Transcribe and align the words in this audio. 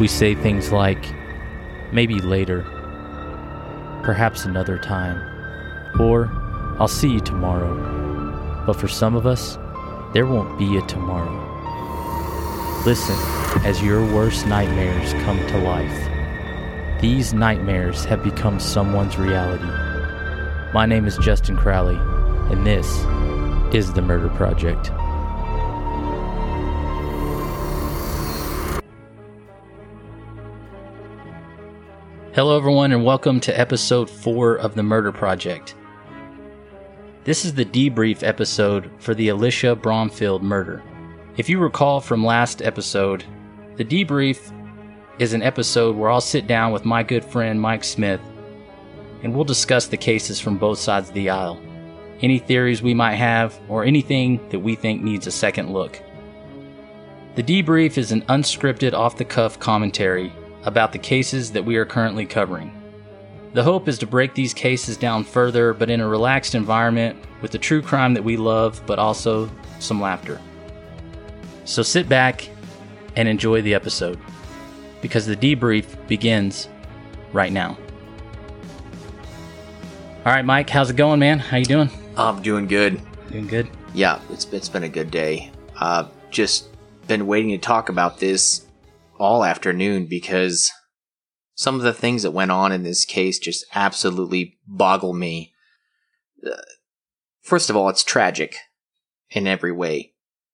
We 0.00 0.06
say 0.06 0.36
things 0.36 0.70
like, 0.70 1.04
maybe 1.92 2.20
later, 2.20 2.62
perhaps 4.04 4.44
another 4.44 4.78
time, 4.78 5.20
or 6.00 6.30
I'll 6.78 6.86
see 6.86 7.08
you 7.08 7.20
tomorrow. 7.20 8.64
But 8.64 8.74
for 8.74 8.86
some 8.86 9.16
of 9.16 9.26
us, 9.26 9.58
there 10.14 10.24
won't 10.24 10.56
be 10.56 10.76
a 10.76 10.82
tomorrow. 10.82 11.44
Listen 12.86 13.16
as 13.64 13.82
your 13.82 14.04
worst 14.14 14.46
nightmares 14.46 15.12
come 15.24 15.44
to 15.48 15.58
life. 15.58 17.00
These 17.00 17.34
nightmares 17.34 18.04
have 18.04 18.22
become 18.22 18.60
someone's 18.60 19.18
reality. 19.18 19.64
My 20.72 20.86
name 20.86 21.06
is 21.06 21.18
Justin 21.18 21.56
Crowley, 21.56 21.98
and 22.52 22.64
this 22.64 22.86
is 23.74 23.92
The 23.92 24.02
Murder 24.02 24.28
Project. 24.28 24.92
Hello, 32.34 32.58
everyone, 32.58 32.92
and 32.92 33.06
welcome 33.06 33.40
to 33.40 33.58
episode 33.58 34.08
4 34.08 34.56
of 34.56 34.74
The 34.74 34.82
Murder 34.82 35.12
Project. 35.12 35.74
This 37.24 37.46
is 37.46 37.54
the 37.54 37.64
debrief 37.64 38.22
episode 38.22 38.90
for 38.98 39.14
the 39.14 39.28
Alisha 39.28 39.80
Bromfield 39.80 40.42
murder. 40.42 40.82
If 41.38 41.48
you 41.48 41.58
recall 41.58 42.02
from 42.02 42.22
last 42.22 42.60
episode, 42.60 43.24
the 43.76 43.84
debrief 43.84 44.52
is 45.18 45.32
an 45.32 45.42
episode 45.42 45.96
where 45.96 46.10
I'll 46.10 46.20
sit 46.20 46.46
down 46.46 46.70
with 46.70 46.84
my 46.84 47.02
good 47.02 47.24
friend 47.24 47.58
Mike 47.58 47.82
Smith 47.82 48.20
and 49.22 49.34
we'll 49.34 49.44
discuss 49.44 49.86
the 49.86 49.96
cases 49.96 50.38
from 50.38 50.58
both 50.58 50.78
sides 50.78 51.08
of 51.08 51.14
the 51.14 51.30
aisle, 51.30 51.58
any 52.20 52.38
theories 52.38 52.82
we 52.82 52.92
might 52.92 53.16
have, 53.16 53.58
or 53.70 53.84
anything 53.84 54.46
that 54.50 54.60
we 54.60 54.74
think 54.74 55.02
needs 55.02 55.26
a 55.26 55.32
second 55.32 55.72
look. 55.72 55.98
The 57.36 57.42
debrief 57.42 57.96
is 57.96 58.12
an 58.12 58.20
unscripted, 58.22 58.92
off 58.92 59.16
the 59.16 59.24
cuff 59.24 59.58
commentary 59.58 60.30
about 60.64 60.92
the 60.92 60.98
cases 60.98 61.52
that 61.52 61.64
we 61.64 61.76
are 61.76 61.84
currently 61.84 62.26
covering. 62.26 62.72
The 63.54 63.62
hope 63.62 63.88
is 63.88 63.98
to 63.98 64.06
break 64.06 64.34
these 64.34 64.52
cases 64.52 64.96
down 64.96 65.24
further, 65.24 65.72
but 65.72 65.88
in 65.88 66.00
a 66.00 66.08
relaxed 66.08 66.54
environment 66.54 67.16
with 67.40 67.50
the 67.50 67.58
true 67.58 67.80
crime 67.80 68.14
that 68.14 68.22
we 68.24 68.36
love, 68.36 68.82
but 68.86 68.98
also 68.98 69.50
some 69.78 70.00
laughter. 70.00 70.40
So 71.64 71.82
sit 71.82 72.08
back 72.08 72.48
and 73.16 73.28
enjoy 73.28 73.62
the 73.62 73.74
episode, 73.74 74.18
because 75.00 75.26
the 75.26 75.36
debrief 75.36 76.06
begins 76.06 76.68
right 77.32 77.52
now. 77.52 77.76
All 80.26 80.32
right, 80.32 80.44
Mike, 80.44 80.68
how's 80.68 80.90
it 80.90 80.96
going, 80.96 81.18
man? 81.20 81.38
How 81.38 81.56
you 81.56 81.64
doing? 81.64 81.90
I'm 82.16 82.42
doing 82.42 82.66
good. 82.66 83.00
Doing 83.30 83.46
good. 83.46 83.70
Yeah, 83.94 84.20
it's 84.30 84.44
it's 84.52 84.68
been 84.68 84.82
a 84.82 84.88
good 84.88 85.10
day. 85.10 85.50
Uh, 85.76 86.08
just 86.30 86.68
been 87.06 87.26
waiting 87.26 87.50
to 87.50 87.58
talk 87.58 87.88
about 87.88 88.18
this 88.18 88.66
all 89.18 89.44
afternoon 89.44 90.06
because 90.06 90.70
some 91.54 91.74
of 91.74 91.82
the 91.82 91.92
things 91.92 92.22
that 92.22 92.30
went 92.30 92.50
on 92.50 92.72
in 92.72 92.82
this 92.82 93.04
case 93.04 93.38
just 93.38 93.64
absolutely 93.74 94.58
boggle 94.66 95.12
me. 95.12 95.52
Uh, 96.46 96.56
first 97.42 97.68
of 97.68 97.76
all, 97.76 97.88
it's 97.88 98.04
tragic 98.04 98.56
in 99.30 99.46
every 99.46 99.72
way, 99.72 100.12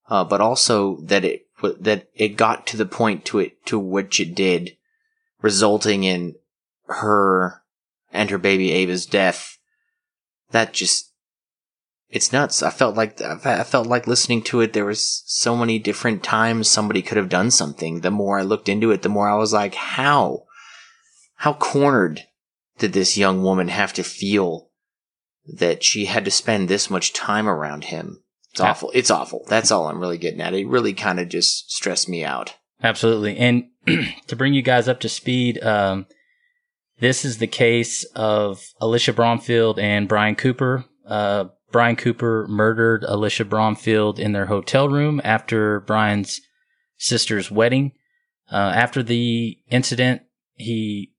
uh, 0.09 0.25
but 0.25 0.41
also 0.41 0.97
that 1.03 1.25
it 1.25 1.43
that 1.81 2.09
it 2.15 2.37
got 2.37 2.67
to 2.67 2.77
the 2.77 2.87
point 2.87 3.25
to 3.25 3.39
it 3.39 3.65
to 3.67 3.79
which 3.79 4.21
it 4.21 4.35
did, 4.35 4.77
resulting 5.41 6.05
in 6.05 6.35
her 6.87 7.63
and 8.13 8.31
her 8.31 8.39
baby 8.39 8.73
Ava's 8.73 9.07
death. 9.07 9.59
That 10.51 10.73
just 10.73 11.13
it's 12.15 12.33
nuts. 12.33 12.63
I 12.63 12.71
felt 12.71 12.95
like 12.95 13.21
I 13.21 13.65
felt 13.65 13.89
like 13.89 14.07
listening 14.07 14.43
to 14.45 14.61
it. 14.61 14.73
There 14.73 14.85
was 14.85 15.25
so 15.27 15.57
many 15.57 15.81
different 15.81 16.23
times 16.23 16.69
somebody 16.69 17.03
could 17.03 17.17
have 17.17 17.29
done 17.29 17.51
something. 17.51 18.01
The 18.01 18.13
more 18.13 18.39
I 18.39 18.43
looked 18.43 18.69
into 18.69 18.93
it, 18.93 19.03
the 19.03 19.09
more 19.09 19.29
I 19.29 19.35
was 19.35 19.53
like, 19.53 19.75
how, 19.75 20.45
how 21.35 21.55
cornered 21.55 22.23
did 22.79 22.93
this 22.93 23.19
young 23.19 23.43
woman 23.43 23.67
have 23.67 23.93
to 23.95 24.05
feel 24.05 24.71
that 25.59 25.83
she 25.83 26.05
had 26.05 26.25
to 26.25 26.31
spend 26.31 26.69
this 26.69 26.89
much 26.89 27.13
time 27.13 27.49
around 27.49 27.87
him? 27.87 28.23
It's 28.53 28.61
awful. 28.61 28.93
It's 28.95 29.11
awful. 29.11 29.45
That's 29.49 29.73
all 29.73 29.89
I'm 29.89 29.99
really 29.99 30.17
getting 30.17 30.41
at. 30.41 30.55
It 30.55 30.69
really 30.69 30.93
kind 30.95 31.19
of 31.19 31.29
just 31.29 31.73
stressed 31.73 32.09
me 32.09 32.25
out. 32.25 32.55
Absolutely. 32.81 33.37
And 33.39 33.71
to 34.29 34.37
bring 34.37 34.55
you 34.55 34.63
guys 34.63 34.87
up 34.87 35.01
to 35.01 35.09
speed, 35.09 35.61
um, 35.65 36.07
this 37.01 37.25
is 37.25 37.39
the 37.39 37.49
case 37.49 38.05
of 38.15 38.65
Alisha 38.81 39.13
Bromfield 39.13 39.81
and 39.81 40.07
Brian 40.07 40.37
Cooper. 40.37 40.85
Uh, 41.05 41.47
Brian 41.75 41.97
Cooper 41.97 42.47
murdered 42.49 43.03
Alisha 43.03 43.49
Bromfield 43.49 44.21
in 44.21 44.31
their 44.31 44.47
hotel 44.47 44.89
room 44.89 45.21
after 45.25 45.81
Brian's 45.81 46.41
sister's 46.99 47.51
wedding. 47.51 47.91
Uh, 48.49 48.71
after 48.77 49.03
the 49.03 49.59
incident, 49.71 50.23
he 50.55 51.11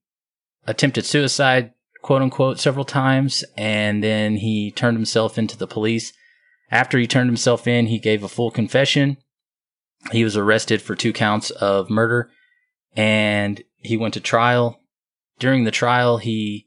attempted 0.66 1.04
suicide, 1.04 1.74
quote 2.00 2.22
unquote, 2.22 2.58
several 2.58 2.86
times, 2.86 3.44
and 3.58 4.02
then 4.02 4.36
he 4.36 4.70
turned 4.70 4.96
himself 4.96 5.36
into 5.36 5.58
the 5.58 5.66
police. 5.66 6.14
After 6.70 6.96
he 6.96 7.06
turned 7.06 7.28
himself 7.28 7.66
in, 7.66 7.88
he 7.88 7.98
gave 7.98 8.22
a 8.22 8.28
full 8.28 8.50
confession. 8.50 9.18
He 10.10 10.24
was 10.24 10.38
arrested 10.38 10.80
for 10.80 10.96
two 10.96 11.12
counts 11.12 11.50
of 11.50 11.90
murder 11.90 12.30
and 12.96 13.62
he 13.76 13.98
went 13.98 14.14
to 14.14 14.20
trial. 14.20 14.80
During 15.38 15.64
the 15.64 15.70
trial, 15.70 16.16
he 16.16 16.65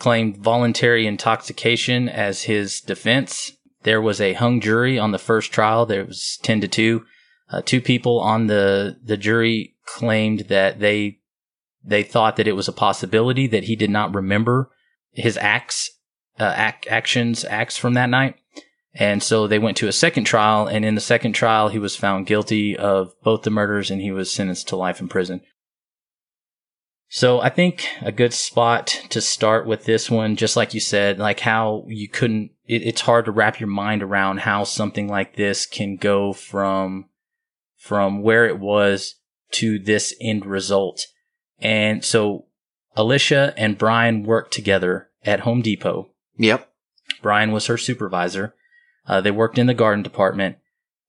claimed 0.00 0.38
voluntary 0.38 1.06
intoxication 1.06 2.08
as 2.08 2.42
his 2.42 2.80
defense. 2.80 3.52
There 3.82 4.00
was 4.00 4.20
a 4.20 4.32
hung 4.32 4.60
jury 4.60 4.98
on 4.98 5.12
the 5.12 5.18
first 5.18 5.52
trial. 5.52 5.86
There 5.86 6.04
was 6.04 6.38
10 6.42 6.62
to 6.62 6.68
2. 6.68 7.04
Uh, 7.52 7.62
two 7.64 7.80
people 7.80 8.18
on 8.18 8.46
the, 8.46 8.98
the 9.04 9.16
jury 9.16 9.76
claimed 9.84 10.40
that 10.48 10.80
they, 10.80 11.18
they 11.84 12.02
thought 12.02 12.36
that 12.36 12.48
it 12.48 12.56
was 12.56 12.66
a 12.66 12.72
possibility 12.72 13.46
that 13.46 13.64
he 13.64 13.76
did 13.76 13.90
not 13.90 14.14
remember 14.14 14.70
his 15.12 15.36
acts, 15.36 15.90
uh, 16.38 16.54
ac- 16.56 16.88
actions, 16.88 17.44
acts 17.44 17.76
from 17.76 17.94
that 17.94 18.10
night. 18.10 18.36
And 18.94 19.22
so 19.22 19.46
they 19.46 19.58
went 19.58 19.76
to 19.78 19.88
a 19.88 19.92
second 19.92 20.24
trial. 20.24 20.66
And 20.66 20.84
in 20.84 20.94
the 20.94 21.00
second 21.00 21.32
trial, 21.32 21.68
he 21.68 21.78
was 21.78 21.96
found 21.96 22.26
guilty 22.26 22.76
of 22.76 23.12
both 23.22 23.42
the 23.42 23.50
murders 23.50 23.90
and 23.90 24.00
he 24.00 24.10
was 24.10 24.32
sentenced 24.32 24.68
to 24.68 24.76
life 24.76 25.00
in 25.00 25.08
prison. 25.08 25.42
So 27.12 27.40
I 27.40 27.48
think 27.48 27.88
a 28.02 28.12
good 28.12 28.32
spot 28.32 28.86
to 29.08 29.20
start 29.20 29.66
with 29.66 29.84
this 29.84 30.08
one, 30.08 30.36
just 30.36 30.56
like 30.56 30.74
you 30.74 30.80
said, 30.80 31.18
like 31.18 31.40
how 31.40 31.84
you 31.88 32.08
couldn't, 32.08 32.52
it, 32.68 32.82
it's 32.82 33.00
hard 33.00 33.24
to 33.24 33.32
wrap 33.32 33.58
your 33.58 33.66
mind 33.68 34.04
around 34.04 34.38
how 34.38 34.62
something 34.62 35.08
like 35.08 35.34
this 35.34 35.66
can 35.66 35.96
go 35.96 36.32
from, 36.32 37.06
from 37.76 38.22
where 38.22 38.46
it 38.46 38.60
was 38.60 39.16
to 39.50 39.80
this 39.80 40.14
end 40.20 40.46
result. 40.46 41.08
And 41.58 42.04
so 42.04 42.46
Alisha 42.96 43.54
and 43.56 43.76
Brian 43.76 44.22
worked 44.22 44.54
together 44.54 45.08
at 45.24 45.40
Home 45.40 45.62
Depot. 45.62 46.10
Yep. 46.36 46.70
Brian 47.22 47.50
was 47.50 47.66
her 47.66 47.76
supervisor. 47.76 48.54
Uh, 49.04 49.20
they 49.20 49.32
worked 49.32 49.58
in 49.58 49.66
the 49.66 49.74
garden 49.74 50.04
department. 50.04 50.58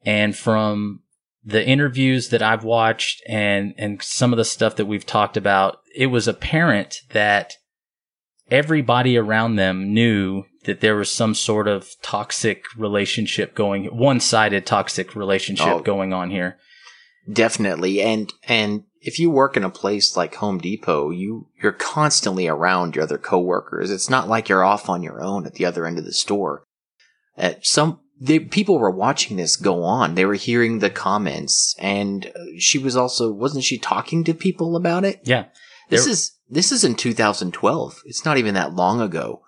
And 0.04 0.36
from 0.36 1.02
the 1.44 1.66
interviews 1.66 2.30
that 2.30 2.42
I've 2.42 2.64
watched 2.64 3.22
and, 3.28 3.74
and 3.78 4.02
some 4.02 4.32
of 4.32 4.38
the 4.38 4.46
stuff 4.46 4.76
that 4.76 4.86
we've 4.86 5.06
talked 5.06 5.38
about, 5.38 5.80
it 5.96 6.08
was 6.08 6.28
apparent 6.28 7.02
that 7.12 7.56
everybody 8.50 9.18
around 9.18 9.56
them 9.56 9.94
knew 9.94 10.44
that 10.66 10.82
there 10.82 10.96
was 10.96 11.12
some 11.12 11.34
sort 11.34 11.68
of 11.68 11.90
toxic 12.04 12.66
relationship 12.78 13.56
going, 13.56 13.86
one-sided 13.86 14.66
toxic 14.66 15.16
relationship 15.16 15.68
oh, 15.68 15.80
going 15.80 16.14
on 16.14 16.30
here. 16.30 16.58
Definitely. 17.32 18.02
And, 18.02 18.32
and 18.48 18.84
if 19.00 19.18
you 19.18 19.32
work 19.32 19.58
in 19.58 19.64
a 19.64 19.70
place 19.70 20.16
like 20.16 20.36
Home 20.36 20.60
Depot, 20.60 21.10
you, 21.10 21.48
you're 21.62 21.72
constantly 21.72 22.48
around 22.48 22.96
your 22.96 23.04
other 23.04 23.18
coworkers. 23.18 23.90
It's 23.90 24.10
not 24.10 24.28
like 24.28 24.50
you're 24.50 24.64
off 24.64 24.90
on 24.90 25.02
your 25.02 25.24
own 25.24 25.48
at 25.48 25.56
the 25.56 25.66
other 25.66 25.88
end 25.88 25.98
of 25.98 26.06
the 26.06 26.14
store. 26.14 26.64
At 27.36 27.66
some, 27.66 28.00
the 28.22 28.38
people 28.38 28.78
were 28.78 28.92
watching 28.92 29.36
this 29.36 29.56
go 29.56 29.84
on. 29.84 30.14
They 30.14 30.26
were 30.26 30.36
hearing 30.36 30.78
the 30.78 30.92
comments, 30.92 31.76
and 31.80 32.32
she 32.60 32.78
was 32.78 32.96
also 32.96 33.32
wasn't 33.32 33.64
she 33.64 33.80
talking 33.80 34.24
to 34.26 34.34
people 34.36 34.76
about 34.76 35.04
it? 35.04 35.22
Yeah, 35.24 35.46
this 35.90 36.06
is 36.06 36.38
this 36.48 36.72
is 36.72 36.84
in 36.84 36.96
2012. 36.96 38.04
It's 38.06 38.24
not 38.24 38.38
even 38.38 38.54
that 38.54 38.74
long 38.74 39.02
ago. 39.02 39.42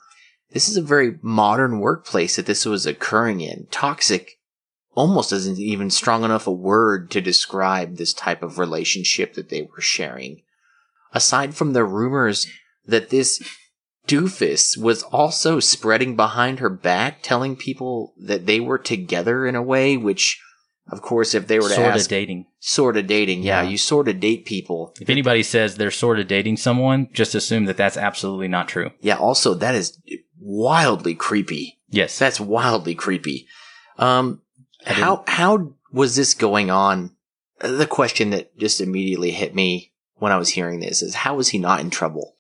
This 0.52 0.68
is 0.68 0.76
a 0.76 0.82
very 0.82 1.18
modern 1.22 1.80
workplace 1.80 2.36
that 2.36 2.48
this 2.48 2.66
was 2.66 2.86
occurring 2.86 3.42
in. 3.42 3.68
Toxic 3.70 4.40
almost 4.96 5.32
isn't 5.32 5.60
even 5.60 5.90
strong 5.90 6.24
enough 6.24 6.48
a 6.48 6.52
word 6.52 7.12
to 7.12 7.22
describe 7.22 7.98
this 7.98 8.14
type 8.14 8.42
of 8.42 8.60
relationship 8.60 9.36
that 9.36 9.50
they 9.50 9.64
were 9.64 9.82
sharing. 9.82 10.42
Aside 11.12 11.54
from 11.56 11.74
the 11.74 11.84
rumors 11.84 12.48
that 12.86 13.10
this 13.10 13.44
doofus 14.08 14.78
was 14.78 15.04
also 15.04 15.60
spreading 15.60 16.16
behind 16.16 16.60
her 16.60 16.70
back, 16.70 17.20
telling 17.22 17.56
people 17.56 18.14
that 18.18 18.46
they 18.46 18.60
were 18.60 18.78
together 18.78 19.46
in 19.46 19.56
a 19.56 19.62
way, 19.62 19.98
which, 19.98 20.42
of 20.92 21.02
course, 21.02 21.34
if 21.34 21.48
they 21.48 21.60
were 21.60 21.70
to 21.70 21.76
sort 21.76 21.88
ask, 21.88 22.06
of 22.06 22.10
dating, 22.10 22.46
sort 22.60 22.98
of 22.98 23.08
dating, 23.08 23.44
yeah, 23.44 23.62
yeah, 23.62 23.70
you 23.70 23.78
sort 23.78 24.08
of 24.08 24.20
date 24.20 24.46
people. 24.46 24.94
If 25.00 25.10
anybody 25.10 25.44
says 25.44 25.76
they're 25.76 25.92
sort 25.92 26.20
of 26.20 26.28
dating 26.28 26.58
someone, 26.58 27.10
just 27.14 27.36
assume 27.36 27.66
that 27.66 27.78
that's 27.78 27.98
absolutely 27.98 28.48
not 28.48 28.68
true. 28.68 28.92
Yeah. 29.02 29.18
Also, 29.18 29.54
that 29.56 29.76
is 29.76 30.00
wildly 30.40 31.16
creepy. 31.16 31.80
Yes, 31.90 32.18
that's 32.18 32.40
wildly 32.40 32.96
creepy. 32.96 33.48
Um, 33.98 34.42
how 34.86 35.24
how 35.28 35.74
was 35.92 36.16
this 36.16 36.34
going 36.34 36.70
on? 36.70 37.16
The 37.60 37.88
question 37.88 38.32
that 38.32 38.58
just 38.58 38.82
immediately 38.82 39.32
hit 39.32 39.56
me 39.56 39.94
when 40.16 40.32
I 40.32 40.38
was 40.38 40.50
hearing 40.50 40.80
this 40.80 41.02
is 41.02 41.16
how 41.16 41.36
was 41.36 41.50
he 41.50 41.58
not 41.58 41.80
in 41.80 41.90
trouble? 41.90 42.36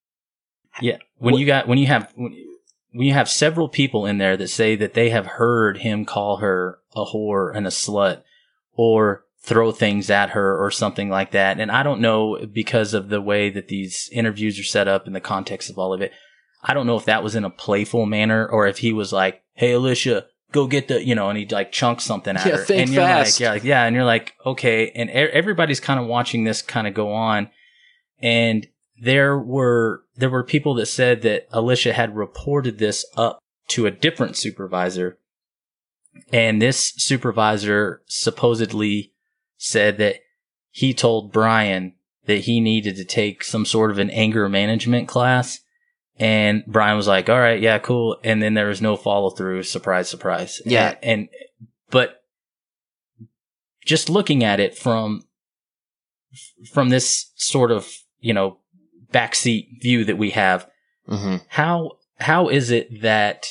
Yeah, 0.81 0.97
when 1.23 1.33
What- 1.33 1.39
you 1.39 1.45
got 1.45 1.67
when 1.67 1.77
you 1.77 1.87
have 1.87 2.11
when 2.15 2.35
when 2.91 3.07
you 3.07 3.13
have 3.13 3.27
several 3.29 3.69
people 3.69 4.05
in 4.05 4.17
there 4.19 4.37
that 4.37 4.49
say 4.49 4.75
that 4.75 4.93
they 4.93 5.09
have 5.09 5.25
heard 5.25 5.77
him 5.79 6.05
call 6.05 6.37
her 6.37 6.77
a 6.95 7.05
whore 7.05 7.55
and 7.55 7.65
a 7.65 7.71
slut, 7.71 8.21
or 8.75 9.23
throw 9.41 9.71
things 9.71 10.09
at 10.09 10.29
her 10.31 10.57
or 10.63 10.69
something 10.69 11.09
like 11.09 11.31
that, 11.31 11.59
and 11.59 11.71
I 11.71 11.81
don't 11.83 12.01
know 12.01 12.45
because 12.45 12.93
of 12.93 13.09
the 13.09 13.19
way 13.21 13.49
that 13.49 13.67
these 13.67 14.09
interviews 14.13 14.59
are 14.59 14.63
set 14.63 14.87
up 14.87 15.07
in 15.07 15.13
the 15.13 15.19
context 15.19 15.69
of 15.69 15.77
all 15.79 15.91
of 15.93 16.01
it. 16.01 16.11
I 16.63 16.73
don't 16.73 16.85
know 16.87 16.95
if 16.97 17.05
that 17.05 17.23
was 17.23 17.35
in 17.35 17.43
a 17.43 17.49
playful 17.49 18.05
manner 18.05 18.47
or 18.47 18.67
if 18.67 18.77
he 18.79 18.93
was 18.93 19.11
like, 19.11 19.41
"Hey, 19.53 19.71
Alisha." 19.71 20.25
Go 20.51 20.67
get 20.67 20.87
the, 20.87 21.03
you 21.03 21.15
know, 21.15 21.29
and 21.29 21.37
he 21.39 21.47
like 21.47 21.71
chunks 21.71 22.03
something 22.03 22.37
at 22.37 22.45
Yeah, 22.45 22.57
her, 22.57 22.65
and 22.75 22.89
you're 22.91 23.01
fast. 23.03 23.39
like, 23.39 23.43
yeah, 23.43 23.49
like, 23.53 23.63
yeah, 23.63 23.83
and 23.85 23.95
you're 23.95 24.05
like, 24.05 24.33
okay, 24.45 24.91
and 24.93 25.09
everybody's 25.09 25.79
kind 25.79 25.99
of 25.99 26.05
watching 26.05 26.43
this 26.43 26.61
kind 26.61 26.85
of 26.85 26.93
go 26.93 27.11
on, 27.11 27.49
and 28.21 28.67
there 28.99 29.37
were 29.37 30.03
there 30.15 30.29
were 30.29 30.43
people 30.43 30.73
that 30.75 30.85
said 30.85 31.21
that 31.23 31.49
Alisha 31.51 31.93
had 31.93 32.15
reported 32.15 32.77
this 32.77 33.05
up 33.17 33.39
to 33.69 33.85
a 33.85 33.91
different 33.91 34.35
supervisor. 34.37 35.17
And 36.31 36.61
this 36.61 36.93
supervisor 36.97 38.03
supposedly 38.05 39.13
said 39.57 39.97
that 39.97 40.17
he 40.69 40.93
told 40.93 41.31
Brian 41.31 41.93
that 42.25 42.41
he 42.41 42.59
needed 42.59 42.95
to 42.97 43.05
take 43.05 43.43
some 43.43 43.65
sort 43.65 43.89
of 43.89 43.97
an 43.99 44.09
anger 44.11 44.47
management 44.47 45.07
class. 45.07 45.59
And 46.17 46.63
Brian 46.67 46.95
was 46.95 47.07
like 47.07 47.29
all 47.29 47.39
right 47.39 47.59
yeah 47.61 47.79
cool. 47.79 48.17
And 48.23 48.41
then 48.41 48.53
there 48.53 48.67
was 48.67 48.81
no 48.81 48.95
follow 48.95 49.31
through 49.31 49.63
surprise. 49.63 50.09
Surprise 50.09 50.61
Yeah. 50.65 50.95
and, 51.01 51.21
and 51.21 51.29
but 51.89 52.23
just 53.85 54.09
looking 54.09 54.43
at 54.43 54.59
it 54.59 54.77
from 54.77 55.25
from 56.71 56.89
this 56.89 57.31
sort 57.35 57.71
of 57.71 57.91
you 58.19 58.33
know 58.33 58.59
backseat 59.13 59.81
view 59.81 60.03
that 60.03 60.17
we 60.17 60.31
have 60.31 60.67
hmm 61.07 61.37
how 61.49 61.91
how 62.19 62.49
is 62.49 62.71
it 62.71 63.01
that 63.01 63.45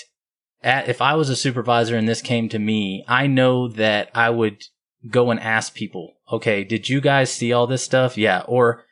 at, 0.63 0.89
if 0.89 1.03
I 1.03 1.15
was 1.15 1.29
a 1.29 1.37
supervisor 1.37 1.97
and 1.97 2.09
this 2.09 2.23
came 2.23 2.49
to 2.51 2.59
me, 2.59 3.05
I 3.09 3.27
know 3.27 3.69
that 3.69 4.11
I 4.15 4.31
would 4.31 4.63
go 5.09 5.31
and 5.31 5.41
ask 5.41 5.75
people, 5.75 6.15
okay, 6.31 6.65
did 6.65 6.89
you 6.89 7.01
guys 7.01 7.33
see 7.33 7.53
all 7.53 7.67
this 7.67 7.83
stuff? 7.83 8.17
Yeah. 8.17 8.43
Or 8.47 8.85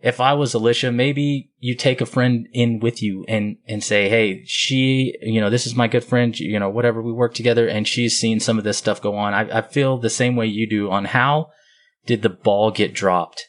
if 0.00 0.20
I 0.20 0.34
was 0.34 0.52
Alisha, 0.52 0.92
maybe 0.92 1.50
you 1.58 1.76
take 1.76 2.00
a 2.00 2.06
friend 2.06 2.48
in 2.52 2.80
with 2.80 3.02
you 3.02 3.24
and, 3.28 3.58
and 3.68 3.84
say, 3.84 4.08
Hey, 4.08 4.42
she, 4.46 5.16
you 5.22 5.40
know, 5.40 5.48
this 5.48 5.66
is 5.66 5.76
my 5.76 5.86
good 5.86 6.02
friend, 6.02 6.38
you 6.38 6.58
know, 6.58 6.68
whatever 6.68 7.00
we 7.00 7.12
work 7.12 7.34
together 7.34 7.68
and 7.68 7.86
she's 7.86 8.18
seen 8.18 8.40
some 8.40 8.58
of 8.58 8.64
this 8.64 8.78
stuff 8.78 9.00
go 9.00 9.16
on. 9.16 9.32
I, 9.32 9.58
I 9.58 9.62
feel 9.62 9.98
the 9.98 10.10
same 10.10 10.34
way 10.34 10.46
you 10.46 10.68
do 10.68 10.90
on 10.90 11.04
how 11.06 11.50
did 12.04 12.22
the 12.22 12.28
ball 12.28 12.72
get 12.72 12.92
dropped 12.92 13.46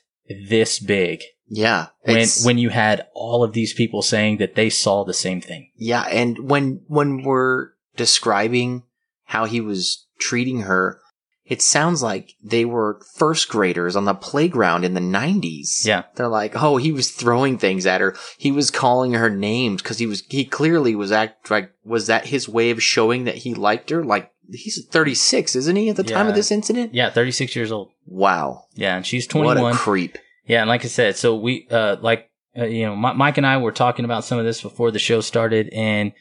this 0.47 0.79
big 0.79 1.23
Yeah. 1.55 1.87
when, 2.03 2.27
when 2.43 2.57
you 2.57 2.69
had 2.69 3.07
all 3.13 3.43
of 3.43 3.53
these 3.53 3.73
people 3.73 4.01
saying 4.01 4.37
that 4.37 4.55
they 4.55 4.69
saw 4.69 5.03
the 5.03 5.13
same 5.13 5.41
thing. 5.41 5.69
Yeah, 5.75 6.03
and 6.03 6.49
when 6.49 6.81
when 6.87 7.23
we're 7.23 7.69
describing 7.95 8.83
how 9.25 9.45
he 9.45 9.61
was 9.61 10.05
treating 10.19 10.61
her, 10.61 10.99
it 11.45 11.61
sounds 11.61 12.01
like 12.01 12.33
they 12.43 12.65
were 12.65 13.01
first 13.15 13.49
graders 13.49 13.95
on 13.95 14.05
the 14.05 14.13
playground 14.13 14.85
in 14.85 14.93
the 14.93 15.01
90s. 15.01 15.85
Yeah. 15.85 16.03
They're 16.15 16.27
like, 16.27 16.53
"Oh, 16.55 16.77
he 16.77 16.91
was 16.91 17.11
throwing 17.11 17.57
things 17.57 17.85
at 17.85 18.01
her. 18.01 18.15
He 18.37 18.51
was 18.51 18.71
calling 18.71 19.13
her 19.13 19.29
names 19.29 19.81
cuz 19.81 19.97
he 19.99 20.05
was 20.07 20.23
he 20.29 20.45
clearly 20.45 20.95
was 20.95 21.11
act 21.11 21.51
like 21.51 21.71
was 21.83 22.07
that 22.07 22.27
his 22.27 22.49
way 22.49 22.71
of 22.71 22.81
showing 22.81 23.25
that 23.25 23.35
he 23.35 23.53
liked 23.53 23.89
her? 23.89 24.03
Like 24.03 24.31
he's 24.51 24.83
36, 24.85 25.55
isn't 25.55 25.75
he 25.75 25.89
at 25.89 25.95
the 25.95 26.03
time 26.03 26.27
of 26.27 26.35
this 26.35 26.51
incident? 26.51 26.93
Yeah, 26.93 27.09
36 27.09 27.55
years 27.55 27.71
old. 27.71 27.91
Wow. 28.05 28.65
Yeah, 28.73 28.95
and 28.95 29.05
she's 29.05 29.25
What 29.25 29.55
21. 29.55 29.73
a 29.73 29.75
creep. 29.75 30.17
Yeah, 30.45 30.61
and 30.61 30.69
like 30.69 30.83
I 30.83 30.89
said, 30.89 31.15
so 31.15 31.35
we, 31.35 31.67
uh, 31.71 31.97
like, 32.01 32.29
uh, 32.57 32.65
you 32.65 32.85
know, 32.85 32.95
Mi- 32.95 33.13
Mike 33.13 33.37
and 33.37 33.47
I 33.47 33.57
were 33.57 33.71
talking 33.71 34.05
about 34.05 34.25
some 34.25 34.39
of 34.39 34.45
this 34.45 34.61
before 34.61 34.91
the 34.91 34.99
show 34.99 35.21
started, 35.21 35.69
and, 35.69 36.11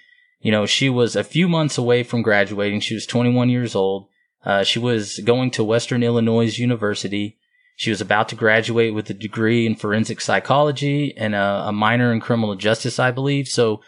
you 0.41 0.53
know, 0.53 0.67
she 0.67 0.89
was 0.89 1.17
a 1.17 1.25
few 1.25 1.49
months 1.49 1.77
away 1.77 2.03
from 2.03 2.23
graduating. 2.23 2.81
She 2.81 2.95
was 2.95 3.07
21 3.07 3.51
years 3.51 3.75
old. 3.75 4.07
Uh, 4.45 4.63
she 4.65 4.79
was 4.79 5.19
going 5.21 5.51
to 5.53 5.65
Western 5.65 6.03
Illinois 6.03 6.59
University. 6.59 7.37
She 7.77 7.91
was 7.91 8.01
about 8.01 8.29
to 8.29 8.37
graduate 8.37 8.95
with 8.95 9.09
a 9.11 9.15
degree 9.15 9.67
in 9.67 9.77
forensic 9.77 10.21
psychology 10.21 11.15
and 11.17 11.35
a, 11.35 11.65
a 11.67 11.73
minor 11.73 12.13
in 12.13 12.21
criminal 12.21 12.55
justice, 12.55 12.99
I 12.99 13.11
believe. 13.11 13.49
So 13.49 13.81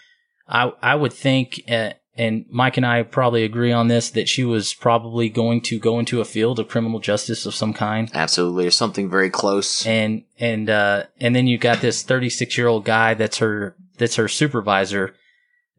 I, 0.48 0.72
I 0.82 0.94
would 0.94 1.12
think, 1.12 1.60
uh, 1.68 1.90
and 2.16 2.44
Mike 2.48 2.76
and 2.76 2.86
I 2.86 3.02
probably 3.02 3.44
agree 3.44 3.72
on 3.72 3.88
this, 3.88 4.10
that 4.10 4.28
she 4.28 4.44
was 4.44 4.72
probably 4.72 5.28
going 5.28 5.60
to 5.62 5.78
go 5.78 5.98
into 5.98 6.20
a 6.20 6.24
field 6.24 6.58
of 6.60 6.68
criminal 6.68 7.00
justice 7.00 7.44
of 7.44 7.54
some 7.54 7.72
kind 7.72 8.10
Absolutely. 8.14 8.66
Or 8.66 8.70
something 8.70 9.10
very 9.10 9.30
close. 9.30 9.84
and 9.86 10.24
and 10.38 10.70
uh 10.70 11.04
and 11.20 11.34
then 11.34 11.46
you 11.46 11.58
got 11.58 11.80
this 11.80 12.02
36 12.02 12.56
year 12.56 12.68
old 12.68 12.84
guy 12.84 13.14
that's 13.14 13.38
her 13.38 13.76
that's 13.98 14.16
her 14.16 14.28
supervisor 14.28 15.14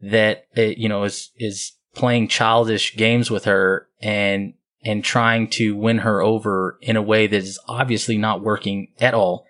that 0.02 0.46
uh, 0.56 0.62
you 0.62 0.88
know 0.88 1.04
is 1.04 1.30
is 1.38 1.72
playing 1.94 2.28
childish 2.28 2.96
games 2.96 3.30
with 3.30 3.44
her 3.44 3.88
and 4.00 4.54
and 4.82 5.02
trying 5.02 5.48
to 5.48 5.74
win 5.74 5.98
her 5.98 6.20
over 6.20 6.78
in 6.82 6.96
a 6.96 7.02
way 7.02 7.26
that 7.26 7.36
is 7.36 7.58
obviously 7.66 8.18
not 8.18 8.42
working 8.42 8.88
at 9.00 9.14
all 9.14 9.46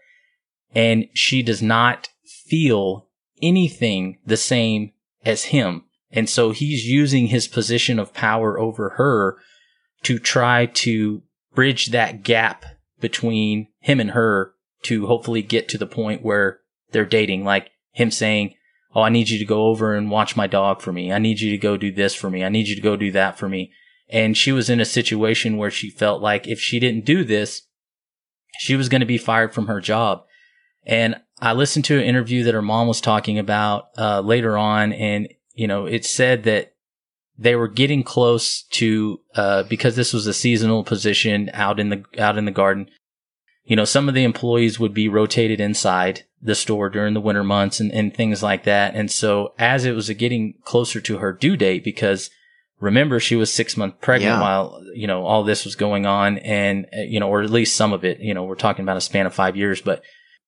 and 0.74 1.08
she 1.14 1.42
does 1.42 1.60
not 1.60 2.08
feel 2.24 3.08
anything 3.42 4.18
the 4.24 4.36
same 4.36 4.92
as 5.24 5.44
him 5.44 5.82
and 6.16 6.30
so 6.30 6.50
he's 6.50 6.88
using 6.88 7.26
his 7.26 7.46
position 7.46 7.98
of 7.98 8.14
power 8.14 8.58
over 8.58 8.90
her 8.96 9.36
to 10.02 10.18
try 10.18 10.64
to 10.66 11.22
bridge 11.54 11.88
that 11.88 12.22
gap 12.22 12.64
between 13.00 13.68
him 13.80 14.00
and 14.00 14.12
her 14.12 14.54
to 14.82 15.06
hopefully 15.06 15.42
get 15.42 15.68
to 15.68 15.78
the 15.78 15.86
point 15.86 16.24
where 16.24 16.60
they're 16.92 17.04
dating. 17.04 17.44
Like 17.44 17.70
him 17.92 18.10
saying, 18.10 18.54
Oh, 18.94 19.02
I 19.02 19.10
need 19.10 19.28
you 19.28 19.38
to 19.38 19.44
go 19.44 19.66
over 19.66 19.94
and 19.94 20.10
watch 20.10 20.36
my 20.36 20.46
dog 20.46 20.80
for 20.80 20.90
me. 20.90 21.12
I 21.12 21.18
need 21.18 21.38
you 21.40 21.50
to 21.50 21.58
go 21.58 21.76
do 21.76 21.92
this 21.92 22.14
for 22.14 22.30
me. 22.30 22.42
I 22.42 22.48
need 22.48 22.66
you 22.66 22.74
to 22.74 22.80
go 22.80 22.96
do 22.96 23.12
that 23.12 23.38
for 23.38 23.46
me. 23.46 23.70
And 24.08 24.34
she 24.34 24.52
was 24.52 24.70
in 24.70 24.80
a 24.80 24.86
situation 24.86 25.58
where 25.58 25.70
she 25.70 25.90
felt 25.90 26.22
like 26.22 26.46
if 26.46 26.58
she 26.58 26.80
didn't 26.80 27.04
do 27.04 27.24
this, 27.24 27.62
she 28.58 28.74
was 28.74 28.88
going 28.88 29.00
to 29.00 29.06
be 29.06 29.18
fired 29.18 29.52
from 29.52 29.66
her 29.66 29.82
job. 29.82 30.24
And 30.86 31.16
I 31.40 31.52
listened 31.52 31.84
to 31.86 31.98
an 31.98 32.04
interview 32.04 32.44
that 32.44 32.54
her 32.54 32.62
mom 32.62 32.88
was 32.88 33.02
talking 33.02 33.38
about 33.38 33.88
uh, 33.98 34.20
later 34.20 34.56
on, 34.56 34.94
and 34.94 35.28
you 35.56 35.66
know, 35.66 35.86
it 35.86 36.04
said 36.04 36.44
that 36.44 36.72
they 37.38 37.56
were 37.56 37.68
getting 37.68 38.02
close 38.02 38.62
to 38.70 39.20
uh, 39.34 39.62
because 39.64 39.96
this 39.96 40.12
was 40.12 40.26
a 40.26 40.32
seasonal 40.34 40.84
position 40.84 41.50
out 41.52 41.80
in 41.80 41.88
the 41.90 42.04
out 42.18 42.38
in 42.38 42.44
the 42.44 42.50
garden. 42.50 42.88
You 43.64 43.74
know, 43.74 43.84
some 43.84 44.08
of 44.08 44.14
the 44.14 44.22
employees 44.24 44.78
would 44.78 44.94
be 44.94 45.08
rotated 45.08 45.60
inside 45.60 46.22
the 46.40 46.54
store 46.54 46.88
during 46.88 47.14
the 47.14 47.20
winter 47.20 47.42
months 47.42 47.80
and, 47.80 47.90
and 47.90 48.14
things 48.14 48.40
like 48.42 48.62
that. 48.64 48.94
And 48.94 49.10
so 49.10 49.54
as 49.58 49.84
it 49.84 49.92
was 49.96 50.08
getting 50.10 50.54
closer 50.62 51.00
to 51.00 51.18
her 51.18 51.32
due 51.32 51.56
date, 51.56 51.82
because 51.82 52.30
remember 52.78 53.18
she 53.18 53.34
was 53.34 53.52
six 53.52 53.76
months 53.76 53.96
pregnant 54.00 54.36
Yeah. 54.36 54.40
while 54.40 54.80
you 54.94 55.06
know 55.06 55.24
all 55.24 55.42
this 55.42 55.64
was 55.64 55.74
going 55.74 56.06
on, 56.06 56.38
and 56.38 56.86
uh, 56.96 57.00
you 57.00 57.18
know, 57.20 57.28
or 57.28 57.42
at 57.42 57.50
least 57.50 57.74
some 57.76 57.92
of 57.92 58.04
it. 58.04 58.20
You 58.20 58.34
know, 58.34 58.44
we're 58.44 58.54
talking 58.54 58.82
about 58.84 58.98
a 58.98 59.00
span 59.02 59.26
of 59.26 59.34
five 59.34 59.56
years, 59.56 59.80
but 59.80 60.02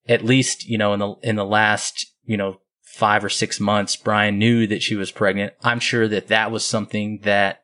at 0.08 0.24
least 0.24 0.64
you 0.66 0.78
know 0.78 0.92
in 0.94 1.00
the 1.00 1.14
in 1.22 1.36
the 1.36 1.44
last 1.44 2.06
you 2.24 2.36
know 2.36 2.60
five 2.94 3.24
or 3.24 3.28
six 3.28 3.60
months, 3.60 3.96
Brian 3.96 4.38
knew 4.38 4.66
that 4.66 4.82
she 4.82 4.96
was 4.96 5.10
pregnant. 5.10 5.52
I'm 5.62 5.80
sure 5.80 6.08
that 6.08 6.28
that 6.28 6.50
was 6.50 6.64
something 6.64 7.20
that 7.22 7.62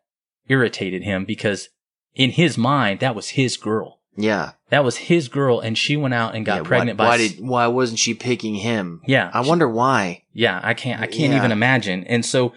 irritated 0.49 1.03
him 1.03 1.25
because 1.25 1.69
in 2.15 2.31
his 2.31 2.57
mind 2.59 3.01
that 3.01 3.15
was 3.15 3.31
his 3.31 3.57
girl. 3.57 4.01
Yeah. 4.17 4.53
That 4.71 4.85
was 4.85 4.97
his 4.97 5.29
girl, 5.29 5.59
and 5.59 5.77
she 5.77 5.97
went 5.97 6.15
out 6.15 6.37
and 6.37 6.47
got 6.47 6.63
Yeah, 6.63 6.69
pregnant 6.69 6.99
why, 6.99 7.05
by. 7.05 7.09
why 7.11 7.17
did 7.19 7.41
why 7.41 7.67
wasn't 7.67 7.99
she 7.99 8.15
picking 8.15 8.57
him? 8.57 9.01
yeah, 9.07 9.31
I 9.35 9.43
she- 9.43 9.49
wonder 9.49 9.69
why. 9.69 10.23
yeah, 10.33 10.61
I 10.63 10.75
can't. 10.75 11.01
I 11.01 11.07
can't 11.07 11.33
Yeah. 11.33 11.39
even 11.39 11.51
imagine. 11.53 12.05
And 12.05 12.25
so, 12.25 12.53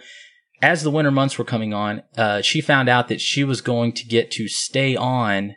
as 0.62 0.82
the 0.82 0.90
winter 0.90 1.10
months 1.10 1.36
were 1.38 1.44
coming 1.44 1.74
on, 1.74 2.02
uh, 2.16 2.42
she 2.42 2.60
found 2.60 2.88
out 2.88 3.08
that 3.08 3.20
she 3.20 3.42
was 3.44 3.60
going 3.60 3.92
to 3.92 4.04
get 4.06 4.30
to 4.32 4.46
stay 4.46 4.94
on 4.94 5.56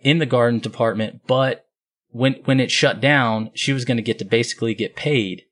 in 0.00 0.18
the 0.18 0.26
garden 0.26 0.60
department, 0.60 1.22
but 1.26 1.66
when 2.10 2.34
when 2.44 2.60
it 2.60 2.70
shut 2.70 3.00
down, 3.00 3.50
she 3.54 3.72
was 3.72 3.84
going 3.84 3.96
to 3.96 4.02
get 4.04 4.18
to 4.20 4.24
basically 4.24 4.74
get 4.74 4.94
paid 4.94 5.42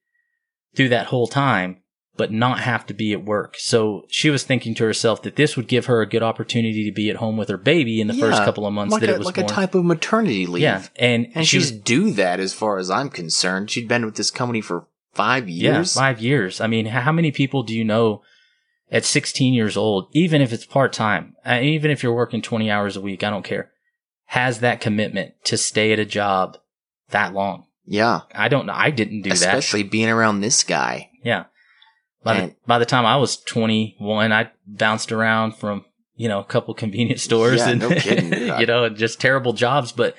through 0.74 0.90
that 0.90 1.06
whole 1.06 1.26
time, 1.26 1.78
but 2.16 2.30
not 2.32 2.60
have 2.60 2.86
to 2.86 2.94
be 2.94 3.12
at 3.12 3.24
work. 3.24 3.56
So 3.58 4.04
she 4.08 4.30
was 4.30 4.44
thinking 4.44 4.74
to 4.76 4.84
herself 4.84 5.22
that 5.22 5.36
this 5.36 5.56
would 5.56 5.68
give 5.68 5.86
her 5.86 6.00
a 6.00 6.08
good 6.08 6.22
opportunity 6.22 6.84
to 6.84 6.92
be 6.92 7.10
at 7.10 7.16
home 7.16 7.36
with 7.36 7.48
her 7.48 7.56
baby 7.56 8.00
in 8.00 8.06
the 8.06 8.14
first 8.14 8.44
couple 8.44 8.66
of 8.66 8.72
months 8.72 8.92
like 8.92 9.00
that 9.00 9.10
a, 9.10 9.14
it 9.14 9.18
was 9.18 9.26
like 9.26 9.36
born. 9.36 9.46
a 9.46 9.48
type 9.48 9.74
of 9.74 9.84
maternity 9.84 10.46
leave. 10.46 10.62
yeah, 10.62 10.84
and 10.96 11.28
And 11.34 11.46
she 11.46 11.58
she's 11.58 11.72
was 11.72 11.80
due 11.80 12.12
that 12.12 12.40
as 12.40 12.54
far 12.54 12.78
as 12.78 12.90
I'm 12.90 13.10
concerned. 13.10 13.70
She'd 13.70 13.88
been 13.88 14.04
with 14.04 14.16
this 14.16 14.30
company 14.30 14.60
for 14.60 14.86
five 15.12 15.48
years. 15.48 15.96
Yeah, 15.96 16.00
five 16.02 16.20
years. 16.20 16.60
I 16.60 16.66
mean, 16.66 16.86
how 16.86 17.12
many 17.12 17.30
people 17.30 17.62
do 17.62 17.74
you 17.74 17.84
know 17.84 18.22
at 18.90 19.04
16 19.04 19.54
years 19.54 19.76
old, 19.76 20.08
even 20.12 20.40
if 20.40 20.52
it's 20.52 20.66
part 20.66 20.92
time, 20.92 21.34
uh, 21.44 21.58
even 21.60 21.90
if 21.90 22.02
you're 22.02 22.14
working 22.14 22.42
20 22.42 22.70
hours 22.70 22.96
a 22.96 23.00
week, 23.00 23.24
I 23.24 23.30
don't 23.30 23.44
care, 23.44 23.72
has 24.26 24.60
that 24.60 24.80
commitment 24.80 25.34
to 25.44 25.56
stay 25.56 25.92
at 25.92 25.98
a 25.98 26.04
job 26.04 26.58
that 27.10 27.32
long? 27.34 27.66
Yeah. 27.86 28.22
I 28.34 28.48
don't 28.48 28.66
know. 28.66 28.74
I 28.74 28.90
didn't 28.90 29.22
do 29.22 29.30
that. 29.30 29.36
Especially 29.36 29.82
being 29.82 30.08
around 30.08 30.40
this 30.40 30.62
guy. 30.62 31.10
Yeah. 31.22 31.44
By 32.22 32.40
the, 32.40 32.54
by 32.66 32.78
the 32.78 32.86
time 32.86 33.04
I 33.04 33.16
was 33.16 33.36
21, 33.36 34.32
I 34.32 34.50
bounced 34.66 35.12
around 35.12 35.56
from, 35.56 35.84
you 36.16 36.28
know, 36.28 36.40
a 36.40 36.44
couple 36.44 36.72
convenience 36.72 37.22
stores 37.22 37.60
Yeah, 37.60 37.70
and, 37.70 37.80
no 37.80 37.88
kidding. 37.98 38.32
you 38.58 38.66
know, 38.66 38.88
just 38.88 39.20
terrible 39.20 39.52
jobs. 39.52 39.92
But 39.92 40.16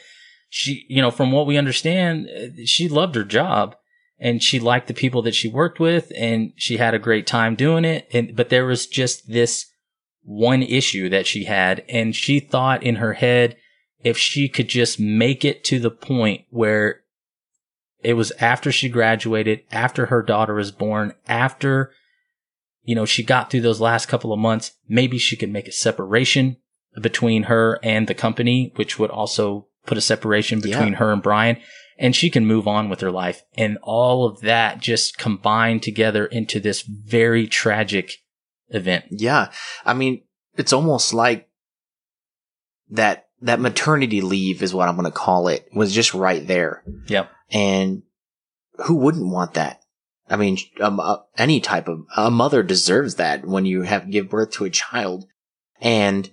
she, 0.49 0.85
you 0.87 1.01
know, 1.01 1.09
from 1.09 1.31
what 1.31 1.47
we 1.47 1.57
understand, 1.57 2.27
uh, 2.29 2.65
she 2.65 2.87
loved 2.87 3.15
her 3.15 3.23
job 3.23 3.75
and 4.19 4.43
she 4.43 4.59
liked 4.59 4.87
the 4.87 4.93
people 4.93 5.23
that 5.23 5.33
she 5.33 5.47
worked 5.47 5.79
with 5.79 6.11
and 6.15 6.53
she 6.55 6.77
had 6.77 6.93
a 6.93 6.99
great 6.99 7.25
time 7.25 7.55
doing 7.55 7.85
it. 7.85 8.07
And, 8.13 8.35
but 8.35 8.49
there 8.49 8.65
was 8.65 8.85
just 8.85 9.27
this 9.27 9.65
one 10.21 10.61
issue 10.61 11.09
that 11.09 11.25
she 11.25 11.45
had 11.45 11.83
and 11.89 12.15
she 12.15 12.39
thought 12.39 12.83
in 12.83 12.97
her 12.97 13.13
head, 13.13 13.57
if 14.03 14.15
she 14.15 14.47
could 14.47 14.67
just 14.67 14.99
make 14.99 15.43
it 15.43 15.63
to 15.63 15.79
the 15.79 15.89
point 15.89 16.45
where 16.51 17.01
it 18.05 18.13
was 18.13 18.31
after 18.39 18.71
she 18.71 18.87
graduated, 18.87 19.61
after 19.71 20.05
her 20.07 20.21
daughter 20.21 20.53
was 20.53 20.71
born, 20.71 21.13
after, 21.27 21.91
you 22.83 22.93
know, 22.95 23.05
she 23.05 23.23
got 23.23 23.49
through 23.49 23.61
those 23.61 23.81
last 23.81 24.07
couple 24.07 24.31
of 24.31 24.39
months, 24.39 24.71
maybe 24.87 25.17
she 25.17 25.35
could 25.35 25.49
make 25.49 25.67
a 25.67 25.71
separation 25.71 26.57
between 27.01 27.43
her 27.43 27.79
and 27.83 28.07
the 28.07 28.13
company, 28.13 28.71
which 28.75 28.99
would 28.99 29.09
also 29.09 29.67
put 29.85 29.97
a 29.97 30.01
separation 30.01 30.61
between 30.61 30.93
Yeah. 30.93 30.99
her 30.99 31.11
and 31.11 31.21
Brian. 31.21 31.57
And 31.97 32.15
she 32.15 32.29
can 32.29 32.45
move 32.45 32.67
on 32.67 32.89
with 32.89 33.01
her 33.01 33.11
life. 33.11 33.41
And 33.57 33.77
all 33.81 34.25
of 34.25 34.41
that 34.41 34.79
just 34.79 35.17
combined 35.17 35.81
together 35.81 36.25
into 36.25 36.59
this 36.59 36.81
very 36.81 37.47
tragic 37.47 38.11
event. 38.69 39.05
Yeah. 39.11 39.49
I 39.85 39.93
mean, 39.93 40.23
it's 40.57 40.73
almost 40.73 41.13
like 41.13 41.47
that, 42.89 43.27
that 43.41 43.59
maternity 43.59 44.21
leave 44.21 44.61
is 44.61 44.73
what 44.73 44.89
I'm 44.89 44.95
going 44.95 45.05
to 45.05 45.11
call 45.11 45.47
it 45.47 45.67
was 45.73 45.93
just 45.93 46.13
right 46.13 46.45
there. 46.45 46.83
Yep. 47.07 47.31
And 47.51 48.03
who 48.85 48.95
wouldn't 48.95 49.31
want 49.31 49.53
that? 49.53 49.81
I 50.29 50.37
mean, 50.37 50.57
um, 50.79 50.99
uh, 50.99 51.17
any 51.37 51.59
type 51.59 51.87
of, 51.87 52.05
a 52.17 52.31
mother 52.31 52.63
deserves 52.63 53.15
that 53.15 53.45
when 53.45 53.65
you 53.65 53.83
have 53.83 54.09
give 54.09 54.29
birth 54.29 54.51
to 54.51 54.65
a 54.65 54.69
child. 54.69 55.25
And 55.79 56.31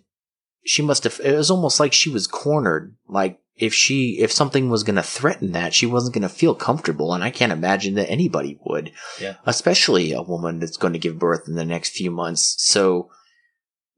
she 0.65 0.83
must 0.83 1.05
have, 1.05 1.21
it 1.23 1.37
was 1.37 1.51
almost 1.51 1.79
like 1.79 1.93
she 1.93 2.09
was 2.09 2.27
cornered. 2.27 2.97
Like 3.07 3.39
if 3.57 3.75
she, 3.75 4.19
if 4.21 4.33
something 4.33 4.71
was 4.71 4.83
going 4.83 4.97
to 4.97 5.03
threaten 5.03 5.53
that, 5.53 5.75
she 5.75 5.85
wasn't 5.85 6.15
going 6.15 6.23
to 6.23 6.29
feel 6.29 6.55
comfortable. 6.55 7.13
And 7.13 7.23
I 7.23 7.31
can't 7.31 7.53
imagine 7.53 7.95
that 7.95 8.11
anybody 8.11 8.59
would. 8.65 8.93
Yeah. 9.21 9.35
Especially 9.45 10.13
a 10.13 10.23
woman 10.23 10.59
that's 10.59 10.79
going 10.79 10.95
to 10.95 10.99
give 10.99 11.19
birth 11.19 11.47
in 11.47 11.55
the 11.55 11.65
next 11.65 11.91
few 11.91 12.11
months. 12.11 12.55
So 12.59 13.11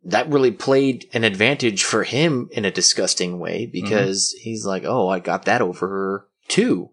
that 0.02 0.28
really 0.28 0.50
played 0.50 1.08
an 1.14 1.24
advantage 1.24 1.84
for 1.84 2.02
him 2.02 2.48
in 2.52 2.64
a 2.64 2.70
disgusting 2.70 3.38
way 3.38 3.66
because 3.66 4.34
he's 4.40 4.66
like, 4.66 4.84
oh, 4.84 5.08
I 5.08 5.20
got 5.20 5.44
that 5.44 5.62
over 5.62 5.88
her 5.88 6.26
too. 6.48 6.90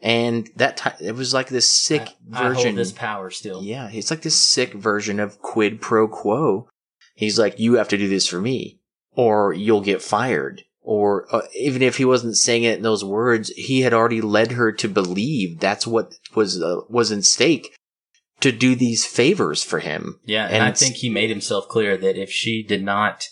And 0.00 0.48
that 0.56 0.76
time, 0.76 0.94
it 1.00 1.16
was 1.16 1.34
like 1.34 1.48
this 1.48 1.74
sick 1.74 2.08
I, 2.32 2.44
I 2.44 2.48
version. 2.48 2.64
hold 2.66 2.76
this 2.76 2.92
power 2.92 3.30
still. 3.30 3.62
Yeah, 3.62 3.90
it's 3.92 4.10
like 4.10 4.22
this 4.22 4.36
sick 4.36 4.72
version 4.74 5.18
of 5.18 5.40
quid 5.40 5.80
pro 5.80 6.06
quo. 6.06 6.68
He's 7.14 7.38
like, 7.38 7.58
you 7.58 7.74
have 7.74 7.88
to 7.88 7.98
do 7.98 8.08
this 8.08 8.28
for 8.28 8.40
me, 8.40 8.78
or 9.12 9.52
you'll 9.52 9.80
get 9.80 10.02
fired. 10.02 10.62
Or 10.80 11.26
uh, 11.34 11.42
even 11.54 11.82
if 11.82 11.96
he 11.96 12.04
wasn't 12.04 12.36
saying 12.36 12.62
it 12.62 12.76
in 12.76 12.82
those 12.82 13.04
words, 13.04 13.50
he 13.50 13.82
had 13.82 13.92
already 13.92 14.20
led 14.20 14.52
her 14.52 14.72
to 14.72 14.88
believe 14.88 15.58
that's 15.58 15.86
what 15.86 16.14
was 16.34 16.62
uh, 16.62 16.80
was 16.88 17.10
in 17.10 17.22
stake 17.22 17.74
to 18.40 18.52
do 18.52 18.74
these 18.74 19.04
favors 19.04 19.62
for 19.64 19.80
him. 19.80 20.20
Yeah, 20.24 20.44
and, 20.44 20.54
And 20.54 20.62
I 20.62 20.72
think 20.72 20.96
he 20.96 21.10
made 21.10 21.28
himself 21.28 21.68
clear 21.68 21.96
that 21.96 22.16
if 22.16 22.30
she 22.30 22.62
did 22.62 22.84
not, 22.84 23.28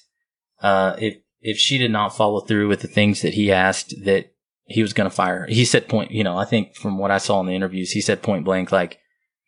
uh, 0.60 0.96
if 0.98 1.18
if 1.40 1.58
she 1.58 1.78
did 1.78 1.92
not 1.92 2.16
follow 2.16 2.40
through 2.40 2.68
with 2.68 2.80
the 2.80 2.88
things 2.88 3.22
that 3.22 3.34
he 3.34 3.52
asked, 3.52 4.04
that 4.04 4.32
he 4.66 4.82
was 4.82 4.92
going 4.92 5.08
to 5.08 5.14
fire. 5.14 5.46
He 5.48 5.64
said 5.64 5.88
point. 5.88 6.10
You 6.10 6.24
know, 6.24 6.36
I 6.36 6.44
think 6.44 6.74
from 6.76 6.98
what 6.98 7.10
I 7.10 7.18
saw 7.18 7.40
in 7.40 7.46
the 7.46 7.54
interviews, 7.54 7.92
he 7.92 8.00
said 8.00 8.22
point 8.22 8.44
blank, 8.44 8.72
like, 8.72 8.98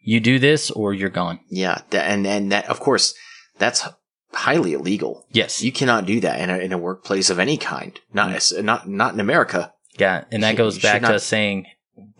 "You 0.00 0.20
do 0.20 0.38
this, 0.38 0.70
or 0.70 0.94
you're 0.94 1.08
gone." 1.08 1.40
Yeah, 1.50 1.82
and 1.92 2.26
and 2.26 2.52
that 2.52 2.66
of 2.68 2.80
course 2.80 3.14
that's 3.58 3.86
highly 4.32 4.72
illegal. 4.74 5.26
Yes, 5.30 5.62
You 5.62 5.72
cannot 5.72 6.06
do 6.06 6.20
that 6.20 6.40
in 6.40 6.50
a 6.50 6.58
in 6.58 6.72
a 6.72 6.78
workplace 6.78 7.30
of 7.30 7.38
any 7.38 7.56
kind. 7.56 7.98
Not 8.12 8.28
mm-hmm. 8.28 8.36
as 8.36 8.52
not 8.62 8.88
not 8.88 9.14
in 9.14 9.20
America. 9.20 9.72
yeah, 9.98 10.24
and 10.30 10.42
that 10.42 10.56
goes 10.56 10.78
back 10.78 11.02
to 11.02 11.08
not- 11.08 11.14
us 11.14 11.24
saying, 11.24 11.66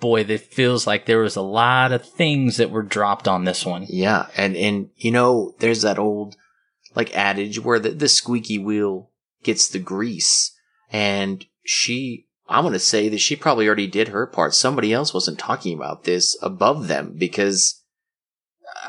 "Boy, 0.01 0.23
it 0.23 0.41
feels 0.41 0.87
like 0.87 1.07
there 1.07 1.21
was 1.21 1.37
a 1.37 1.43
lot 1.43 1.93
of 1.93 2.05
things 2.09 2.57
that 2.57 2.71
were 2.71 2.83
dropped 2.83 3.29
on 3.29 3.45
this 3.45 3.65
one." 3.65 3.87
Yeah, 3.89 4.27
and 4.37 4.57
and 4.57 4.91
you 4.97 5.13
know, 5.13 5.55
there's 5.61 5.83
that 5.83 5.99
old 5.99 6.37
like 6.95 7.17
adage 7.17 7.61
where 7.61 7.79
the, 7.79 7.91
the 7.91 8.09
squeaky 8.09 8.59
wheel 8.59 9.11
gets 9.45 9.69
the 9.69 9.79
grease, 9.79 10.53
and 10.91 11.47
she, 11.65 12.27
I'm 12.49 12.65
gonna 12.65 12.79
say 12.79 13.09
that 13.09 13.19
she 13.19 13.37
probably 13.37 13.67
already 13.67 13.87
did 13.87 14.09
her 14.09 14.27
part. 14.27 14.55
Somebody 14.55 14.93
else 14.93 15.13
wasn't 15.13 15.39
talking 15.39 15.77
about 15.77 16.05
this 16.05 16.37
above 16.43 16.89
them 16.89 17.15
because 17.17 17.83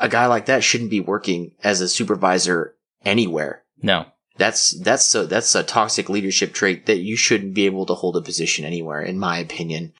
a 0.00 0.08
guy 0.08 0.26
like 0.26 0.46
that 0.46 0.64
shouldn't 0.64 0.90
be 0.90 1.00
working 1.00 1.52
as 1.62 1.80
a 1.80 1.88
supervisor 1.88 2.74
anywhere. 3.04 3.62
No, 3.82 4.06
That's 4.36 4.78
that's 4.82 5.14
a 5.14 5.26
that's 5.26 5.54
a 5.54 5.62
toxic 5.62 6.08
leadership 6.08 6.52
trait 6.52 6.86
that 6.86 6.98
you 6.98 7.16
shouldn't 7.16 7.54
be 7.54 7.66
able 7.66 7.86
to 7.86 7.94
hold 7.94 8.16
a 8.16 8.22
position 8.22 8.64
anywhere, 8.64 9.02
in 9.02 9.18
my 9.18 9.38
opinion. 9.38 9.92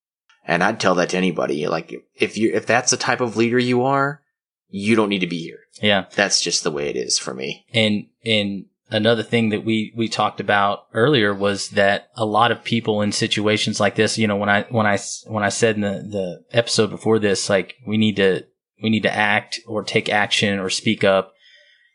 And 0.46 0.62
I'd 0.64 0.80
tell 0.80 0.94
that 0.96 1.10
to 1.10 1.16
anybody. 1.16 1.66
Like 1.66 1.94
if 2.14 2.36
you 2.36 2.52
if 2.54 2.66
that's 2.66 2.90
the 2.90 2.96
type 2.96 3.20
of 3.20 3.36
leader 3.36 3.58
you 3.58 3.82
are, 3.84 4.22
you 4.68 4.96
don't 4.96 5.08
need 5.10 5.20
to 5.20 5.26
be 5.26 5.38
here. 5.42 5.60
yeah, 5.82 6.06
That's 6.14 6.40
just 6.40 6.62
the 6.64 6.70
way 6.70 6.88
it 6.88 6.96
is 6.96 7.18
for 7.18 7.34
me. 7.34 7.66
and 7.74 8.06
and 8.24 8.66
another 8.90 9.22
thing 9.22 9.50
that 9.50 9.64
we 9.64 9.92
we 9.96 10.08
talked 10.08 10.40
about 10.40 10.86
earlier 10.94 11.34
was 11.34 11.70
that 11.70 12.08
a 12.16 12.24
lot 12.24 12.50
of 12.50 12.64
people 12.64 13.02
in 13.02 13.12
situations 13.12 13.80
like 13.80 13.94
this 13.94 14.18
you 14.18 14.26
know 14.26 14.36
when 14.36 14.48
i 14.48 14.62
when 14.70 14.86
i 14.86 14.98
when 15.26 15.44
i 15.44 15.48
said 15.48 15.76
in 15.76 15.82
the 15.82 16.06
the 16.10 16.44
episode 16.52 16.90
before 16.90 17.18
this 17.18 17.48
like 17.48 17.76
we 17.86 17.96
need 17.96 18.16
to 18.16 18.44
we 18.82 18.90
need 18.90 19.02
to 19.02 19.14
act 19.14 19.60
or 19.66 19.82
take 19.82 20.08
action 20.08 20.58
or 20.58 20.68
speak 20.70 21.04
up 21.04 21.32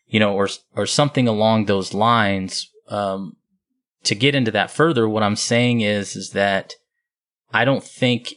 you 0.08 0.20
know 0.20 0.34
or 0.34 0.48
or 0.76 0.86
something 0.86 1.28
along 1.28 1.66
those 1.66 1.94
lines. 1.94 2.72
Um 2.90 3.38
to 4.04 4.16
get 4.16 4.36
into 4.36 4.52
that 4.52 4.70
further 4.70 5.10
what 5.10 5.24
i'm 5.24 5.36
saying 5.36 5.82
is 5.82 6.16
is 6.16 6.30
that 6.30 6.76
i 7.52 7.66
don't 7.66 7.84
think 7.84 8.36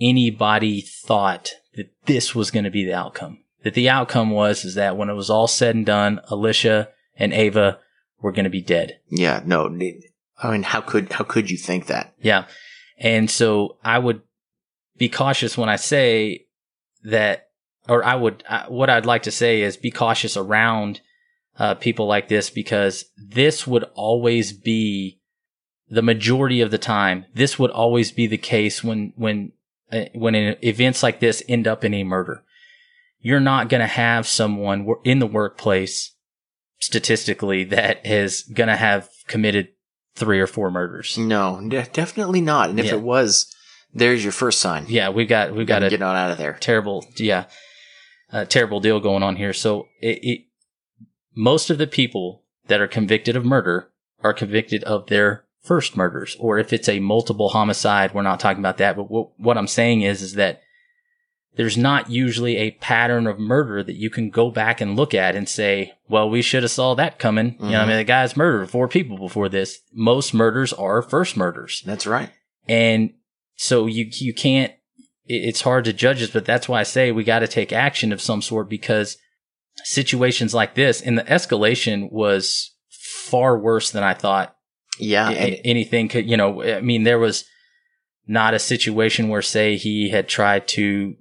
anybody 0.00 0.80
thought 0.80 1.50
that 1.74 1.92
this 2.06 2.34
was 2.34 2.50
going 2.50 2.64
to 2.64 2.70
be 2.70 2.84
the 2.84 2.94
outcome. 2.94 3.38
That 3.62 3.74
the 3.74 3.88
outcome 3.88 4.30
was 4.30 4.64
is 4.64 4.74
that 4.74 4.96
when 4.96 5.08
it 5.08 5.14
was 5.14 5.30
all 5.30 5.46
said 5.46 5.74
and 5.74 5.86
done 5.86 6.20
alisha 6.30 6.88
and 7.16 7.32
ava 7.32 7.78
were 8.22 8.32
going 8.32 8.44
to 8.44 8.50
be 8.50 8.62
dead 8.62 8.98
Yeah, 9.10 9.42
no. 9.44 9.66
I 9.66 10.50
mean, 10.50 10.62
how 10.62 10.80
could 10.80 11.12
how 11.12 11.24
could 11.24 11.50
you 11.50 11.58
think 11.58 11.86
that? 11.86 12.14
yeah. 12.20 12.46
And 12.98 13.28
so 13.28 13.78
I 13.82 13.98
would 13.98 14.22
be 14.96 15.08
cautious 15.08 15.58
when 15.58 15.68
I 15.68 15.74
say 15.76 16.46
that, 17.02 17.48
or 17.88 18.04
I 18.04 18.14
would, 18.14 18.44
uh, 18.48 18.66
what 18.66 18.88
I'd 18.88 19.06
like 19.06 19.24
to 19.24 19.32
say 19.32 19.62
is 19.62 19.76
be 19.76 19.90
cautious 19.90 20.36
around 20.36 21.00
uh, 21.58 21.74
people 21.74 22.06
like 22.06 22.28
this 22.28 22.48
because 22.48 23.06
this 23.16 23.66
would 23.66 23.84
always 23.94 24.52
be 24.52 25.18
the 25.88 26.02
majority 26.02 26.60
of 26.60 26.70
the 26.70 26.78
time. 26.78 27.26
This 27.34 27.58
would 27.58 27.72
always 27.72 28.12
be 28.12 28.28
the 28.28 28.38
case 28.38 28.84
when, 28.84 29.12
when, 29.16 29.50
uh, 29.90 30.04
when 30.14 30.36
in 30.36 30.56
events 30.62 31.02
like 31.02 31.18
this 31.18 31.42
end 31.48 31.66
up 31.66 31.84
in 31.84 31.94
a 31.94 32.04
murder. 32.04 32.44
You're 33.18 33.40
not 33.40 33.68
going 33.68 33.80
to 33.80 33.86
have 33.88 34.28
someone 34.28 34.86
in 35.02 35.18
the 35.18 35.26
workplace 35.26 36.11
statistically 36.82 37.62
that 37.62 38.04
is 38.04 38.42
going 38.42 38.68
to 38.68 38.76
have 38.76 39.08
committed 39.28 39.68
three 40.16 40.40
or 40.40 40.48
four 40.48 40.68
murders. 40.70 41.16
No, 41.16 41.60
de- 41.68 41.86
definitely 41.92 42.40
not. 42.40 42.70
And 42.70 42.80
if 42.80 42.86
Yeah. 42.86 42.94
it 42.94 43.02
was, 43.02 43.54
there's 43.94 44.24
your 44.24 44.32
first 44.32 44.58
sign. 44.60 44.86
Yeah, 44.88 45.10
we 45.10 45.24
got 45.24 45.54
we 45.54 45.64
got 45.64 45.84
a 45.84 45.90
get 45.90 46.02
on 46.02 46.16
out 46.16 46.32
of 46.32 46.38
there. 46.38 46.56
terrible 46.60 47.06
yeah, 47.16 47.44
a 48.30 48.44
terrible 48.44 48.80
deal 48.80 48.98
going 48.98 49.22
on 49.22 49.36
here. 49.36 49.52
So 49.52 49.86
it, 50.00 50.18
it 50.22 50.40
most 51.36 51.70
of 51.70 51.78
the 51.78 51.86
people 51.86 52.42
that 52.66 52.80
are 52.80 52.88
convicted 52.88 53.36
of 53.36 53.44
murder 53.44 53.88
are 54.20 54.34
convicted 54.34 54.82
of 54.84 55.06
their 55.06 55.44
first 55.62 55.96
murders, 55.96 56.36
or 56.40 56.58
if 56.58 56.72
it's 56.72 56.88
a 56.88 56.98
multiple 56.98 57.50
homicide, 57.50 58.12
we're 58.12 58.22
not 58.22 58.40
talking 58.40 58.60
about 58.60 58.78
that. 58.78 58.96
But 58.96 59.08
what, 59.08 59.28
what 59.38 59.56
I'm 59.56 59.68
saying 59.68 60.02
is 60.02 60.20
is 60.20 60.34
that 60.34 60.60
there's 61.56 61.76
not 61.76 62.10
usually 62.10 62.56
a 62.56 62.70
pattern 62.72 63.26
of 63.26 63.38
murder 63.38 63.82
that 63.82 63.96
you 63.96 64.08
can 64.08 64.30
go 64.30 64.50
back 64.50 64.80
and 64.80 64.96
look 64.96 65.12
at 65.12 65.36
and 65.36 65.48
say, 65.48 65.92
well, 66.08 66.28
we 66.28 66.40
should 66.40 66.62
have 66.62 66.72
saw 66.72 66.94
that 66.94 67.18
coming. 67.18 67.56
You 67.60 67.70
know, 67.70 67.78
I 67.78 67.80
mean, 67.82 67.90
mm-hmm. 67.90 67.98
the 67.98 68.04
guy's 68.04 68.36
murdered 68.36 68.70
four 68.70 68.88
people 68.88 69.18
before 69.18 69.48
this. 69.48 69.80
Most 69.92 70.32
murders 70.32 70.72
are 70.72 71.02
first 71.02 71.36
murders. 71.36 71.82
That's 71.84 72.06
right. 72.06 72.30
And 72.68 73.12
so 73.56 73.86
you 73.86 74.08
you 74.10 74.32
can't. 74.32 74.72
It's 75.26 75.60
hard 75.60 75.84
to 75.84 75.92
judge 75.92 76.20
this, 76.20 76.30
but 76.30 76.44
that's 76.44 76.68
why 76.68 76.80
I 76.80 76.84
say 76.84 77.12
we 77.12 77.22
got 77.22 77.40
to 77.40 77.48
take 77.48 77.72
action 77.72 78.12
of 78.12 78.20
some 78.20 78.42
sort 78.42 78.68
because 78.68 79.18
situations 79.84 80.52
like 80.52 80.74
this 80.74 81.00
and 81.00 81.16
the 81.16 81.22
escalation 81.24 82.10
was 82.10 82.74
far 82.88 83.58
worse 83.58 83.90
than 83.90 84.02
I 84.02 84.14
thought 84.14 84.56
Yeah, 84.98 85.30
anything 85.30 86.08
could. 86.08 86.28
You 86.28 86.36
know, 86.36 86.62
I 86.62 86.80
mean, 86.80 87.04
there 87.04 87.18
was 87.18 87.44
not 88.26 88.54
a 88.54 88.58
situation 88.58 89.28
where, 89.28 89.42
say, 89.42 89.76
he 89.76 90.10
had 90.10 90.28
tried 90.28 90.68
to 90.68 91.16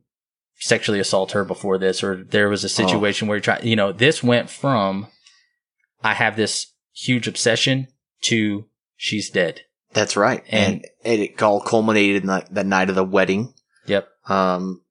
sexually 0.62 1.00
assault 1.00 1.32
her 1.32 1.44
before 1.44 1.77
this, 1.77 2.03
or 2.03 2.24
there 2.24 2.48
was 2.48 2.63
a 2.63 2.70
situation 2.70 3.27
where 3.27 3.38
you 3.38 3.41
try, 3.41 3.60
You 3.62 3.75
know, 3.75 3.91
this 3.91 4.24
went 4.24 4.50
from 4.50 5.08
I 6.03 6.13
have 6.13 6.36
this 6.36 6.68
huge 6.94 7.27
obsession 7.27 7.88
to 8.24 8.65
she's 8.96 9.30
dead. 9.30 9.62
that's 9.94 10.15
right. 10.15 10.44
And, 10.50 10.86
and 11.03 11.20
it 11.22 11.41
all 11.44 11.60
culminated 11.62 12.22
in 12.24 12.27
the, 12.27 12.46
the 12.51 12.63
night 12.63 12.89
of 12.89 12.96
the 12.96 13.03
wedding. 13.03 13.53
Yep. 13.88 14.08
um, 14.30 14.82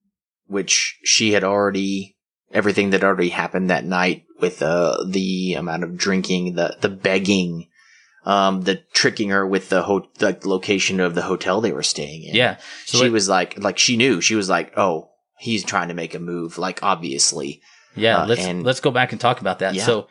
which 0.46 0.98
she 1.04 1.32
had 1.32 1.44
already 1.44 2.16
everything 2.52 2.90
that 2.90 3.04
already 3.04 3.28
happened 3.28 3.70
that 3.70 3.84
night 3.84 4.24
with 4.40 4.60
uh, 4.62 5.04
the 5.06 5.54
amount 5.54 5.84
of 5.84 5.96
drinking, 5.96 6.56
the 6.56 6.76
the 6.80 6.88
begging, 6.88 7.68
um, 8.26 8.62
the 8.62 8.82
tricking 8.92 9.28
her 9.30 9.46
with 9.46 9.68
the 9.68 9.82
ho- 9.82 10.08
the 10.18 10.36
location 10.44 10.98
of 10.98 11.14
the 11.14 11.22
hotel 11.22 11.60
they 11.60 11.70
were 11.72 11.84
staying 11.84 12.24
in. 12.24 12.34
Yeah. 12.34 12.56
So 12.86 12.98
she 12.98 13.06
it- 13.06 13.12
was 13.12 13.28
like, 13.28 13.56
like 13.60 13.78
she 13.78 13.96
knew. 13.96 14.20
She 14.20 14.34
was 14.34 14.48
like, 14.50 14.72
oh, 14.76 15.10
he's 15.40 15.64
trying 15.64 15.88
to 15.88 15.94
make 15.94 16.14
a 16.14 16.18
move. 16.20 16.58
Like 16.58 16.80
obviously, 16.82 17.60
Yeah, 17.96 18.18
Uh, 18.18 18.26
let's 18.26 18.44
and- 18.44 18.62
let's 18.62 18.80
go 18.80 18.90
back 18.92 19.10
and 19.12 19.20
talk 19.20 19.40
about 19.40 19.58
that. 19.58 19.74
Yeah. 19.74 19.84
So 19.84 20.06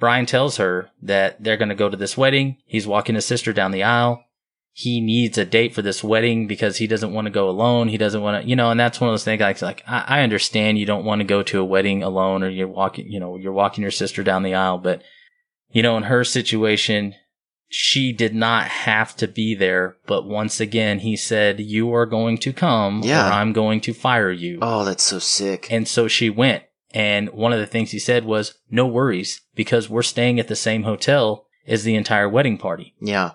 Brian 0.00 0.26
tells 0.26 0.56
her 0.56 0.90
that 1.02 1.42
they're 1.42 1.56
going 1.56 1.68
to 1.68 1.74
go 1.74 1.88
to 1.88 1.96
this 1.96 2.16
wedding. 2.16 2.56
He's 2.66 2.86
walking 2.86 3.14
his 3.14 3.24
sister 3.24 3.52
down 3.52 3.70
the 3.70 3.82
aisle. 3.84 4.24
He 4.72 5.00
needs 5.00 5.38
a 5.38 5.44
date 5.46 5.74
for 5.74 5.80
this 5.82 6.04
wedding 6.04 6.46
because 6.46 6.76
he 6.76 6.86
doesn't 6.86 7.12
want 7.14 7.26
to 7.26 7.30
go 7.30 7.48
alone. 7.48 7.88
He 7.88 7.96
doesn't 7.96 8.20
want 8.20 8.42
to, 8.42 8.48
you 8.48 8.56
know, 8.56 8.70
and 8.70 8.78
that's 8.78 9.00
one 9.00 9.08
of 9.08 9.12
those 9.14 9.24
things 9.24 9.40
like, 9.40 9.62
like 9.62 9.82
I, 9.86 10.04
I 10.18 10.22
understand 10.22 10.78
you 10.78 10.84
don't 10.84 11.04
want 11.06 11.20
to 11.20 11.24
go 11.24 11.42
to 11.44 11.60
a 11.60 11.64
wedding 11.64 12.02
alone 12.02 12.42
or 12.42 12.50
you're 12.50 12.68
walking, 12.68 13.10
you 13.10 13.18
know, 13.20 13.36
you're 13.36 13.52
walking 13.54 13.80
your 13.82 13.90
sister 13.90 14.22
down 14.22 14.42
the 14.42 14.54
aisle, 14.54 14.76
but 14.78 15.02
you 15.70 15.82
know, 15.82 15.96
in 15.96 16.02
her 16.04 16.24
situation, 16.24 17.14
she 17.68 18.12
did 18.12 18.34
not 18.34 18.66
have 18.68 19.16
to 19.16 19.26
be 19.28 19.54
there. 19.54 19.96
But 20.06 20.26
once 20.26 20.60
again, 20.60 21.00
he 21.00 21.16
said, 21.16 21.60
you 21.60 21.92
are 21.94 22.06
going 22.06 22.38
to 22.38 22.52
come 22.52 23.02
Yeah. 23.04 23.28
or 23.28 23.32
I'm 23.32 23.52
going 23.52 23.80
to 23.82 23.92
fire 23.94 24.30
you. 24.30 24.58
oh, 24.62 24.84
that's 24.84 25.02
so 25.02 25.18
sick. 25.18 25.70
And 25.70 25.86
so 25.88 26.08
she 26.08 26.30
went. 26.30 26.62
And 26.94 27.30
one 27.30 27.52
of 27.52 27.58
the 27.58 27.66
things 27.66 27.90
he 27.90 27.98
said 27.98 28.24
was, 28.24 28.54
no 28.70 28.86
worries, 28.86 29.42
because 29.54 29.90
we're 29.90 30.02
staying 30.02 30.40
at 30.40 30.48
the 30.48 30.56
same 30.56 30.84
hotel 30.84 31.46
as 31.66 31.84
the 31.84 31.94
entire 31.96 32.28
wedding 32.28 32.56
party. 32.56 32.94
yeah, 33.00 33.32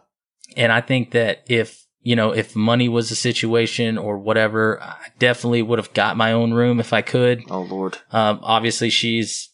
And 0.58 0.72
I 0.72 0.82
think 0.82 1.12
that 1.12 1.44
if, 1.48 1.86
you 2.02 2.16
know, 2.16 2.32
if 2.32 2.56
money 2.56 2.90
was 2.90 3.12
a 3.12 3.16
situation 3.16 3.98
or 4.00 4.18
whatever, 4.18 4.82
I 4.82 4.96
definitely 5.20 5.62
would 5.62 5.78
have 5.78 5.94
got 5.94 6.18
my 6.18 6.32
own 6.32 6.54
room 6.54 6.80
if 6.80 6.94
I 6.94 7.02
could. 7.04 7.44
oh 7.52 7.62
lord, 7.62 8.00
Um, 8.12 8.40
obviously 8.42 8.90
she's 8.90 9.50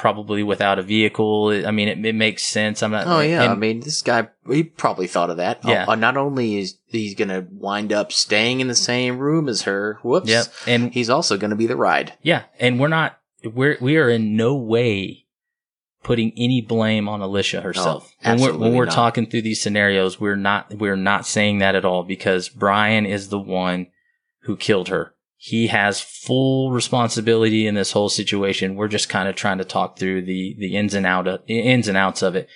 probably 0.00 0.42
without 0.42 0.78
a 0.78 0.82
vehicle. 0.82 1.48
I 1.66 1.70
mean, 1.70 1.86
it, 1.88 2.04
it 2.06 2.14
makes 2.14 2.42
sense. 2.42 2.82
I'm 2.82 2.90
not. 2.90 3.06
oh 3.06 3.20
yeah. 3.20 3.42
and- 3.42 3.52
I 3.52 3.54
mean, 3.54 3.80
this 3.80 4.00
guy 4.00 4.28
he 4.50 4.64
probably 4.64 5.06
thought 5.06 5.28
of 5.28 5.36
that. 5.36 5.60
Yeah. 5.62 5.84
Uh, 5.86 5.94
not 5.94 6.16
only 6.16 6.56
is 6.56 6.78
he's 6.86 7.14
gonna 7.14 7.46
wind 7.50 7.92
up 7.92 8.10
staying 8.10 8.60
in 8.60 8.68
the 8.68 8.74
same 8.74 9.18
room 9.18 9.46
as 9.48 9.62
her. 9.62 9.98
Whoops. 10.02 10.28
Yep. 10.30 10.46
And 10.66 10.94
He's 10.94 11.10
also 11.10 11.36
gonna 11.36 11.54
be 11.54 11.66
the 11.66 11.76
ride. 11.76 12.14
Yeah, 12.22 12.44
and 12.58 12.80
we're 12.80 12.88
not 12.88 13.18
we're 13.44 13.76
we 13.80 13.98
are 13.98 14.08
in 14.08 14.36
no 14.36 14.54
way 14.56 15.26
putting 16.02 16.32
any 16.34 16.62
blame 16.62 17.06
on 17.08 17.20
Alisha 17.20 17.62
herself. 17.62 18.10
when 18.22 18.40
we're 18.40 18.56
when 18.56 18.74
we're 18.74 18.86
not. 18.86 18.94
talking 18.94 19.26
through 19.26 19.42
these 19.42 19.60
scenarios, 19.60 20.18
we're 20.18 20.34
not 20.34 20.74
we're 20.74 20.96
not 20.96 21.26
saying 21.26 21.58
that 21.58 21.74
at 21.74 21.84
all 21.84 22.04
because 22.04 22.48
Brian 22.48 23.04
is 23.04 23.28
the 23.28 23.38
one 23.38 23.88
who 24.44 24.56
killed 24.56 24.88
her. 24.88 25.14
He 25.42 25.68
has 25.68 26.02
full 26.02 26.70
responsibility 26.70 27.66
in 27.66 27.74
this 27.74 27.92
whole 27.92 28.10
situation. 28.10 28.76
We're 28.76 28.88
just 28.88 29.08
kind 29.08 29.26
of 29.26 29.36
trying 29.36 29.56
to 29.56 29.64
talk 29.64 29.98
through 29.98 30.22
the 30.22 30.54
the 30.58 30.76
ins 30.76 30.92
and 30.92 31.06
out 31.06 31.26
of, 31.26 31.40
ins 31.46 31.88
and 31.88 31.96
outs 31.96 32.20
of 32.20 32.36
it. 32.36 32.46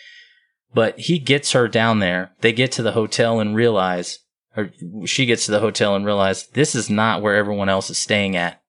But 0.74 0.98
he 0.98 1.18
gets 1.18 1.52
her 1.52 1.66
down 1.66 2.00
there. 2.00 2.32
They 2.42 2.52
get 2.52 2.72
to 2.72 2.82
the 2.82 2.92
hotel 2.92 3.40
and 3.40 3.56
realize 3.56 4.18
or 4.54 4.70
she 5.06 5.24
gets 5.24 5.46
to 5.46 5.50
the 5.50 5.60
hotel 5.60 5.94
and 5.96 6.04
realize 6.04 6.46
this 6.48 6.74
is 6.74 6.90
not 6.90 7.22
where 7.22 7.36
everyone 7.36 7.70
else 7.70 7.88
is 7.88 7.96
staying 7.96 8.36
at 8.36 8.60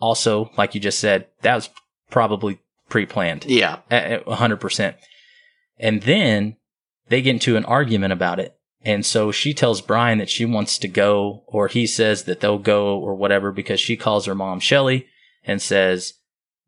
also, 0.00 0.50
like 0.56 0.74
you 0.74 0.80
just 0.80 0.98
said, 1.00 1.26
that 1.42 1.54
was 1.54 1.70
probably 2.10 2.60
pre-planned, 2.88 3.46
Yeah. 3.46 3.78
hundred 4.28 4.58
percent. 4.58 4.96
And 5.78 6.02
then 6.02 6.56
they 7.08 7.20
get 7.22 7.30
into 7.30 7.56
an 7.56 7.64
argument 7.64 8.12
about 8.12 8.38
it, 8.38 8.54
and 8.84 9.04
so 9.04 9.32
she 9.32 9.54
tells 9.54 9.80
Brian 9.80 10.18
that 10.18 10.30
she 10.30 10.44
wants 10.44 10.78
to 10.78 10.88
go, 10.88 11.44
or 11.46 11.68
he 11.68 11.86
says 11.86 12.24
that 12.24 12.40
they'll 12.40 12.58
go, 12.58 12.98
or 12.98 13.14
whatever, 13.14 13.50
because 13.50 13.80
she 13.80 13.96
calls 13.96 14.26
her 14.26 14.34
mom 14.34 14.60
Shelly 14.60 15.06
and 15.44 15.60
says 15.60 16.14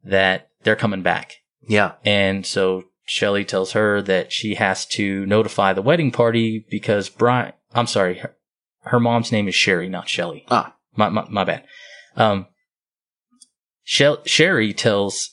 that 0.04 0.48
they're 0.62 0.76
coming 0.76 1.02
back. 1.02 1.36
Yeah. 1.68 1.92
And 2.04 2.46
so 2.46 2.84
Shelly 3.04 3.44
tells 3.44 3.72
her 3.72 4.00
that 4.02 4.32
she 4.32 4.54
has 4.54 4.86
to 4.86 5.26
notify 5.26 5.72
the 5.72 5.82
wedding 5.82 6.10
party 6.10 6.64
because 6.70 7.08
Brian, 7.08 7.52
I'm 7.74 7.86
sorry, 7.86 8.18
her, 8.18 8.36
her 8.82 9.00
mom's 9.00 9.32
name 9.32 9.48
is 9.48 9.54
Sherry, 9.54 9.88
not 9.88 10.08
Shelly. 10.08 10.44
Ah. 10.48 10.74
My, 10.94 11.08
my, 11.08 11.26
my 11.28 11.44
bad. 11.44 11.64
Um, 12.16 12.46
Shel- 13.84 14.24
Sherry 14.24 14.72
tells 14.72 15.30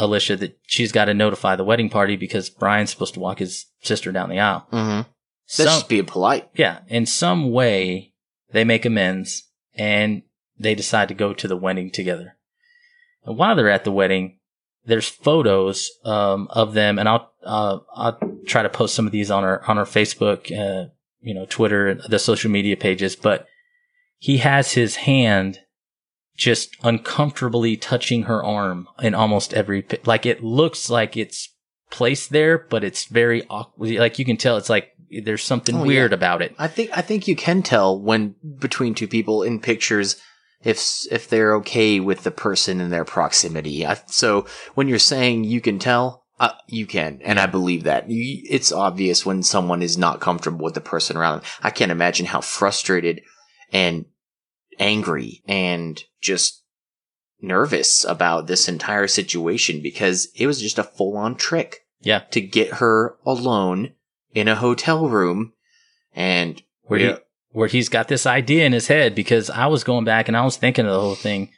Alisha 0.00 0.38
that 0.38 0.58
she's 0.66 0.92
got 0.92 1.04
to 1.06 1.14
notify 1.14 1.56
the 1.56 1.64
wedding 1.64 1.88
party 1.88 2.16
because 2.16 2.50
Brian's 2.50 2.90
supposed 2.90 3.14
to 3.14 3.20
walk 3.20 3.38
his 3.38 3.66
sister 3.82 4.10
down 4.10 4.28
the 4.28 4.40
aisle. 4.40 4.66
Mm-hmm. 4.72 5.10
That's 5.46 5.56
Some- 5.56 5.66
just 5.66 5.88
being 5.88 6.06
polite. 6.06 6.48
yeah, 6.54 6.80
in 6.88 7.06
some 7.06 7.50
way 7.50 8.12
they 8.52 8.64
make 8.64 8.84
amends 8.84 9.48
and 9.74 10.22
they 10.58 10.74
decide 10.74 11.08
to 11.08 11.14
go 11.14 11.34
to 11.34 11.48
the 11.48 11.56
wedding 11.56 11.90
together. 11.90 12.36
And 13.24 13.36
while 13.36 13.56
they're 13.56 13.70
at 13.70 13.84
the 13.84 13.92
wedding, 13.92 14.38
there's 14.86 15.08
photos 15.08 15.90
um, 16.04 16.46
of 16.50 16.74
them, 16.74 16.98
and 16.98 17.08
I'll 17.08 17.32
uh, 17.42 17.78
I'll 17.94 18.18
try 18.46 18.62
to 18.62 18.68
post 18.68 18.94
some 18.94 19.06
of 19.06 19.12
these 19.12 19.30
on 19.30 19.42
our 19.44 19.62
on 19.68 19.78
our 19.78 19.84
Facebook, 19.84 20.50
uh, 20.52 20.90
you 21.20 21.34
know, 21.34 21.46
Twitter, 21.46 21.94
the 21.94 22.18
social 22.18 22.50
media 22.50 22.76
pages. 22.76 23.16
But 23.16 23.46
he 24.18 24.38
has 24.38 24.72
his 24.72 24.96
hand 24.96 25.60
just 26.36 26.76
uncomfortably 26.82 27.76
touching 27.76 28.24
her 28.24 28.44
arm 28.44 28.88
in 29.02 29.14
almost 29.14 29.54
every 29.54 29.86
like 30.04 30.26
it 30.26 30.42
looks 30.44 30.90
like 30.90 31.16
it's 31.16 31.48
placed 31.90 32.30
there, 32.30 32.58
but 32.58 32.84
it's 32.84 33.06
very 33.06 33.46
awkward. 33.48 33.90
Like 33.92 34.18
you 34.18 34.24
can 34.24 34.36
tell, 34.36 34.56
it's 34.58 34.70
like 34.70 34.90
there's 35.24 35.42
something 35.42 35.76
Oh, 35.76 35.84
weird 35.84 36.10
yeah. 36.12 36.16
about 36.16 36.42
it. 36.42 36.54
I 36.58 36.68
think 36.68 36.90
I 36.96 37.00
think 37.02 37.26
you 37.28 37.36
can 37.36 37.62
tell 37.62 37.98
when 38.00 38.34
between 38.58 38.94
two 38.94 39.08
people 39.08 39.42
in 39.42 39.60
pictures 39.60 40.16
if 40.62 40.82
if 41.10 41.28
they're 41.28 41.54
okay 41.56 42.00
with 42.00 42.22
the 42.24 42.30
person 42.30 42.80
in 42.80 42.90
their 42.90 43.04
proximity. 43.04 43.86
I, 43.86 43.98
so 44.06 44.46
when 44.74 44.88
you're 44.88 44.98
saying 44.98 45.44
you 45.44 45.60
can 45.60 45.78
tell, 45.78 46.24
uh, 46.40 46.52
you 46.68 46.86
can, 46.86 47.20
and 47.22 47.38
I 47.38 47.46
believe 47.46 47.84
that 47.84 48.08
You- 48.08 48.42
it's 48.48 48.72
obvious 48.72 49.26
when 49.26 49.42
someone 49.42 49.82
is 49.82 49.98
not 49.98 50.20
comfortable 50.20 50.64
with 50.64 50.74
the 50.74 50.80
person 50.80 51.16
around 51.16 51.40
them. 51.40 51.50
I 51.62 51.70
can't 51.70 51.92
imagine 51.92 52.26
how 52.26 52.40
frustrated 52.40 53.20
and 53.72 54.06
angry 54.78 55.42
and 55.46 56.02
just 56.20 56.62
nervous 57.40 58.04
about 58.04 58.46
this 58.46 58.68
entire 58.68 59.06
situation 59.06 59.82
because 59.82 60.28
it 60.34 60.46
was 60.46 60.60
just 60.60 60.78
a 60.78 60.82
full 60.84 61.16
on 61.16 61.36
trick 61.36 61.80
Yeah. 62.00 62.20
to 62.30 62.40
get 62.40 62.74
her 62.74 63.16
alone 63.26 63.92
in 64.34 64.48
a 64.48 64.56
hotel 64.56 65.08
room 65.08 65.52
and 66.14 66.62
where 66.82 66.98
he 67.00 67.14
where 67.50 67.68
he's 67.68 67.88
got 67.88 68.08
this 68.08 68.26
idea 68.26 68.66
in 68.66 68.72
his 68.72 68.88
head 68.88 69.14
because 69.14 69.48
I 69.48 69.66
was 69.66 69.84
going 69.84 70.04
back 70.04 70.26
and 70.26 70.36
I 70.36 70.44
was 70.44 70.56
thinking 70.56 70.86
of 70.86 70.92
the 70.92 71.00
whole 71.00 71.14
thing 71.14 71.50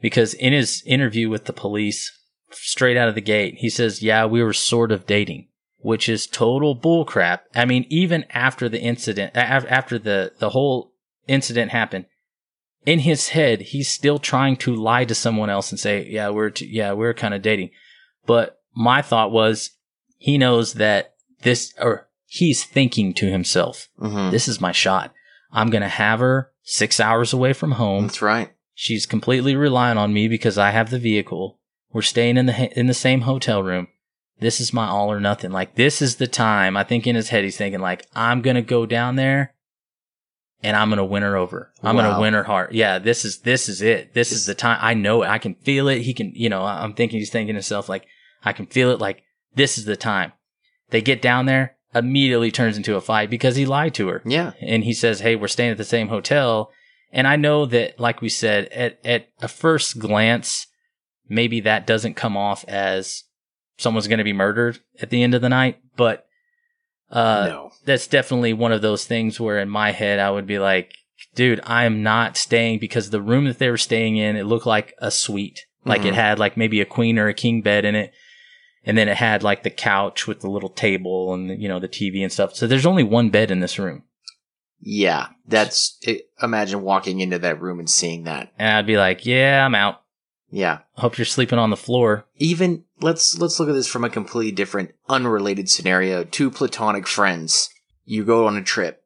because 0.00 0.34
in 0.34 0.52
his 0.52 0.82
interview 0.86 1.28
with 1.28 1.46
the 1.46 1.52
police 1.52 2.16
straight 2.52 2.96
out 2.96 3.08
of 3.08 3.14
the 3.14 3.20
gate 3.20 3.56
he 3.58 3.68
says 3.68 4.02
yeah 4.02 4.24
we 4.24 4.42
were 4.42 4.52
sort 4.52 4.92
of 4.92 5.06
dating 5.06 5.48
which 5.82 6.10
is 6.10 6.26
total 6.26 6.76
bullcrap. 6.76 7.40
I 7.54 7.64
mean 7.64 7.86
even 7.88 8.24
after 8.30 8.68
the 8.68 8.80
incident 8.80 9.36
after 9.36 9.98
the 9.98 10.32
the 10.38 10.50
whole 10.50 10.92
incident 11.26 11.72
happened 11.72 12.06
in 12.86 13.00
his 13.00 13.30
head 13.30 13.60
he's 13.60 13.88
still 13.88 14.18
trying 14.18 14.56
to 14.56 14.74
lie 14.74 15.04
to 15.04 15.14
someone 15.14 15.50
else 15.50 15.70
and 15.70 15.78
say 15.78 16.06
yeah 16.08 16.30
we're 16.30 16.50
t- 16.50 16.66
yeah 16.66 16.92
we're 16.92 17.14
kind 17.14 17.34
of 17.34 17.42
dating. 17.42 17.70
But 18.26 18.60
my 18.74 19.02
thought 19.02 19.32
was 19.32 19.70
he 20.18 20.38
knows 20.38 20.74
that 20.74 21.09
this 21.42 21.72
or 21.78 22.08
he's 22.26 22.64
thinking 22.64 23.12
to 23.14 23.26
himself 23.30 23.88
Mhm. 24.00 24.30
this 24.30 24.46
is 24.48 24.60
my 24.60 24.72
shot. 24.72 25.12
I'm 25.52 25.70
going 25.70 25.82
to 25.82 25.88
have 25.88 26.20
her 26.20 26.50
six 26.62 27.00
hours 27.00 27.32
away 27.32 27.52
from 27.52 27.72
home. 27.72 28.04
that's 28.06 28.22
right. 28.22 28.50
She's 28.74 29.04
completely 29.06 29.56
relying 29.56 29.98
on 29.98 30.12
me 30.14 30.28
because 30.28 30.56
I 30.56 30.70
have 30.70 30.90
the 30.90 30.98
vehicle. 30.98 31.58
We're 31.92 32.02
staying 32.02 32.36
in 32.36 32.46
the 32.46 32.78
in 32.78 32.86
the 32.86 32.94
same 32.94 33.22
hotel 33.22 33.62
room. 33.62 33.88
This 34.38 34.60
is 34.60 34.72
my 34.72 34.86
all 34.86 35.12
or 35.12 35.20
nothing. 35.20 35.50
Like 35.50 35.74
this 35.74 36.00
is 36.00 36.16
the 36.16 36.26
time. 36.28 36.76
I 36.76 36.84
think 36.84 37.06
in 37.06 37.16
his 37.16 37.28
head 37.30 37.44
he's 37.44 37.56
thinking 37.58 37.80
like 37.80 38.06
I'm 38.14 38.40
going 38.42 38.54
to 38.56 38.62
go 38.62 38.86
down 38.86 39.16
there 39.16 39.54
and 40.62 40.76
I'm 40.76 40.88
going 40.88 40.98
to 40.98 41.04
win 41.04 41.22
her 41.22 41.36
over. 41.36 41.72
I'm 41.82 41.96
going 41.96 42.10
to 42.14 42.20
win 42.20 42.32
her 42.34 42.44
heart. 42.44 42.72
Yeah, 42.72 42.98
this 42.98 43.24
is 43.24 43.40
this 43.40 43.68
is 43.68 43.82
it. 43.82 44.14
This 44.14 44.30
is 44.32 44.46
the 44.46 44.54
time. 44.54 44.78
I 44.80 44.94
know 44.94 45.22
it. 45.22 45.28
I 45.28 45.38
can 45.38 45.54
feel 45.56 45.88
it. 45.88 46.02
He 46.02 46.14
can, 46.14 46.32
you 46.34 46.48
know, 46.48 46.62
I'm 46.64 46.94
thinking 46.94 47.18
he's 47.18 47.30
thinking 47.30 47.54
to 47.54 47.58
himself 47.58 47.88
like 47.88 48.06
I 48.44 48.52
can 48.52 48.66
feel 48.66 48.90
it 48.92 49.00
like 49.00 49.22
this 49.56 49.76
is 49.78 49.84
the 49.84 49.96
time. 49.96 50.32
They 50.90 51.00
get 51.02 51.22
down 51.22 51.46
there, 51.46 51.76
immediately 51.94 52.50
turns 52.50 52.76
into 52.76 52.96
a 52.96 53.00
fight 53.00 53.30
because 53.30 53.56
he 53.56 53.66
lied 53.66 53.94
to 53.94 54.08
her 54.08 54.22
Yeah. 54.24 54.52
and 54.60 54.84
he 54.84 54.92
says, 54.92 55.20
"Hey, 55.20 55.36
we're 55.36 55.48
staying 55.48 55.70
at 55.72 55.78
the 55.78 55.84
same 55.84 56.08
hotel." 56.08 56.70
And 57.12 57.26
I 57.26 57.34
know 57.36 57.66
that, 57.66 57.98
like 57.98 58.20
we 58.22 58.28
said, 58.28 58.66
at 58.68 58.98
at 59.04 59.28
a 59.40 59.48
first 59.48 59.98
glance, 59.98 60.66
maybe 61.28 61.60
that 61.60 61.86
doesn't 61.86 62.14
come 62.14 62.36
off 62.36 62.64
as 62.68 63.24
someone's 63.78 64.06
going 64.08 64.18
to 64.18 64.24
be 64.24 64.32
murdered 64.32 64.78
at 65.00 65.10
the 65.10 65.22
end 65.22 65.34
of 65.34 65.40
the 65.42 65.48
night, 65.48 65.78
but 65.96 66.26
uh, 67.10 67.46
no. 67.48 67.70
that's 67.84 68.06
definitely 68.06 68.52
one 68.52 68.72
of 68.72 68.82
those 68.82 69.04
things 69.04 69.40
where 69.40 69.58
in 69.58 69.68
my 69.68 69.90
head 69.90 70.18
I 70.20 70.30
would 70.30 70.46
be 70.46 70.58
like, 70.58 70.94
"Dude, 71.34 71.60
I 71.64 71.84
am 71.84 72.02
not 72.02 72.36
staying 72.36 72.78
because 72.78 73.10
the 73.10 73.22
room 73.22 73.46
that 73.46 73.58
they 73.58 73.70
were 73.70 73.76
staying 73.76 74.16
in 74.16 74.36
it 74.36 74.44
looked 74.44 74.66
like 74.66 74.94
a 74.98 75.10
suite, 75.10 75.66
like 75.84 76.04
it 76.04 76.12
Mhm. 76.12 76.16
had 76.16 76.38
like 76.38 76.56
maybe 76.56 76.80
a 76.80 76.84
queen 76.84 77.18
or 77.18 77.26
a 77.28 77.34
king 77.34 77.62
bed 77.62 77.84
in 77.84 77.94
it." 77.96 78.12
And 78.84 78.96
then 78.96 79.08
it 79.08 79.16
had 79.18 79.42
like 79.42 79.62
the 79.62 79.70
couch 79.70 80.26
with 80.26 80.40
the 80.40 80.48
little 80.48 80.70
table 80.70 81.34
and 81.34 81.60
you 81.60 81.68
know 81.68 81.78
the 81.78 81.88
TV 81.88 82.22
and 82.22 82.32
stuff. 82.32 82.54
So 82.54 82.66
there's 82.66 82.86
only 82.86 83.04
one 83.04 83.30
bed 83.30 83.50
in 83.50 83.60
this 83.60 83.78
room. 83.78 84.04
Yeah. 84.80 85.28
That's 85.46 85.98
it, 86.02 86.30
imagine 86.42 86.82
walking 86.82 87.20
into 87.20 87.38
that 87.38 87.60
room 87.60 87.78
and 87.78 87.90
seeing 87.90 88.24
that. 88.24 88.52
And 88.58 88.76
I'd 88.76 88.86
be 88.86 88.96
like, 88.96 89.26
yeah, 89.26 89.64
I'm 89.64 89.74
out. 89.74 90.02
Yeah. 90.50 90.78
Hope 90.94 91.18
you're 91.18 91.24
sleeping 91.24 91.58
on 91.58 91.70
the 91.70 91.76
floor. 91.76 92.24
Even 92.36 92.84
let's 93.00 93.38
let's 93.38 93.60
look 93.60 93.68
at 93.68 93.74
this 93.74 93.86
from 93.86 94.04
a 94.04 94.10
completely 94.10 94.52
different, 94.52 94.92
unrelated 95.08 95.70
scenario. 95.70 96.24
Two 96.24 96.50
platonic 96.50 97.06
friends. 97.06 97.70
You 98.04 98.24
go 98.24 98.46
on 98.46 98.56
a 98.56 98.62
trip. 98.62 99.04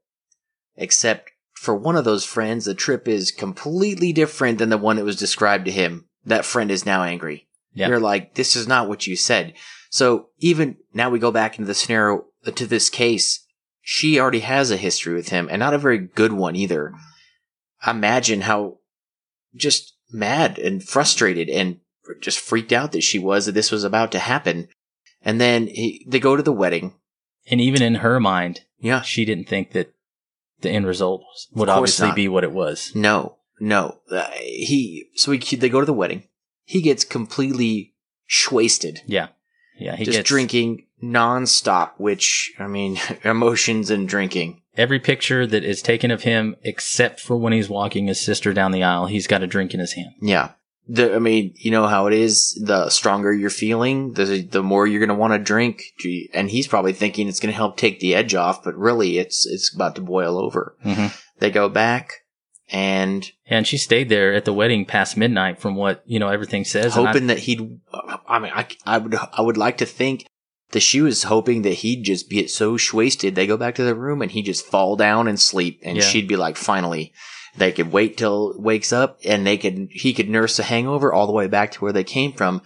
Except 0.76 1.30
for 1.52 1.74
one 1.74 1.96
of 1.96 2.04
those 2.04 2.24
friends, 2.24 2.64
the 2.64 2.74
trip 2.74 3.06
is 3.06 3.30
completely 3.30 4.12
different 4.12 4.58
than 4.58 4.70
the 4.70 4.78
one 4.78 4.96
that 4.96 5.04
was 5.04 5.16
described 5.16 5.66
to 5.66 5.70
him. 5.70 6.06
That 6.24 6.44
friend 6.44 6.70
is 6.70 6.86
now 6.86 7.02
angry. 7.02 7.46
Yeah. 7.74 7.88
You're 7.88 8.00
like, 8.00 8.34
this 8.34 8.56
is 8.56 8.66
not 8.68 8.88
what 8.88 9.06
you 9.06 9.16
said. 9.16 9.54
So 9.90 10.28
even 10.38 10.76
now 10.92 11.10
we 11.10 11.18
go 11.18 11.30
back 11.30 11.58
into 11.58 11.66
the 11.66 11.74
scenario 11.74 12.24
uh, 12.46 12.50
to 12.52 12.66
this 12.66 12.88
case. 12.90 13.44
She 13.82 14.18
already 14.18 14.40
has 14.40 14.70
a 14.70 14.76
history 14.76 15.14
with 15.14 15.28
him 15.28 15.48
and 15.50 15.60
not 15.60 15.74
a 15.74 15.78
very 15.78 15.98
good 15.98 16.32
one 16.32 16.56
either. 16.56 16.94
Imagine 17.86 18.42
how 18.42 18.78
just 19.54 19.94
mad 20.10 20.58
and 20.58 20.82
frustrated 20.82 21.48
and 21.50 21.80
just 22.20 22.38
freaked 22.38 22.72
out 22.72 22.92
that 22.92 23.02
she 23.02 23.18
was 23.18 23.46
that 23.46 23.52
this 23.52 23.70
was 23.70 23.84
about 23.84 24.12
to 24.12 24.18
happen. 24.18 24.68
And 25.22 25.40
then 25.40 25.66
he, 25.66 26.04
they 26.08 26.20
go 26.20 26.36
to 26.36 26.42
the 26.42 26.52
wedding. 26.52 26.94
And 27.50 27.60
even 27.60 27.82
in 27.82 27.96
her 27.96 28.18
mind, 28.20 28.62
Yeah. 28.78 29.02
she 29.02 29.24
didn't 29.24 29.48
think 29.48 29.72
that 29.72 29.92
the 30.60 30.70
end 30.70 30.86
result 30.86 31.22
would 31.52 31.68
obviously 31.68 32.08
not. 32.08 32.16
be 32.16 32.28
what 32.28 32.44
it 32.44 32.52
was. 32.52 32.92
No, 32.94 33.36
no. 33.60 33.98
Uh, 34.10 34.28
he, 34.32 35.08
so 35.14 35.32
he, 35.32 35.56
they 35.56 35.68
go 35.68 35.80
to 35.80 35.86
the 35.86 35.92
wedding. 35.92 36.24
He 36.64 36.82
gets 36.82 37.04
completely 37.04 37.94
wasted. 38.50 39.00
Yeah. 39.06 39.28
Yeah. 39.78 39.96
He 39.96 40.04
just 40.04 40.18
gets 40.18 40.28
drinking 40.28 40.86
nonstop, 41.02 41.92
which, 41.98 42.52
I 42.58 42.66
mean, 42.66 42.98
emotions 43.24 43.90
and 43.90 44.08
drinking. 44.08 44.62
every 44.76 44.98
picture 44.98 45.46
that 45.46 45.64
is 45.64 45.82
taken 45.82 46.10
of 46.10 46.22
him, 46.22 46.56
except 46.62 47.20
for 47.20 47.36
when 47.36 47.52
he's 47.52 47.68
walking 47.68 48.06
his 48.06 48.20
sister 48.20 48.52
down 48.52 48.72
the 48.72 48.82
aisle, 48.82 49.06
he's 49.06 49.26
got 49.26 49.42
a 49.42 49.46
drink 49.46 49.74
in 49.74 49.80
his 49.80 49.92
hand. 49.92 50.10
Yeah. 50.20 50.52
The, 50.86 51.14
I 51.14 51.18
mean, 51.18 51.54
you 51.56 51.70
know 51.70 51.86
how 51.86 52.06
it 52.08 52.12
is. 52.12 52.60
The 52.62 52.90
stronger 52.90 53.32
you're 53.32 53.48
feeling, 53.48 54.12
the 54.12 54.42
the 54.42 54.62
more 54.62 54.86
you're 54.86 55.00
gonna 55.00 55.18
want 55.18 55.32
to 55.32 55.38
drink. 55.38 55.82
And 56.34 56.50
he's 56.50 56.68
probably 56.68 56.92
thinking 56.92 57.26
it's 57.26 57.40
gonna 57.40 57.54
help 57.54 57.78
take 57.78 58.00
the 58.00 58.14
edge 58.14 58.34
off, 58.34 58.62
but 58.62 58.76
really, 58.76 59.16
it's 59.16 59.46
it's 59.46 59.74
about 59.74 59.94
to 59.94 60.02
boil 60.02 60.36
over. 60.36 60.76
Mm-hmm. 60.84 61.06
They 61.38 61.50
go 61.50 61.70
back 61.70 62.23
and 62.74 63.30
And 63.46 63.66
she 63.66 63.78
stayed 63.78 64.08
there 64.08 64.34
at 64.34 64.44
the 64.44 64.52
wedding 64.52 64.84
past 64.84 65.16
midnight, 65.16 65.60
from 65.60 65.76
what 65.76 66.02
you 66.06 66.18
know 66.18 66.28
everything 66.28 66.64
says. 66.64 66.96
and 66.96 67.06
I- 67.06 67.10
hoping 67.12 67.28
that 67.28 67.38
he'd. 67.40 67.80
I 68.28 68.38
mean, 68.38 68.52
I, 68.54 68.66
I 68.84 68.98
would 68.98 69.14
I 69.14 69.40
would 69.40 69.56
like 69.56 69.78
to 69.78 69.86
think 69.86 70.26
that 70.72 70.80
she 70.80 71.00
was 71.00 71.22
hoping 71.24 71.62
that 71.62 71.74
he'd 71.74 72.02
just 72.02 72.28
be 72.28 72.46
so 72.48 72.76
wasted. 72.92 73.34
They 73.36 73.46
go 73.46 73.56
back 73.56 73.76
to 73.76 73.84
the 73.84 73.94
room 73.94 74.20
and 74.22 74.30
he 74.32 74.42
just 74.42 74.66
fall 74.66 74.96
down 74.96 75.28
and 75.28 75.38
sleep, 75.40 75.78
and 75.84 75.96
Yeah. 75.96 76.02
she'd 76.02 76.28
be 76.28 76.36
like, 76.36 76.56
finally. 76.56 77.12
They 77.56 77.70
could 77.70 77.92
wait 77.92 78.16
till 78.16 78.52
wakes 78.60 78.92
up, 78.92 79.20
and 79.24 79.46
they 79.46 79.56
could 79.56 79.86
he 79.92 80.12
could 80.12 80.28
nurse 80.28 80.58
a 80.58 80.64
hangover 80.64 81.12
all 81.12 81.28
the 81.28 81.32
way 81.32 81.46
back 81.46 81.70
to 81.72 81.80
where 81.80 81.92
they 81.92 82.02
came 82.02 82.32
from. 82.32 82.62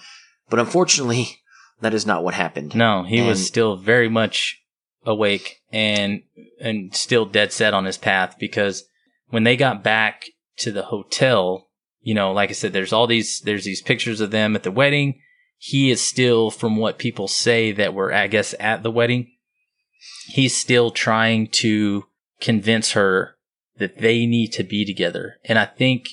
But 0.49 0.59
unfortunately, 0.61 1.40
that 1.83 1.92
is 1.92 2.07
not 2.07 2.25
what 2.25 2.33
happened. 2.33 2.75
no, 2.75 3.03
he 3.03 3.21
was 3.21 3.47
still 3.47 3.77
very 3.77 4.09
much 4.09 4.62
awake 5.05 5.61
and 5.71 6.23
and 6.59 6.94
still 6.97 7.27
dead 7.27 7.53
set 7.53 7.75
on 7.75 7.85
his 7.85 7.99
path 7.99 8.37
because 8.40 8.85
when 9.31 9.45
they 9.45 9.57
got 9.57 9.83
back 9.83 10.27
to 10.59 10.73
the 10.73 10.85
hotel, 10.85 11.69
you 12.01 12.14
know, 12.14 12.33
like 12.33 12.51
I 12.51 12.55
said, 12.55 12.73
there's 12.73 12.93
all 12.93 13.07
these 13.07 13.41
there's 13.41 13.64
these 13.64 13.83
pictures 13.83 14.21
of 14.21 14.31
them 14.31 14.57
at 14.57 14.62
the 14.62 14.71
wedding. 14.71 15.21
He 15.59 15.91
is 15.91 16.01
still, 16.01 16.51
from 16.53 16.77
what 16.77 16.99
people 16.99 17.27
say 17.27 17.73
that 17.73 17.93
were, 17.93 18.12
I 18.12 18.29
guess, 18.29 18.55
at 18.61 18.85
the 18.85 18.93
wedding, 18.93 19.33
he's 20.29 20.57
still 20.57 20.93
trying 20.93 21.49
to 21.49 22.05
convince 22.41 22.93
her 22.93 23.37
that 23.79 23.99
they 23.99 24.25
need 24.25 24.53
to 24.53 24.62
be 24.62 24.85
together. 24.85 25.37
And 25.45 25.59
I 25.59 25.64
think 25.67 26.07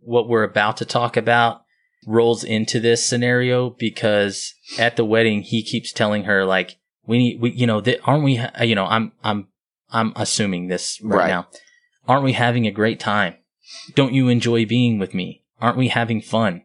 what 0.00 0.28
we're 0.28 0.44
about 0.44 0.78
to 0.78 0.84
talk 0.86 1.16
about 1.16 1.62
rolls 2.06 2.42
into 2.44 2.80
this 2.80 3.04
scenario 3.04 3.70
because 3.70 4.54
at 4.78 4.96
the 4.96 5.04
wedding 5.04 5.42
he 5.42 5.62
keeps 5.62 5.92
telling 5.92 6.24
her 6.24 6.46
like 6.46 6.76
we 7.06 7.18
need 7.18 7.40
we 7.40 7.50
you 7.50 7.66
know 7.66 7.80
that 7.82 8.00
aren't 8.04 8.24
we 8.24 8.40
you 8.62 8.74
know 8.74 8.86
I'm 8.86 9.12
I'm 9.22 9.48
I'm 9.90 10.12
assuming 10.16 10.68
this 10.68 10.98
right, 11.02 11.18
Right. 11.18 11.28
now 11.28 11.46
aren't 12.10 12.24
we 12.24 12.32
having 12.32 12.66
a 12.66 12.72
great 12.72 12.98
time? 12.98 13.36
Don't 13.94 14.12
you 14.12 14.28
enjoy 14.28 14.66
being 14.66 14.98
with 14.98 15.14
me? 15.14 15.44
Aren't 15.60 15.76
we 15.78 15.88
having 15.88 16.20
fun? 16.20 16.62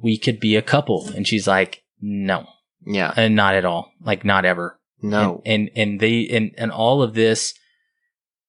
We 0.00 0.18
could 0.18 0.40
be 0.40 0.56
a 0.56 0.62
couple. 0.62 1.08
And 1.16 1.26
she's 1.26 1.48
like 1.48 1.84
no. 2.00 2.46
Yeah, 2.84 3.14
and 3.16 3.34
not 3.34 3.54
at 3.54 3.64
all. 3.64 3.92
Like 4.04 4.24
not 4.24 4.44
ever. 4.44 4.78
No, 5.00 5.40
and 5.46 5.70
and, 5.74 5.78
and 5.92 6.00
they 6.00 6.28
and 6.28 6.50
and 6.58 6.70
all 6.70 7.02
of 7.02 7.14
this 7.14 7.54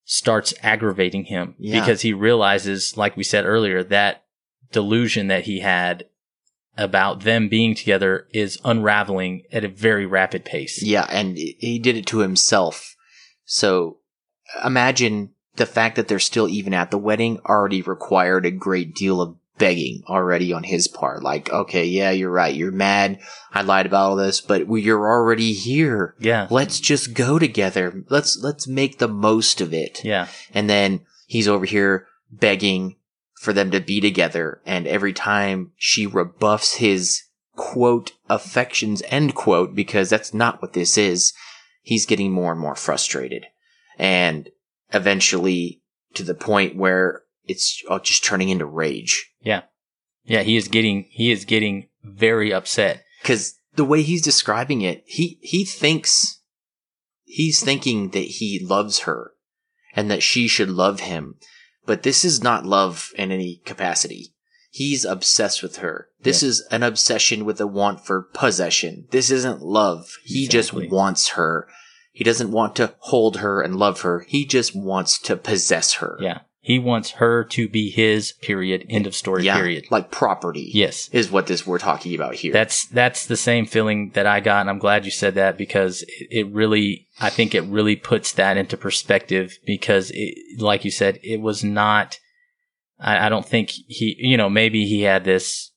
starts 0.03 0.53
aggravating 0.61 1.23
him 1.25 1.55
Yeah. 1.57 1.79
because 1.79 2.01
he 2.01 2.11
realizes 2.11 2.97
like 2.97 3.15
we 3.15 3.23
said 3.23 3.45
earlier 3.45 3.83
that 3.83 4.25
delusion 4.73 5.27
that 5.27 5.45
he 5.45 5.59
had 5.61 6.05
about 6.77 7.21
them 7.21 7.47
being 7.47 7.75
together 7.75 8.27
is 8.33 8.59
unraveling 8.65 9.43
at 9.53 9.63
a 9.63 9.69
very 9.69 10.05
rapid 10.05 10.43
pace. 10.43 10.83
Yeah, 10.83 11.05
and 11.09 11.37
he 11.37 11.79
did 11.79 11.95
it 11.95 12.07
to 12.07 12.19
himself. 12.19 12.95
So 13.45 13.99
imagine 14.65 15.29
the 15.55 15.65
fact 15.65 15.95
that 15.95 16.07
they're 16.07 16.19
still 16.19 16.47
even 16.47 16.73
at 16.73 16.91
the 16.91 16.97
wedding 16.97 17.39
already 17.45 17.81
required 17.81 18.45
a 18.45 18.51
great 18.51 18.95
deal 18.95 19.21
of 19.21 19.35
begging 19.59 20.01
already 20.07 20.51
on 20.51 20.63
his 20.63 20.87
part. 20.87 21.21
Like, 21.21 21.51
okay, 21.51 21.85
yeah, 21.85 22.09
you're 22.09 22.31
right. 22.31 22.55
You're 22.55 22.71
mad. 22.71 23.19
I 23.53 23.61
lied 23.61 23.85
about 23.85 24.09
all 24.09 24.15
this, 24.15 24.41
but 24.41 24.65
we- 24.65 24.81
you're 24.81 25.07
already 25.07 25.53
here. 25.53 26.15
yeah 26.19 26.47
Let's 26.49 26.79
just 26.79 27.13
go 27.13 27.37
together. 27.37 28.03
Let's 28.09 28.37
let's 28.37 28.67
make 28.67 28.97
the 28.97 29.07
most 29.07 29.61
of 29.61 29.73
it. 29.73 30.03
yeah 30.03 30.27
And 30.53 30.67
then 30.69 31.01
he's 31.27 31.47
over 31.47 31.65
here 31.65 32.07
begging 32.31 32.95
for 33.35 33.53
them 33.53 33.69
to 33.71 33.79
be 33.79 34.01
together. 34.01 34.59
And 34.65 34.87
every 34.87 35.13
time 35.13 35.71
she 35.77 36.07
rebuffs 36.07 36.75
his 36.75 37.21
quote 37.55 38.13
affections 38.29 39.03
end 39.09 39.35
quote, 39.35 39.75
because 39.75 40.09
that's 40.09 40.33
not 40.33 40.63
what 40.63 40.73
this 40.73 40.97
is, 40.97 41.31
he's 41.83 42.07
getting 42.07 42.31
more 42.31 42.51
and 42.53 42.59
more 42.59 42.75
frustrated. 42.75 43.45
And 43.99 44.49
eventually 44.93 45.81
to 46.13 46.23
the 46.23 46.35
point 46.35 46.75
where 46.75 47.23
it's 47.45 47.81
just 48.03 48.23
turning 48.23 48.49
into 48.49 48.65
rage. 48.65 49.31
Yeah. 49.41 49.63
Yeah 50.23 50.41
he 50.43 50.55
is 50.55 50.67
getting 50.67 51.05
he 51.09 51.31
is 51.31 51.45
getting 51.45 51.89
very 52.03 52.53
upset 52.53 53.03
Cause 53.23 53.55
the 53.75 53.85
way 53.85 54.01
he's 54.03 54.21
describing 54.21 54.81
it, 54.81 55.03
he, 55.07 55.39
he 55.41 55.65
thinks, 55.65 56.41
he's 57.23 57.63
thinking 57.63 58.09
that 58.09 58.19
he 58.19 58.59
loves 58.63 58.99
her 58.99 59.31
and 59.95 60.11
that 60.11 60.21
she 60.21 60.47
should 60.47 60.69
love 60.69 60.99
him. 60.99 61.35
But 61.85 62.03
this 62.03 62.23
is 62.23 62.43
not 62.43 62.65
love 62.65 63.09
in 63.17 63.31
any 63.31 63.61
capacity. 63.65 64.35
He's 64.69 65.05
obsessed 65.05 65.63
with 65.63 65.77
her. 65.77 66.09
This 66.21 66.43
Yeah. 66.43 66.49
is 66.49 66.67
an 66.71 66.83
obsession 66.83 67.45
with 67.45 67.59
a 67.61 67.67
want 67.67 68.05
for 68.05 68.23
possession. 68.33 69.07
This 69.11 69.31
isn't 69.31 69.61
love. 69.61 70.07
He 70.23 70.45
Exactly. 70.45 70.83
just 70.83 70.91
wants 70.91 71.27
her. 71.29 71.67
He 72.13 72.23
doesn't 72.23 72.51
want 72.51 72.75
to 72.77 72.93
hold 72.99 73.37
her 73.37 73.61
and 73.61 73.75
love 73.75 74.01
her. 74.01 74.25
He 74.27 74.45
just 74.45 74.73
wants 74.75 75.19
to 75.19 75.35
possess 75.35 75.93
her. 75.95 76.17
yeah 76.21 76.39
he 76.65 76.79
wants 76.79 77.11
her 77.11 77.43
to 77.43 77.67
be 77.67 77.89
his 77.89 78.31
period 78.41 78.85
end 78.89 79.05
of 79.05 79.13
story 79.13 79.43
Yeah, 79.43 79.57
period 79.57 79.83
Like 79.91 80.11
property. 80.11 80.71
yes 80.73 81.09
Is 81.11 81.29
what 81.29 81.47
this 81.47 81.67
we're 81.67 81.77
talking 81.77 82.15
about 82.15 82.35
here. 82.35 82.53
That's 82.53 82.85
that's 82.87 83.25
the 83.25 83.35
same 83.35 83.65
feeling 83.65 84.11
that 84.13 84.25
I 84.25 84.39
got, 84.39 84.61
and 84.61 84.69
I'm 84.69 84.79
glad 84.79 85.03
you 85.03 85.11
said 85.11 85.35
that 85.35 85.57
because 85.57 86.03
it, 86.03 86.27
it 86.31 86.47
really, 86.53 87.09
I 87.19 87.29
think 87.29 87.53
it 87.53 87.65
really 87.65 87.97
puts 87.97 88.31
that 88.33 88.55
into 88.55 88.77
perspective. 88.77 89.57
Because, 89.65 90.09
it, 90.13 90.61
like 90.61 90.85
you 90.85 90.91
said, 90.91 91.19
it 91.21 91.41
was 91.41 91.65
not. 91.65 92.17
I, 92.97 93.25
I 93.25 93.29
don't 93.29 93.45
think 93.45 93.71
he, 93.71 94.15
you 94.17 94.37
know, 94.37 94.49
maybe 94.49 94.85
he 94.85 95.01
had 95.01 95.25
this 95.25 95.71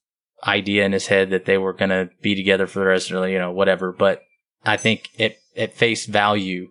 idea 0.46 0.84
in 0.84 0.92
his 0.92 1.08
head 1.08 1.30
that 1.30 1.46
they 1.46 1.58
were 1.58 1.72
going 1.72 1.88
to 1.90 2.10
be 2.22 2.36
together 2.36 2.68
for 2.68 2.78
the 2.78 2.86
rest 2.86 3.10
of 3.10 3.20
the, 3.20 3.28
you 3.32 3.40
know, 3.40 3.50
whatever. 3.50 3.90
But 3.90 4.22
I 4.64 4.76
think 4.76 5.08
at 5.18 5.34
at 5.56 5.74
face 5.74 6.06
value, 6.06 6.70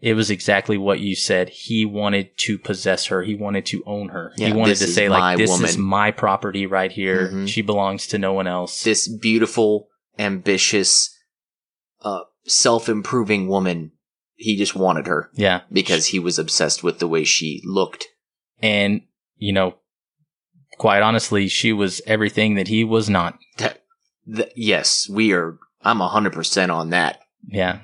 it 0.00 0.14
was 0.14 0.30
exactly 0.30 0.76
what 0.76 1.00
you 1.00 1.14
said. 1.14 1.48
He 1.50 1.84
wanted 1.86 2.36
to 2.38 2.58
possess 2.58 3.06
her. 3.06 3.22
He 3.22 3.34
wanted 3.34 3.66
to 3.66 3.82
own 3.86 4.08
her. 4.08 4.32
Yeah, 4.36 4.48
he 4.48 4.52
wanted 4.52 4.76
to 4.78 4.86
say 4.88 5.08
like, 5.08 5.38
"This 5.38 5.60
is 5.60 5.78
my 5.78 6.10
property 6.10 6.66
right 6.66 6.90
here. 6.90 7.28
Mhm. 7.28 7.48
She 7.48 7.62
belongs 7.62 8.06
to 8.08 8.18
no 8.18 8.32
one 8.32 8.46
else." 8.46 8.82
this 8.82 9.06
beautiful, 9.08 9.88
ambitious, 10.18 11.16
uh, 12.00 12.22
self-improving 12.44 13.46
woman. 13.46 13.92
He 14.34 14.56
just 14.56 14.74
wanted 14.74 15.06
her 15.06 15.30
yeah, 15.34 15.60
because 15.70 16.06
he 16.06 16.18
was 16.18 16.36
obsessed 16.38 16.82
with 16.82 16.98
the 16.98 17.06
way 17.06 17.22
she 17.24 17.60
looked. 17.64 18.06
and 18.60 19.02
you 19.36 19.52
know 19.52 19.74
quite 20.78 21.02
honestly 21.02 21.48
she 21.48 21.72
was 21.72 22.00
everything 22.06 22.54
that 22.54 22.68
he 22.68 22.82
was 22.84 23.08
not 23.10 23.36
That, 23.58 23.82
th- 24.32 24.52
yes, 24.56 25.08
we 25.08 25.32
are. 25.32 25.58
I'm 25.82 25.98
hundred 26.00 26.32
percent 26.32 26.70
on 26.72 26.90
that. 26.90 27.20
Yeah 27.48 27.78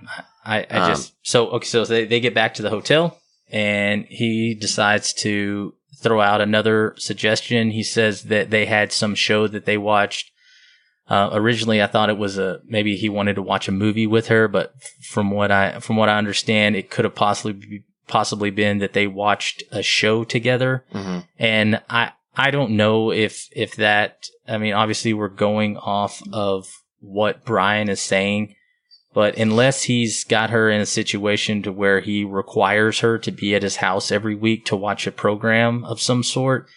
i 0.44 0.58
i 0.70 0.78
Um, 0.78 0.88
just 0.90 1.14
so 1.22 1.48
okay 1.50 1.66
so 1.66 1.84
they, 1.84 2.04
they 2.06 2.20
get 2.20 2.34
back 2.34 2.54
to 2.54 2.62
the 2.62 2.70
hotel 2.70 3.18
and 3.50 4.04
he 4.08 4.54
decides 4.54 5.12
to 5.14 5.74
throw 6.00 6.20
out 6.20 6.40
another 6.40 6.94
suggestion. 6.98 7.70
He 7.70 7.82
says 7.82 8.24
that 8.24 8.50
they 8.50 8.66
had 8.66 8.92
some 8.92 9.14
show 9.14 9.48
that 9.48 9.64
they 9.64 9.78
watched. 9.78 10.30
Uh, 11.08 11.30
originally 11.32 11.80
i 11.82 11.86
thought 11.86 12.10
it 12.10 12.18
was 12.18 12.36
a 12.36 12.60
maybe 12.66 12.94
he 12.94 13.08
wanted 13.08 13.34
to 13.34 13.40
watch 13.42 13.66
a 13.66 13.72
movie 13.72 14.06
with 14.06 14.28
her 14.28 14.46
but 14.46 14.74
from 15.00 15.30
what 15.30 15.50
i 15.50 15.80
from 15.80 15.96
what 15.96 16.10
i 16.10 16.18
understand 16.18 16.76
it 16.76 16.90
could 16.90 17.06
have 17.06 17.14
possibly 17.14 17.82
possibly 18.06 18.50
been 18.50 18.76
that 18.78 18.92
they 18.92 19.06
watched 19.06 19.62
a 19.70 19.82
show 19.82 20.22
together. 20.24 20.84
Hmm 20.92 21.20
and 21.38 21.80
I 21.88 22.12
I 22.36 22.50
don't 22.50 22.72
know 22.76 23.10
if 23.10 23.48
if 23.52 23.74
that. 23.76 24.26
I 24.46 24.58
mean, 24.58 24.72
obviously 24.74 25.12
we're 25.12 25.28
going 25.28 25.76
off 25.76 26.22
of 26.32 26.68
what 27.00 27.44
Brian 27.44 27.88
is 27.88 28.00
saying, 28.00 28.54
but 29.18 29.36
unless 29.36 29.82
he's 29.82 30.22
got 30.22 30.50
her 30.50 30.70
in 30.70 30.80
a 30.80 30.86
situation 30.86 31.60
to 31.60 31.72
where 31.72 31.98
he 31.98 32.22
requires 32.22 33.00
her 33.00 33.18
to 33.18 33.32
be 33.32 33.52
at 33.52 33.64
his 33.64 33.74
house 33.74 34.12
every 34.12 34.36
week 34.36 34.64
to 34.64 34.76
watch 34.76 35.08
a 35.08 35.10
program 35.10 35.84
of 35.86 36.00
some 36.00 36.22
sort, 36.22 36.68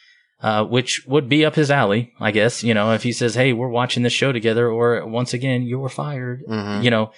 uh, 0.42 0.66
which 0.66 1.06
would 1.06 1.30
be 1.30 1.46
up 1.46 1.54
his 1.54 1.70
alley, 1.70 2.12
I 2.20 2.32
guess. 2.32 2.64
You 2.64 2.74
know, 2.74 2.94
if 2.94 3.04
he 3.04 3.12
says, 3.12 3.36
"Hey, 3.36 3.54
we're 3.54 3.70
watching 3.70 4.02
this 4.02 4.12
show 4.12 4.32
together," 4.32 4.68
or 4.68 5.06
once 5.06 5.36
again, 5.36 5.62
you're 5.62 5.88
fired. 5.88 6.42
Mhm. 6.50 6.84
You 6.84 6.90
know. 6.90 7.12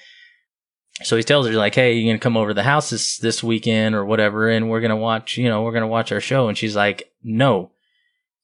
So 1.04 1.16
he 1.16 1.24
tells 1.24 1.48
her 1.48 1.54
like, 1.54 1.76
"Hey, 1.76 1.94
you're 1.94 2.12
gonna 2.12 2.20
come 2.20 2.36
over 2.36 2.50
to 2.50 2.54
the 2.54 2.64
house 2.64 2.90
this 2.90 3.18
this 3.18 3.42
weekend 3.42 3.96
or 3.96 4.04
whatever, 4.04 4.50
and 4.50 4.70
we're 4.70 4.82
gonna 4.82 4.98
watch. 4.98 5.38
You 5.38 5.48
know, 5.48 5.62
we're 5.62 5.72
gonna 5.72 5.88
watch 5.88 6.12
our 6.12 6.20
show." 6.20 6.50
And 6.50 6.58
she's 6.58 6.76
like, 6.76 7.14
"No." 7.24 7.72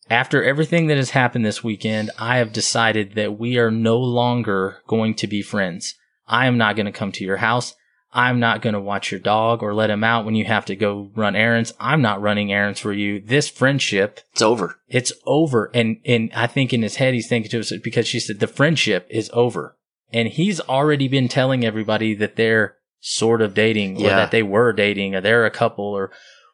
After 0.10 0.42
everything 0.42 0.88
that 0.88 0.96
has 0.96 1.10
happened 1.10 1.46
this 1.46 1.62
weekend, 1.62 2.10
I 2.18 2.38
have 2.38 2.54
decided 2.54 3.16
that 3.16 3.38
we 3.38 3.58
are 3.58 3.70
no 3.70 4.00
longer 4.00 4.78
going 4.88 5.16
to 5.16 5.28
be 5.28 5.42
friends. 5.42 5.96
I 6.30 6.46
am 6.46 6.58
not 6.58 6.76
going 6.76 6.86
to 6.86 6.92
come 6.92 7.12
to 7.14 7.24
your 7.26 7.38
house. 7.38 7.74
I'm 8.12 8.40
not 8.40 8.62
going 8.64 8.74
to 8.74 8.80
watch 8.82 9.12
your 9.12 9.20
dog 9.20 9.62
or 9.62 9.74
let 9.74 9.90
him 9.92 10.04
out 10.04 10.26
when 10.26 10.34
you 10.36 10.46
have 10.46 10.66
to 10.66 10.76
go 10.76 11.12
run 11.16 11.36
errands. 11.36 11.74
I'm 11.80 12.02
not 12.02 12.22
running 12.22 12.52
errands 12.52 12.80
for 12.80 12.92
you. 12.92 13.20
This 13.20 13.48
friendship, 13.50 14.22
It's 14.32 14.42
over. 14.42 14.80
it's 14.88 15.12
over. 15.26 15.70
And, 15.76 15.98
and 16.06 16.32
I 16.34 16.48
think 16.48 16.74
in 16.74 16.82
his 16.82 16.96
head, 16.96 17.14
he's 17.14 17.28
thinking 17.28 17.52
to 17.52 17.60
us 17.60 17.72
because 17.84 18.08
she 18.08 18.20
said 18.20 18.40
the 18.40 18.48
friendship 18.48 19.06
is 19.12 19.30
over. 19.34 19.76
And 20.12 20.28
he's 20.28 20.60
already 20.62 21.08
been 21.08 21.28
telling 21.28 21.64
everybody 21.64 22.16
that 22.16 22.36
they're 22.36 22.78
sort 23.00 23.42
of 23.44 23.54
dating 23.54 23.98
or 23.98 24.06
Yeah. 24.08 24.16
that 24.16 24.32
they 24.32 24.42
were 24.44 24.74
dating 24.74 25.14
or 25.14 25.22
they're 25.22 25.46
a 25.46 25.52
couple 25.52 25.86
or 25.86 26.12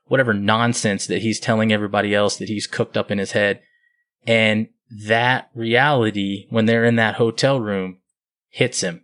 whatever 0.07 0.33
nonsense 0.33 1.07
that 1.07 1.21
he's 1.21 1.39
telling 1.39 1.71
everybody 1.71 2.13
else 2.13 2.35
that 2.35 2.49
he's 2.49 2.67
cooked 2.67 2.97
up 2.97 3.09
in 3.11 3.17
his 3.17 3.31
head. 3.31 3.61
And 4.27 4.67
that 5.07 5.49
reality, 5.55 6.47
when 6.49 6.65
they're 6.65 6.83
in 6.85 6.97
that 6.97 7.15
hotel 7.15 7.61
room, 7.61 7.99
hits 8.49 8.81
him. 8.81 9.03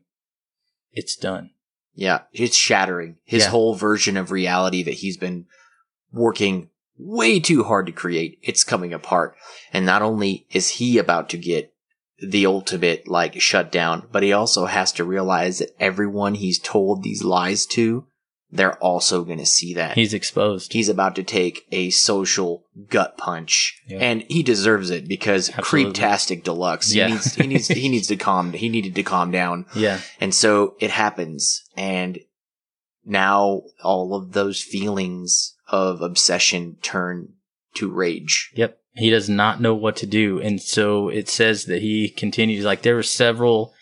It's 0.94 1.16
done. 1.16 1.52
Yeah, 1.94 2.22
it's 2.32 2.56
shattering 2.56 3.18
his 3.24 3.44
Yeah. 3.44 3.50
whole 3.50 3.76
version 3.76 4.18
of 4.18 4.32
reality 4.32 4.84
that 4.84 4.96
he's 4.96 5.18
been 5.18 5.46
working 6.12 6.70
way 6.98 7.40
too 7.40 7.64
hard 7.64 7.86
to 7.88 7.92
create. 7.92 8.40
It's 8.42 8.64
coming 8.64 8.94
apart. 8.94 9.36
And 9.74 9.86
not 9.86 10.02
only 10.02 10.46
is 10.52 10.70
he 10.72 10.98
about 10.98 11.30
to 11.30 11.38
get 11.38 11.74
the 12.22 12.46
ultimate 12.46 13.08
like 13.08 13.42
shut 13.42 13.72
down, 13.72 14.08
but 14.12 14.24
he 14.24 14.32
also 14.32 14.68
has 14.68 14.92
to 14.94 15.04
realize 15.04 15.60
that 15.60 15.76
everyone 15.80 16.36
he's 16.36 16.60
told 16.60 17.02
these 17.04 17.24
lies 17.24 17.66
to, 17.68 18.06
they're 18.52 18.76
also 18.78 19.24
going 19.24 19.38
to 19.40 19.46
see 19.46 19.74
that. 19.76 19.96
He's 19.98 20.14
exposed. 20.14 20.74
he's 20.74 20.90
about 20.90 21.16
to 21.16 21.24
take 21.24 21.66
a 21.72 21.90
social 21.92 22.66
gut 22.90 23.18
punch, 23.18 23.82
Yeah. 23.88 24.00
and 24.00 24.24
he 24.28 24.44
deserves 24.44 24.90
it 24.90 25.08
because 25.08 25.50
Absolutely. 25.50 25.94
creeptastic 25.94 26.44
deluxe. 26.44 26.94
Yeah. 26.94 27.08
He 27.08 27.14
needs 27.14 27.36
he 27.36 27.48
needs 27.48 27.68
he 27.70 27.90
needs 27.96 28.08
to 28.08 28.16
calm. 28.18 28.54
He 28.54 28.70
needed 28.70 28.96
to 28.96 29.04
calm 29.04 29.32
down. 29.32 29.66
Yeah. 29.76 30.02
And 30.20 30.34
so 30.36 30.76
it 30.80 30.92
happens. 30.92 31.64
And 31.78 32.20
now 33.06 33.62
all 33.84 34.14
of 34.16 34.34
those 34.34 34.62
feelings 34.62 35.56
of 35.68 36.02
obsession 36.02 36.78
turn 36.82 37.34
to 37.76 37.90
rage. 37.92 38.52
Yep. 38.56 38.78
He 38.94 39.10
does 39.10 39.30
not 39.30 39.62
know 39.62 39.74
what 39.74 39.96
to 39.98 40.06
do. 40.06 40.40
And 40.42 40.62
so 40.62 41.08
it 41.08 41.30
says 41.30 41.66
that 41.66 41.82
he 41.82 42.10
continues, 42.10 42.66
like, 42.66 42.82
there 42.82 42.96
were 42.96 43.04
several 43.04 43.74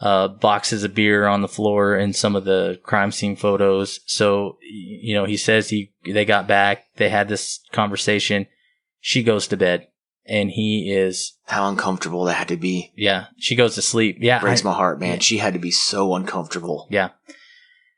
uh, 0.00 0.28
boxes 0.28 0.84
of 0.84 0.94
beer 0.94 1.26
on 1.26 1.42
the 1.42 1.48
floor 1.48 1.96
in 1.96 2.12
some 2.12 2.36
of 2.36 2.44
the 2.44 2.78
crime 2.84 3.10
scene 3.12 3.34
photos. 3.36 4.00
So, 4.06 4.58
you 4.62 5.14
know, 5.14 5.24
he 5.24 5.36
says 5.36 5.70
he, 5.70 5.92
they 6.04 6.24
got 6.24 6.46
back, 6.46 6.84
they 6.96 7.08
had 7.08 7.28
this 7.28 7.60
conversation. 7.72 8.46
She 9.00 9.22
goes 9.22 9.46
to 9.48 9.56
bed 9.56 9.88
and 10.26 10.50
he 10.50 10.92
is, 10.92 11.32
How 11.46 11.68
uncomfortable 11.68 12.24
that 12.24 12.34
had 12.34 12.48
to 12.48 12.56
be. 12.56 12.92
yeah, 12.96 13.26
she 13.38 13.56
goes 13.56 13.74
to 13.74 13.82
sleep. 13.82 14.18
Yeah. 14.20 14.40
Breaks 14.40 14.64
I- 14.64 14.68
my 14.70 14.74
heart, 14.74 15.00
man. 15.00 15.14
yeah. 15.14 15.18
She 15.20 15.38
had 15.38 15.54
to 15.54 15.58
be 15.58 15.70
so 15.70 16.14
uncomfortable. 16.14 16.86
Yeah. 16.90 17.10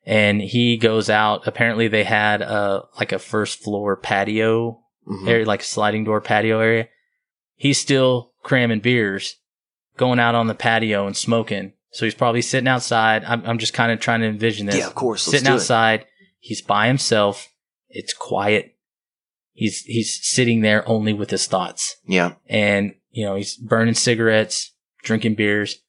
And 0.07 0.41
he 0.41 0.77
goes 0.79 1.11
out. 1.11 1.47
Apparently 1.47 1.87
they 1.89 2.05
had 2.05 2.41
a, 2.43 2.85
like 2.99 3.13
a 3.13 3.19
first 3.19 3.63
floor 3.63 3.97
patio 3.97 4.81
Mhm. 5.09 5.29
area, 5.29 5.47
like 5.47 5.61
a 5.63 5.65
sliding 5.65 6.05
door 6.05 6.21
patio 6.21 6.61
area. 6.61 6.89
He's 7.57 7.79
still 7.79 8.33
cramming 8.43 8.81
beers, 8.81 9.37
going 9.97 10.19
out 10.19 10.35
on 10.35 10.47
the 10.47 10.55
patio 10.55 11.07
and 11.07 11.17
smoking. 11.17 11.73
So 11.93 12.05
he's 12.07 12.15
probably 12.15 12.43
sitting 12.43 12.69
outside. 12.69 13.25
I'm, 13.25 13.45
I'm 13.45 13.59
just 13.59 13.75
kind 13.75 13.91
of 13.93 14.01
trying 14.01 14.21
to 14.21 14.27
envision 14.27 14.67
this. 14.67 14.77
Yeah, 14.77 14.87
of 14.87 14.95
course. 14.95 15.27
Let's 15.27 15.39
sitting 15.39 15.47
do 15.47 15.53
it. 15.53 15.57
outside. 15.57 16.07
He's 16.39 16.63
by 16.63 16.87
himself. 16.87 17.49
It's 17.89 18.13
quiet. 18.15 18.77
He's, 19.53 19.83
he's 19.83 20.19
sitting 20.23 20.61
there 20.61 20.89
only 20.89 21.13
with 21.13 21.31
his 21.31 21.47
thoughts 21.47 21.97
Yeah. 22.07 22.35
and, 22.49 22.95
you 23.11 23.27
know, 23.27 23.35
he's 23.35 23.57
burning 23.57 23.95
cigarettes, 23.95 24.73
drinking 25.03 25.35
beers, 25.35 25.81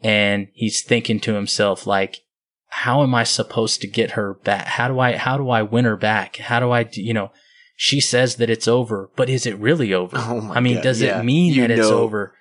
and 0.00 0.48
he's 0.54 0.82
thinking 0.82 1.20
to 1.20 1.34
himself, 1.34 1.86
like, 1.86 2.20
how 2.68 3.02
am 3.02 3.14
I 3.14 3.24
supposed 3.24 3.80
to 3.82 3.86
get 3.86 4.12
her 4.12 4.34
back? 4.34 4.66
How 4.66 4.88
do 4.88 4.98
I, 4.98 5.16
how 5.16 5.36
do 5.36 5.50
I 5.50 5.62
win 5.62 5.84
her 5.84 5.96
back? 5.96 6.36
How 6.36 6.58
do 6.60 6.70
I, 6.70 6.88
you 6.92 7.12
know, 7.12 7.32
she 7.76 8.00
says 8.00 8.36
that 8.36 8.48
it's 8.48 8.68
over, 8.68 9.10
but 9.16 9.28
is 9.28 9.44
it 9.44 9.58
really 9.58 9.92
over? 9.92 10.16
Oh 10.18 10.40
my 10.40 10.54
I 10.54 10.60
mean, 10.60 10.76
God, 10.76 10.84
does 10.84 11.02
yeah. 11.02 11.20
it 11.20 11.24
mean 11.24 11.52
You 11.52 11.62
that 11.62 11.72
it's 11.72 11.88
over? 11.88 12.34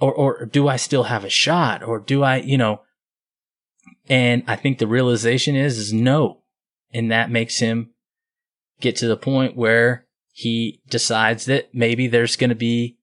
Or, 0.00 0.12
or 0.12 0.46
do 0.46 0.68
I 0.68 0.76
still 0.76 1.04
have 1.04 1.24
a 1.24 1.30
shot? 1.30 1.82
Or 1.82 1.98
do 1.98 2.22
I, 2.22 2.36
you 2.36 2.56
know, 2.56 2.82
and 4.08 4.42
I 4.46 4.56
think 4.56 4.78
the 4.78 4.86
realization 4.86 5.56
is, 5.56 5.78
is 5.78 5.92
no. 5.92 6.38
And 6.92 7.10
that 7.10 7.30
makes 7.30 7.58
him 7.58 7.90
get 8.80 8.96
to 8.96 9.08
the 9.08 9.16
point 9.16 9.56
where 9.56 10.06
he 10.32 10.80
decides 10.88 11.46
that 11.46 11.74
maybe 11.74 12.06
there's 12.06 12.36
going 12.36 12.50
to 12.50 12.56
be 12.56 12.96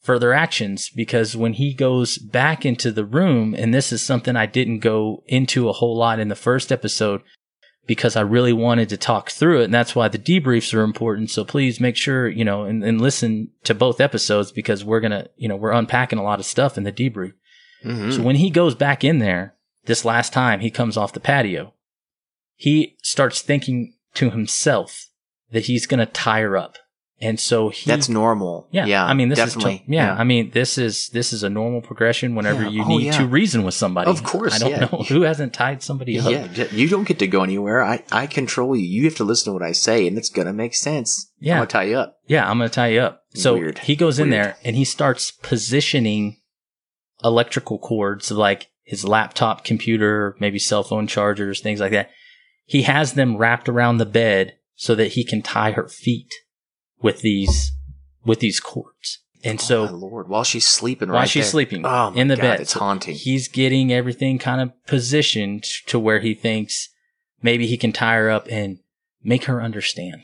further 0.00 0.32
actions 0.32 0.90
because 0.90 1.36
when 1.36 1.52
he 1.54 1.72
goes 1.72 2.18
back 2.18 2.66
into 2.66 2.90
the 2.90 3.04
room, 3.04 3.54
and 3.56 3.72
this 3.72 3.92
is 3.92 4.02
something 4.02 4.34
I 4.34 4.46
didn't 4.46 4.80
go 4.80 5.22
into 5.26 5.68
a 5.68 5.72
whole 5.72 5.96
lot 5.96 6.18
in 6.18 6.28
the 6.28 6.34
first 6.34 6.72
episode 6.72 7.22
because 7.86 8.16
I 8.16 8.20
really 8.20 8.52
wanted 8.52 8.88
to 8.90 8.96
talk 8.96 9.30
through 9.30 9.62
it. 9.62 9.64
And 9.64 9.74
that's 9.74 9.94
why 9.94 10.08
the 10.08 10.18
debriefs 10.18 10.72
are 10.72 10.82
important. 10.82 11.30
So 11.30 11.44
please 11.44 11.80
make 11.80 11.96
sure, 11.96 12.28
you 12.28 12.44
know, 12.44 12.64
and, 12.64 12.84
and 12.84 13.00
listen 13.00 13.50
to 13.64 13.74
both 13.74 14.00
episodes 14.00 14.52
because 14.52 14.84
we're 14.84 15.00
going 15.00 15.10
to, 15.10 15.28
you 15.36 15.48
know, 15.48 15.56
we're 15.56 15.72
unpacking 15.72 16.18
a 16.18 16.22
lot 16.22 16.38
of 16.38 16.46
stuff 16.46 16.78
in 16.78 16.84
the 16.84 16.92
debrief. 16.92 17.32
Mhm. 17.84 18.14
So 18.14 18.22
when 18.22 18.36
he 18.36 18.50
goes 18.50 18.74
back 18.74 19.02
in 19.02 19.18
there 19.18 19.56
this 19.86 20.04
last 20.04 20.32
time 20.32 20.60
he 20.60 20.70
comes 20.70 20.96
off 20.96 21.12
the 21.12 21.20
patio, 21.20 21.74
he 22.54 22.96
starts 23.02 23.40
thinking 23.42 23.94
to 24.14 24.30
himself 24.30 25.08
that 25.50 25.64
he's 25.64 25.86
going 25.86 25.98
to 25.98 26.06
tire 26.06 26.56
up. 26.56 26.76
And 27.24 27.38
so 27.38 27.68
he 27.68 27.88
That's 27.88 28.08
normal. 28.08 28.66
yeah, 28.72 28.84
Yeah. 28.84 29.04
I 29.04 29.14
mean, 29.14 29.28
this 29.28 29.38
definitely. 29.38 29.74
is 29.74 29.80
to- 29.86 29.92
yeah, 29.94 30.12
I 30.14 30.24
mean, 30.24 30.50
this 30.50 30.76
is 30.76 31.08
this 31.10 31.32
is 31.32 31.44
a 31.44 31.48
normal 31.48 31.80
progression 31.80 32.34
whenever 32.34 32.64
Yeah. 32.64 32.68
you 32.70 32.82
Oh, 32.84 32.88
need 32.88 33.04
yeah. 33.06 33.18
to 33.18 33.26
reason 33.26 33.62
with 33.62 33.74
somebody. 33.74 34.10
Of 34.10 34.24
course, 34.24 34.54
I 34.56 34.58
don't 34.58 34.70
yeah. 34.72 34.80
know 34.90 35.04
who 35.08 35.22
hasn't 35.22 35.54
tied 35.54 35.84
somebody 35.84 36.18
up. 36.18 36.28
Yeah, 36.30 36.66
you 36.72 36.88
don't 36.88 37.06
get 37.06 37.20
to 37.20 37.28
go 37.28 37.44
anywhere. 37.44 37.80
I, 37.84 38.02
I 38.10 38.26
control 38.26 38.74
you. 38.74 38.82
You 38.84 39.04
have 39.04 39.14
to 39.16 39.24
listen 39.24 39.50
to 39.50 39.52
what 39.52 39.62
I 39.62 39.70
say, 39.72 40.06
and 40.08 40.18
it's 40.18 40.30
gonna 40.30 40.52
make 40.52 40.74
sense. 40.74 41.30
Yeah. 41.38 41.54
I'm 41.54 41.58
gonna 41.60 41.66
tie 41.68 41.84
you 41.84 41.96
up. 41.98 42.18
Yeah, 42.26 42.50
I'm 42.50 42.58
going 42.58 42.70
to 42.70 42.74
tie 42.74 42.88
you 42.88 43.00
up. 43.00 43.22
So 43.34 43.54
Weird. 43.54 43.78
he 43.80 43.94
goes 43.96 44.18
in 44.18 44.30
there 44.30 44.56
and 44.64 44.74
he 44.76 44.84
starts 44.84 45.30
positioning 45.30 46.38
electrical 47.24 47.78
cords 47.78 48.30
like 48.30 48.68
his 48.84 49.04
laptop 49.04 49.64
computer, 49.64 50.36
maybe 50.40 50.58
cell 50.58 50.82
phone 50.82 51.06
chargers, 51.06 51.60
things 51.60 51.80
like 51.80 51.92
that. 51.92 52.10
He 52.64 52.82
has 52.82 53.12
them 53.14 53.36
wrapped 53.36 53.68
around 53.68 53.98
the 53.98 54.06
bed 54.06 54.54
so 54.74 54.94
that 54.94 55.12
he 55.12 55.24
can 55.24 55.42
tie 55.42 55.72
her 55.72 55.88
feet 55.88 56.32
with 57.02 57.20
these 57.20 57.72
with 58.24 58.40
these 58.40 58.60
cords. 58.60 59.18
And 59.44 59.60
so 59.60 59.82
oh, 59.82 59.86
my 59.86 59.92
Lord, 59.92 60.28
while 60.28 60.44
she's 60.44 60.66
sleeping, 60.68 61.08
while 61.08 61.18
right 61.20 61.28
she's 61.28 61.44
there. 61.44 61.50
sleeping 61.50 61.84
oh 61.84 62.12
in 62.14 62.28
the 62.28 62.36
God, 62.36 62.42
bed. 62.42 62.60
it's 62.60 62.72
So 62.74 62.78
haunting. 62.80 63.16
He's 63.16 63.48
getting 63.48 63.92
everything 63.92 64.38
kind 64.38 64.60
of 64.60 64.70
positioned 64.86 65.64
to 65.86 65.98
where 65.98 66.20
he 66.20 66.32
thinks 66.34 66.88
maybe 67.42 67.66
he 67.66 67.76
can 67.76 67.92
tie 67.92 68.14
her 68.16 68.30
up 68.30 68.46
and 68.50 68.78
make 69.22 69.44
her 69.44 69.60
understand. 69.60 70.22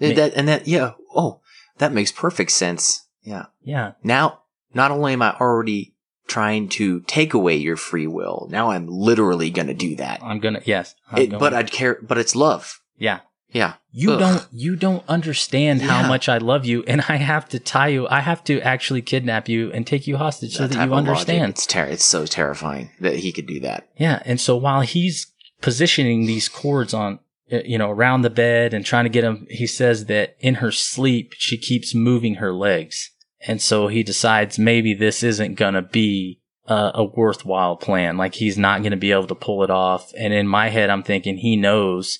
And 0.00 0.16
that 0.16 0.34
and 0.36 0.46
that, 0.46 0.68
yeah. 0.68 0.92
Oh, 1.14 1.40
that 1.78 1.92
makes 1.92 2.12
perfect 2.12 2.52
sense. 2.52 3.04
Yeah. 3.22 3.46
Yeah. 3.62 3.92
Now, 4.04 4.42
not 4.74 4.90
only 4.92 5.14
am 5.14 5.22
I 5.22 5.34
already 5.40 5.94
trying 6.28 6.68
to 6.68 7.00
take 7.00 7.34
away 7.34 7.56
your 7.56 7.76
free 7.76 8.06
will, 8.06 8.46
now 8.50 8.70
I'm 8.70 8.86
literally 8.86 9.50
gonna 9.50 9.74
do 9.74 9.96
that. 9.96 10.22
I'm 10.22 10.38
gonna 10.38 10.60
yes. 10.64 10.94
I'm 11.10 11.18
It, 11.22 11.26
going- 11.30 11.40
but 11.40 11.52
I'd 11.54 11.72
care. 11.72 11.98
But 12.00 12.18
it's 12.18 12.36
love. 12.36 12.80
yeah. 12.96 13.20
Yeah. 13.56 13.74
You 13.90 14.12
Ugh. 14.12 14.18
don't 14.20 14.46
you 14.52 14.76
don't 14.76 15.02
understand 15.08 15.80
how 15.80 16.06
much 16.06 16.28
I 16.28 16.36
love 16.36 16.66
you 16.66 16.84
and 16.86 17.00
I 17.08 17.16
have 17.16 17.48
to 17.48 17.58
tie 17.58 17.88
you 17.88 18.06
I 18.08 18.20
have 18.20 18.44
to 18.44 18.60
actually 18.60 19.00
kidnap 19.00 19.48
you 19.48 19.72
and 19.72 19.86
take 19.86 20.06
you 20.06 20.18
hostage 20.18 20.54
so 20.56 20.66
That 20.66 20.76
that 20.76 20.76
you 20.76 20.82
of 20.84 20.90
logic, 20.90 21.08
understand. 21.08 21.50
It's 21.52 21.66
ter- 21.66 21.86
It's 21.86 22.04
so 22.04 22.26
terrifying 22.26 22.90
that 23.00 23.16
he 23.16 23.32
could 23.32 23.46
do 23.46 23.58
that. 23.60 23.88
Yeah, 23.96 24.22
and 24.26 24.38
so 24.38 24.56
while 24.56 24.82
he's 24.82 25.32
positioning 25.62 26.26
these 26.26 26.48
cords 26.50 26.92
on 26.92 27.18
uh, 27.50 27.60
you 27.64 27.78
know 27.78 27.90
around 27.90 28.20
the 28.22 28.30
bed 28.30 28.74
and 28.74 28.84
trying 28.84 29.04
to 29.04 29.10
get 29.16 29.24
him 29.24 29.46
he 29.48 29.66
says 29.66 30.04
that 30.06 30.36
in 30.40 30.56
her 30.56 30.70
sleep 30.70 31.32
she 31.38 31.56
keeps 31.56 31.94
moving 31.94 32.34
her 32.36 32.52
legs. 32.52 33.10
And 33.48 33.62
so 33.62 33.88
he 33.88 34.02
decides 34.02 34.58
maybe 34.58 34.92
this 34.92 35.22
isn't 35.22 35.54
going 35.54 35.74
to 35.74 35.82
be 35.82 36.40
a, 36.66 36.90
a 36.96 37.04
worthwhile 37.04 37.76
plan. 37.76 38.16
Like 38.18 38.34
he's 38.34 38.58
not 38.58 38.80
going 38.82 38.90
to 38.90 38.96
be 38.98 39.12
able 39.12 39.28
to 39.28 39.34
pull 39.34 39.62
it 39.62 39.70
off. 39.70 40.12
And 40.18 40.34
in 40.34 40.46
my 40.46 40.68
head 40.68 40.90
I'm 40.90 41.02
thinking 41.02 41.38
he 41.38 41.56
knows 41.56 42.18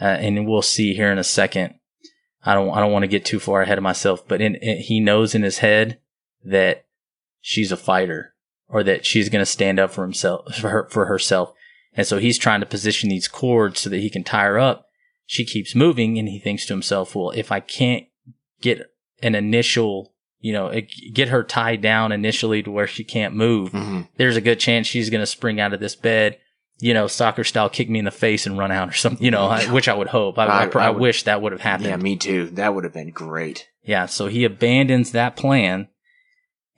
uh, 0.00 0.04
and 0.04 0.46
we'll 0.46 0.62
see 0.62 0.94
here 0.94 1.10
in 1.10 1.18
a 1.18 1.24
second 1.24 1.74
I 2.46 2.54
don't 2.54 2.70
I 2.70 2.80
don't 2.80 2.92
want 2.92 3.02
to 3.02 3.08
get 3.08 3.24
too 3.24 3.40
far 3.40 3.62
ahead 3.62 3.76
of 3.76 3.82
myself, 3.82 4.26
but 4.26 4.40
in, 4.40 4.54
in, 4.56 4.78
he 4.78 5.00
knows 5.00 5.34
in 5.34 5.42
his 5.42 5.58
head 5.58 5.98
that 6.44 6.86
she's 7.40 7.72
a 7.72 7.76
fighter 7.76 8.34
or 8.68 8.84
that 8.84 9.04
she's 9.04 9.28
going 9.28 9.42
to 9.42 9.46
stand 9.46 9.80
up 9.80 9.90
for 9.90 10.02
himself 10.02 10.54
for 10.54 10.70
her, 10.70 10.88
for 10.88 11.06
herself. 11.06 11.52
And 11.92 12.06
so 12.06 12.18
he's 12.18 12.38
trying 12.38 12.60
to 12.60 12.66
position 12.66 13.08
these 13.08 13.26
cords 13.26 13.80
so 13.80 13.90
that 13.90 13.98
he 13.98 14.10
can 14.10 14.22
tie 14.22 14.44
her 14.44 14.58
up. 14.58 14.86
She 15.26 15.44
keeps 15.44 15.74
moving 15.74 16.18
and 16.18 16.28
he 16.28 16.38
thinks 16.38 16.66
to 16.66 16.72
himself, 16.72 17.16
well, 17.16 17.30
if 17.30 17.50
I 17.50 17.58
can't 17.58 18.06
get 18.60 18.92
an 19.22 19.34
initial, 19.34 20.14
you 20.38 20.52
know, 20.52 20.80
get 21.12 21.28
her 21.28 21.42
tied 21.42 21.80
down 21.80 22.12
initially 22.12 22.62
to 22.62 22.70
where 22.70 22.86
she 22.86 23.02
can't 23.02 23.34
move, 23.34 23.72
hmm 23.72 24.02
there's 24.18 24.36
a 24.36 24.40
good 24.40 24.60
chance 24.60 24.86
she's 24.86 25.10
going 25.10 25.22
to 25.22 25.26
spring 25.26 25.58
out 25.58 25.72
of 25.74 25.80
this 25.80 25.96
bed, 25.96 26.38
you 26.78 26.92
know, 26.94 27.06
soccer 27.06 27.42
style, 27.44 27.68
kick 27.70 27.88
me 27.88 27.98
in 27.98 28.04
the 28.04 28.10
face 28.10 28.46
and 28.46 28.58
run 28.58 28.70
out 28.70 28.88
or 28.88 28.92
something, 28.92 29.24
you 29.24 29.30
know, 29.30 29.46
I, 29.46 29.64
which 29.72 29.88
I 29.88 29.94
would 29.94 30.08
hope. 30.08 30.38
I, 30.38 30.46
I, 30.46 30.64
I- 30.66 30.90
would- 30.90 31.00
wish 31.00 31.22
that 31.24 31.40
would 31.42 31.52
have 31.52 31.60
happened. 31.62 31.88
Yeah, 31.88 31.96
me 31.96 32.16
too. 32.16 32.48
That 32.50 32.74
would 32.74 32.84
have 32.84 32.92
been 32.92 33.10
great. 33.10 33.68
Yeah, 33.82 34.06
so 34.06 34.26
he 34.26 34.44
abandons 34.44 35.12
that 35.12 35.36
plan 35.36 35.88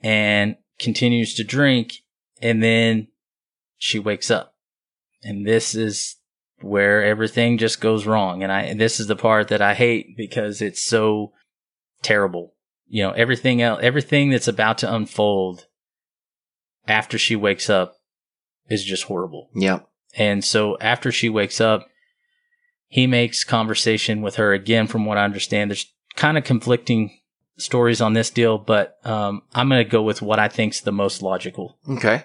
and 0.01 0.55
continues 0.79 1.33
to 1.35 1.43
drink, 1.43 1.93
and 2.41 2.63
then 2.63 3.07
she 3.77 3.99
wakes 3.99 4.29
up. 4.31 4.53
And 5.23 5.45
this 5.45 5.75
is 5.75 6.15
where 6.61 7.03
everything 7.03 7.57
just 7.57 7.81
goes 7.81 8.05
wrong. 8.05 8.41
And 8.43 8.51
I 8.51 8.61
and 8.63 8.79
this 8.79 8.99
is 8.99 9.07
the 9.07 9.15
part 9.15 9.49
that 9.49 9.61
I 9.61 9.73
hate 9.73 10.15
because 10.15 10.61
it's 10.61 10.81
so 10.83 11.33
terrible. 12.03 12.53
You 12.87 13.03
know, 13.03 13.11
everything 13.11 13.61
else 13.61 13.79
everything 13.83 14.29
that's 14.29 14.47
about 14.47 14.77
to 14.79 14.93
unfold 14.93 15.65
after 16.87 17.17
she 17.17 17.35
wakes 17.35 17.69
up 17.69 17.95
is 18.69 18.83
just 18.85 19.03
horrible. 19.03 19.49
Yep. 19.55 19.88
And 20.17 20.43
so 20.43 20.77
after 20.79 21.11
she 21.11 21.29
wakes 21.29 21.61
up, 21.61 21.87
he 22.87 23.05
makes 23.07 23.43
conversation 23.43 24.21
with 24.21 24.35
her 24.35 24.53
again. 24.53 24.87
From 24.87 25.05
what 25.05 25.17
I 25.17 25.23
understand, 25.23 25.69
there's 25.69 25.91
kind 26.15 26.37
of 26.37 26.43
conflicting 26.43 27.19
stories 27.57 28.01
on 28.01 28.13
this 28.13 28.29
deal, 28.29 28.57
but 28.57 28.97
um, 29.03 29.43
I'm 29.53 29.69
going 29.69 29.83
to 29.83 29.89
go 29.89 30.01
with 30.01 30.21
what 30.21 30.39
I 30.39 30.47
think's 30.47 30.81
the 30.81 30.91
most 30.91 31.21
logical. 31.21 31.77
Okay. 31.87 32.23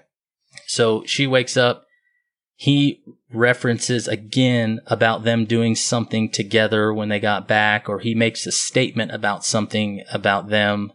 So 0.66 1.04
she 1.06 1.26
wakes 1.26 1.56
up. 1.56 1.86
He 2.56 3.02
references 3.32 4.06
again 4.06 4.80
about 4.86 5.24
them 5.24 5.44
doing 5.44 5.74
something 5.74 6.30
together 6.30 6.94
when 6.94 7.08
they 7.08 7.18
got 7.18 7.48
back, 7.48 7.88
or 7.88 7.98
he 7.98 8.14
makes 8.14 8.46
a 8.46 8.52
statement 8.52 9.10
about 9.10 9.44
something 9.44 10.04
about 10.12 10.48
them 10.48 10.92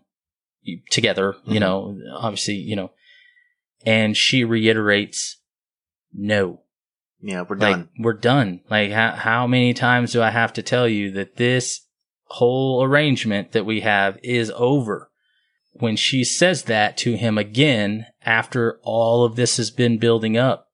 together, 0.89 1.35
you 1.45 1.57
Mhm. 1.57 1.59
know, 1.59 1.99
obviously, 2.15 2.55
you 2.55 2.75
know, 2.77 2.91
and 3.85 4.15
she 4.15 4.43
reiterates, 4.45 5.37
no, 6.13 6.61
Yeah, 7.21 7.43
we're 7.47 7.57
like 7.57 7.75
done. 7.75 7.89
we're 7.99 8.13
done. 8.13 8.61
Like 8.69 8.91
how 8.91 9.11
how 9.11 9.47
many 9.47 9.73
times 9.73 10.13
do 10.13 10.21
I 10.21 10.29
have 10.29 10.53
to 10.53 10.63
tell 10.63 10.87
you 10.87 11.11
that 11.11 11.35
this 11.35 11.81
whole 12.25 12.83
arrangement 12.83 13.51
that 13.51 13.65
we 13.65 13.81
have 13.81 14.17
is 14.23 14.51
over? 14.55 15.11
When 15.73 15.95
she 15.95 16.23
says 16.23 16.63
that 16.63 16.97
to 16.97 17.15
him 17.15 17.37
again 17.37 18.07
after 18.25 18.79
all 18.83 19.23
of 19.23 19.35
this 19.35 19.57
has 19.57 19.71
been 19.71 19.97
building 19.97 20.37
up, 20.37 20.67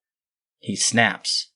he 0.60 0.76
snaps. 0.76 1.52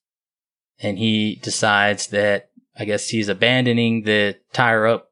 And 0.81 0.97
he 0.97 1.35
decides 1.35 2.07
that 2.07 2.49
I 2.77 2.85
guess 2.85 3.09
he's 3.09 3.27
abandoning 3.27 4.03
the 4.03 4.37
tire 4.53 4.87
up, 4.87 5.11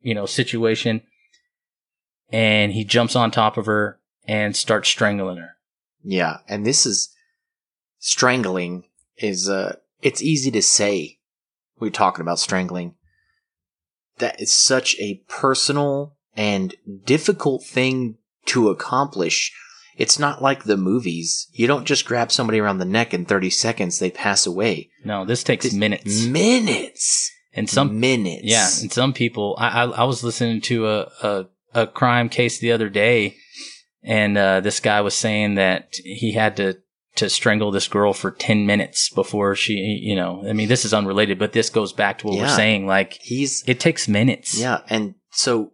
you 0.00 0.14
know, 0.14 0.26
situation. 0.26 1.02
And 2.30 2.72
he 2.72 2.84
jumps 2.84 3.16
on 3.16 3.30
top 3.30 3.56
of 3.56 3.66
her 3.66 4.00
and 4.26 4.56
starts 4.56 4.88
strangling 4.88 5.38
her. 5.38 5.56
Yeah, 6.02 6.38
and 6.48 6.64
this 6.64 6.86
is 6.86 7.14
strangling 7.98 8.84
is 9.18 9.48
uh 9.48 9.76
it's 10.02 10.22
easy 10.22 10.50
to 10.52 10.62
say. 10.62 11.18
We're 11.80 11.90
talking 11.90 12.20
about 12.22 12.38
strangling. 12.38 12.94
That 14.18 14.40
is 14.40 14.54
such 14.54 14.96
a 15.00 15.22
personal 15.28 16.16
and 16.36 16.74
difficult 17.04 17.64
thing 17.64 18.16
to 18.46 18.68
accomplish. 18.68 19.52
It's 19.96 20.18
not 20.18 20.42
like 20.42 20.64
the 20.64 20.76
movies. 20.76 21.48
You 21.52 21.66
don't 21.66 21.84
just 21.84 22.04
grab 22.06 22.30
somebody 22.32 22.58
around 22.60 22.78
the 22.78 22.84
neck 22.84 23.12
in 23.14 23.24
30 23.24 23.50
seconds 23.50 23.98
they 23.98 24.10
pass 24.10 24.46
away. 24.46 24.90
No, 25.04 25.24
this 25.24 25.42
takes 25.44 25.64
This- 25.66 25.74
minutes. 25.74 26.24
Minutes. 26.26 27.30
and 27.52 27.68
some 27.70 28.00
minutes. 28.00 28.42
Yeah, 28.44 28.68
and 28.82 28.92
some 28.92 29.12
people. 29.12 29.54
I 29.58 29.82
I, 29.82 29.84
I 29.84 30.04
was 30.04 30.24
listening 30.24 30.60
to 30.62 30.88
a, 30.88 31.00
a 31.22 31.46
a 31.74 31.86
crime 31.86 32.28
case 32.28 32.58
the 32.58 32.72
other 32.72 32.88
day, 32.88 33.36
and 34.02 34.36
uh, 34.38 34.60
this 34.60 34.80
guy 34.80 35.00
was 35.00 35.14
saying 35.14 35.54
that 35.56 35.94
he 36.04 36.32
had 36.32 36.56
to 36.58 36.78
to 37.16 37.30
strangle 37.30 37.70
this 37.70 37.88
girl 37.88 38.12
for 38.12 38.30
ten 38.30 38.66
minutes 38.66 39.08
before 39.10 39.54
she. 39.54 39.74
You 39.74 40.16
know, 40.16 40.44
I 40.48 40.52
mean, 40.52 40.68
this 40.68 40.84
is 40.84 40.92
unrelated, 40.94 41.38
but 41.38 41.52
this 41.52 41.70
goes 41.70 41.92
back 41.92 42.18
to 42.18 42.26
what 42.26 42.38
we're 42.38 42.48
saying. 42.48 42.86
Like, 42.86 43.18
He's 43.22 43.62
it 43.66 43.80
takes 43.80 44.08
minutes. 44.08 44.58
yeah, 44.58 44.80
and 44.88 45.14
so 45.30 45.72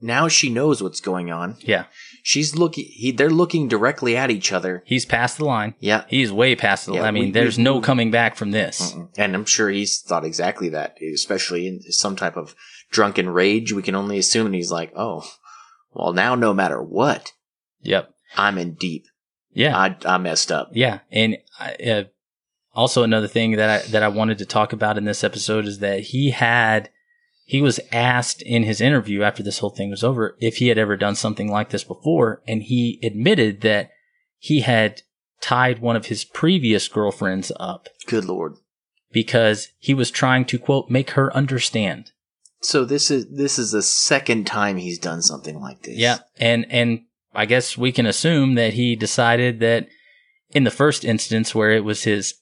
now 0.00 0.28
she 0.28 0.48
knows 0.50 0.82
what's 0.82 1.00
going 1.00 1.30
on. 1.30 1.56
yeah. 1.60 1.84
She's 2.24 2.54
looking 2.56 2.84
he 2.88 3.10
they're 3.10 3.30
looking 3.30 3.68
directly 3.68 4.14
at 4.14 4.30
each 4.30 4.52
other. 4.52 4.82
He's 4.84 5.06
past 5.06 5.38
the 5.38 5.46
line. 5.46 5.74
Yeah. 5.78 6.04
He's 6.08 6.30
way 6.30 6.54
past 6.56 6.84
the. 6.84 6.94
Yeah, 6.94 7.02
I 7.04 7.10
mean, 7.10 7.26
we- 7.26 7.30
there's 7.30 7.56
we- 7.56 7.64
no 7.64 7.80
coming 7.80 8.10
back 8.10 8.36
from 8.36 8.50
this. 8.50 8.92
Mm-mm. 8.92 9.08
And 9.16 9.34
I'm 9.34 9.46
sure 9.46 9.70
he's 9.70 10.00
thought 10.00 10.26
exactly 10.26 10.68
that, 10.70 10.98
especially 11.14 11.66
in 11.66 11.80
some 11.90 12.16
type 12.16 12.36
of 12.36 12.54
drunken 12.90 13.30
rage. 13.30 13.72
We 13.72 13.82
can 13.82 13.94
only 13.94 14.18
assume 14.18 14.44
and 14.46 14.54
he's 14.54 14.70
like, 14.70 14.92
oh, 14.94 15.24
well, 15.94 16.12
now 16.12 16.34
no 16.34 16.52
matter 16.52 16.82
what, 16.82 17.32
Yep. 17.82 18.10
I'm 18.36 18.58
in 18.58 18.74
deep. 18.74 19.06
Yeah. 19.58 19.76
I, 19.76 19.96
I 20.04 20.18
messed 20.18 20.52
up. 20.52 20.70
Yeah, 20.72 21.00
and 21.10 21.36
uh, 21.60 22.04
also 22.74 23.02
another 23.02 23.26
thing 23.26 23.56
that 23.56 23.68
I 23.68 23.86
that 23.90 24.04
I 24.04 24.08
wanted 24.08 24.38
to 24.38 24.46
talk 24.46 24.72
about 24.72 24.96
in 24.96 25.04
this 25.04 25.24
episode 25.24 25.66
is 25.66 25.80
that 25.80 26.00
he 26.00 26.30
had 26.30 26.90
he 27.44 27.60
was 27.60 27.80
asked 27.90 28.40
in 28.42 28.62
his 28.62 28.80
interview 28.80 29.22
after 29.22 29.42
this 29.42 29.58
whole 29.58 29.70
thing 29.70 29.90
was 29.90 30.04
over 30.04 30.36
if 30.40 30.58
he 30.58 30.68
had 30.68 30.78
ever 30.78 30.96
done 30.96 31.16
something 31.16 31.50
like 31.50 31.70
this 31.70 31.82
before, 31.82 32.40
and 32.46 32.62
he 32.62 33.00
admitted 33.02 33.62
that 33.62 33.90
he 34.38 34.60
had 34.60 35.02
tied 35.40 35.80
one 35.80 35.96
of 35.96 36.06
his 36.06 36.24
previous 36.24 36.86
girlfriends 36.86 37.50
up 37.58 37.88
Good 38.06 38.24
lord. 38.24 38.54
because 39.10 39.68
he 39.78 39.94
was 39.94 40.10
trying 40.12 40.44
to 40.44 40.58
quote 40.58 40.88
make 40.88 41.10
her 41.10 41.34
understand. 41.34 42.12
So 42.60 42.84
this 42.84 43.10
is 43.10 43.26
this 43.28 43.58
is 43.58 43.72
the 43.72 43.82
second 43.82 44.46
time 44.46 44.76
he's 44.76 45.00
done 45.00 45.22
something 45.22 45.60
like 45.60 45.82
this. 45.82 45.96
Yeah, 45.96 46.18
and 46.38 46.64
and 46.70 47.00
I 47.38 47.46
guess 47.46 47.78
we 47.78 47.92
can 47.92 48.04
assume 48.06 48.54
that 48.56 48.74
he 48.74 48.96
decided 48.96 49.60
that 49.60 49.88
in 50.50 50.64
the 50.64 50.70
first 50.72 51.04
instance 51.04 51.54
where 51.54 51.70
it 51.70 51.84
was 51.84 52.02
his 52.02 52.34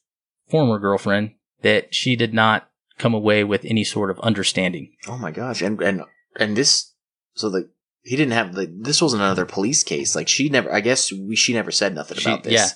former 0.48 0.78
girlfriend 0.78 1.34
that 1.62 1.94
she 1.94 2.16
did 2.16 2.32
not 2.32 2.68
come 2.98 3.12
away 3.12 3.44
with 3.44 3.64
any 3.66 3.84
sort 3.84 4.10
of 4.10 4.18
understanding. 4.20 4.92
Oh 5.06 5.18
my 5.18 5.30
gosh. 5.30 5.60
And 5.60 5.82
and 5.82 6.02
and 6.40 6.56
this 6.56 6.94
so 7.34 7.50
the 7.50 7.68
he 8.04 8.16
didn't 8.16 8.32
have 8.32 8.54
the 8.54 8.66
this 8.88 9.02
wasn't 9.02 9.22
another 9.22 9.44
police 9.44 9.82
case. 9.82 10.16
Like 10.16 10.28
she 10.28 10.48
never 10.48 10.72
I 10.72 10.80
guess 10.80 11.12
we, 11.12 11.36
she 11.36 11.52
never 11.52 11.70
said 11.70 11.94
nothing 11.94 12.16
She- 12.16 12.30
about 12.30 12.44
this. 12.44 12.52
Yeah. 12.54 12.68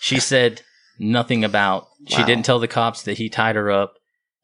She 0.00 0.18
said 0.18 0.62
nothing 0.98 1.44
about 1.44 1.86
she 2.08 2.20
Wow. 2.22 2.26
didn't 2.26 2.44
tell 2.46 2.58
the 2.58 2.66
cops 2.68 3.02
that 3.02 3.18
he 3.18 3.28
tied 3.28 3.54
her 3.54 3.70
up. 3.70 3.94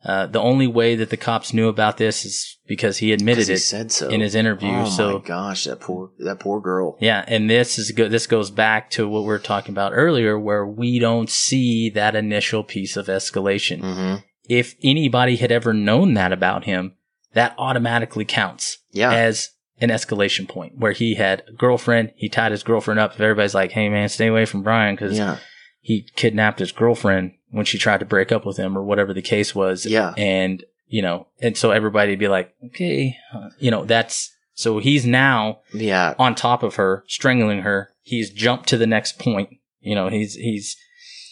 Uh, 0.05 0.27
the 0.27 0.41
only 0.41 0.67
way 0.67 0.95
that 0.95 1.11
the 1.11 1.17
cops 1.17 1.53
knew 1.53 1.69
about 1.69 1.97
this 1.97 2.25
is 2.25 2.59
because 2.67 2.99
he 2.99 3.13
admitted 3.13 3.49
he 3.49 3.55
it 3.55 3.59
said 3.59 3.91
so 3.91 4.09
in 4.09 4.21
his 4.21 4.35
interview. 4.35 4.71
Oh 4.71 4.85
so 4.89 5.19
my 5.19 5.25
gosh, 5.25 5.65
that 5.65 5.81
poor 5.81 6.11
that 6.19 6.39
poor 6.39 6.61
girl. 6.61 6.97
Yeah, 7.01 7.25
and 7.27 7.51
this 7.51 7.79
is 7.79 7.91
good. 7.91 8.13
This 8.13 8.27
goes 8.27 8.51
back 8.51 8.91
to 8.91 9.09
what 9.09 9.23
we 9.23 9.29
were 9.29 9.39
talking 9.39 9.73
about 9.75 9.93
earlier, 9.95 10.39
where 10.39 10.67
we 10.67 10.99
don't 10.99 11.31
see 11.31 11.91
that 11.91 12.15
initial 12.15 12.63
piece 12.63 12.97
of 12.97 13.07
escalation. 13.07 13.81
Mm-hmm. 13.81 14.17
If 14.49 14.77
anybody 14.83 15.37
had 15.37 15.51
ever 15.51 15.73
known 15.73 16.15
that 16.15 16.33
about 16.33 16.65
him, 16.65 16.95
that 17.33 17.55
automatically 17.59 18.25
counts 18.25 18.79
Yeah. 18.93 19.13
as 19.13 19.51
an 19.81 19.89
escalation 19.89 20.49
point. 20.49 20.79
Where 20.79 20.93
he 20.93 21.17
had 21.17 21.43
a 21.49 21.53
girlfriend, 21.53 22.13
he 22.17 22.29
tied 22.29 22.53
his 22.53 22.63
girlfriend 22.63 23.01
up. 23.01 23.15
If 23.15 23.21
everybody's 23.21 23.55
like, 23.55 23.73
"Hey, 23.73 23.89
man, 23.89 24.09
stay 24.09 24.29
away 24.29 24.45
from 24.45 24.63
Brian," 24.63 24.95
because 24.95 25.19
yeah. 25.19 25.39
he 25.81 26.07
kidnapped 26.15 26.61
his 26.61 26.71
girlfriend 26.71 27.33
when 27.51 27.65
she 27.65 27.79
tried 27.79 28.01
to 28.01 28.07
break 28.07 28.33
up 28.33 28.45
with 28.47 28.57
him, 28.57 28.77
or 28.77 28.83
whatever 28.83 29.13
the 29.15 29.23
case 29.23 29.55
was. 29.55 29.87
Yeah. 29.87 30.15
and 30.17 30.65
you 30.89 31.03
know, 31.03 31.27
and 31.41 31.57
so 31.57 31.73
everybody'd 31.73 32.19
be 32.19 32.29
like, 32.29 32.55
"Okay," 32.67 33.17
uh, 33.35 33.49
you 33.59 33.71
know, 33.73 33.85
that's 33.85 34.31
so 34.55 34.79
he's 34.79 35.05
now 35.05 35.61
Yeah. 35.75 36.15
on 36.19 36.35
top 36.35 36.63
of 36.63 36.77
her, 36.77 37.05
strangling 37.09 37.63
her. 37.63 37.91
He's 38.03 38.31
jumped 38.31 38.69
to 38.69 38.79
the 38.79 38.87
next 38.87 39.19
point. 39.19 39.51
You 39.81 39.95
know, 39.97 40.09
he's 40.09 40.35
he's 40.35 40.77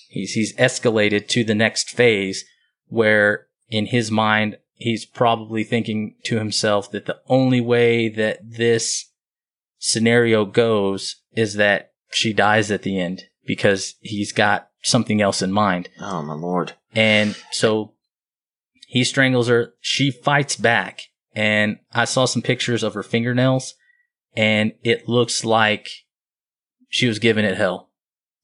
he's 0.09 0.33
he's 0.33 0.55
escalated 0.57 1.29
to 1.29 1.45
the 1.45 1.55
next 1.55 1.91
phase 1.91 2.45
where 2.89 3.47
in 3.71 3.87
his 3.87 4.11
mind 4.11 4.59
he's 4.75 5.07
probably 5.07 5.63
thinking 5.65 6.17
to 6.25 6.37
himself 6.39 6.91
that 6.91 7.07
the 7.07 7.19
only 7.29 7.61
way 7.61 8.09
that 8.09 8.39
this 8.43 9.09
scenario 9.79 10.45
goes 10.45 11.17
is 11.33 11.55
that 11.55 11.93
she 12.11 12.33
dies 12.33 12.71
at 12.71 12.83
the 12.83 12.99
end 12.99 13.23
because 13.47 13.95
he's 14.01 14.33
got 14.33 14.69
something 14.85 15.21
else 15.21 15.43
in 15.43 15.51
mind. 15.51 15.89
Oh 16.01 16.23
my 16.23 16.35
lord. 16.35 16.75
And 16.95 17.37
so 17.51 17.95
he 18.87 19.03
strangles 19.03 19.49
her. 19.49 19.75
She 19.81 20.11
fights 20.13 20.55
back. 20.57 21.01
And 21.35 21.79
I 21.93 22.05
saw 22.05 22.27
some 22.27 22.43
pictures 22.43 22.85
of 22.85 22.95
her 22.95 23.03
fingernails 23.03 23.75
and 24.37 24.73
it 24.85 25.09
looks 25.09 25.45
like 25.45 25.89
she 26.89 27.09
was 27.09 27.19
giving 27.19 27.45
it 27.45 27.57
hell. 27.57 27.91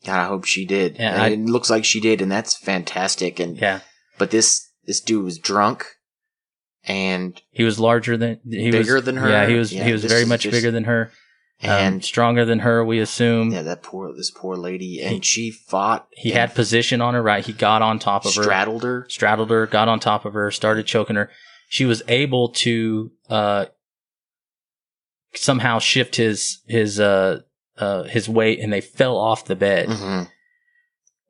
God, 0.05 0.19
I 0.19 0.27
hope 0.27 0.45
she 0.45 0.65
did. 0.65 0.97
Yeah, 0.99 1.13
And 1.13 1.23
I- 1.23 1.29
it 1.29 1.41
looks 1.45 1.69
like 1.71 1.85
she 1.85 2.01
did, 2.01 2.21
and 2.23 2.33
that's 2.33 2.57
fantastic. 2.57 3.39
And 3.39 3.57
Yeah. 3.59 3.81
but 4.19 4.31
this 4.31 4.67
this 4.87 5.01
dude 5.01 5.25
was 5.25 5.39
drunk, 5.39 5.85
and 6.85 7.41
He 7.51 7.63
was 7.65 7.79
larger 7.79 8.17
than 8.17 8.41
he 8.49 8.71
Bigger 8.71 8.95
was, 8.97 9.05
than 9.05 9.19
her? 9.19 9.29
Yeah, 9.29 9.47
he 9.47 9.55
was 9.55 9.73
Yeah, 9.73 9.85
he 9.85 9.93
was 9.93 10.05
very 10.05 10.25
much 10.25 10.43
just- 10.43 10.53
bigger 10.53 10.71
than 10.71 10.85
her, 10.85 11.13
um, 11.63 11.71
and 11.71 12.05
stronger 12.05 12.45
than 12.45 12.61
her. 12.61 12.85
We 12.85 13.01
assume 13.01 13.51
yeah, 13.51 13.63
that 13.63 13.83
poor 13.83 14.13
this 14.15 14.31
poor 14.31 14.57
lady, 14.57 15.03
and 15.03 15.25
she 15.25 15.51
fought. 15.51 16.07
he 16.13 16.31
had 16.31 16.55
position 16.55 17.01
on 17.01 17.15
her 17.15 17.23
right. 17.23 17.45
He 17.45 17.53
got 17.53 17.83
on 17.83 17.99
top 17.99 18.25
of 18.25 18.35
her, 18.35 18.43
straddled 18.43 18.83
her. 18.83 19.07
straddled 19.09 19.51
her, 19.51 19.67
got 19.67 19.89
on 19.89 20.01
top 20.01 20.25
of 20.25 20.33
her, 20.35 20.51
started 20.51 20.87
choking 20.87 21.17
her. 21.17 21.31
She 21.69 21.85
was 21.85 22.03
able 22.09 22.49
to 22.51 23.13
uh, 23.29 23.67
somehow 25.35 25.79
shift 25.79 26.17
his 26.17 26.61
his 26.67 26.99
uh, 27.01 27.41
uh, 27.79 28.05
his 28.05 28.29
weight, 28.29 28.61
and 28.61 28.73
they 28.73 28.81
fell 28.81 29.17
off 29.17 29.45
the 29.45 29.57
bed. 29.57 29.89
hmm 29.89 30.23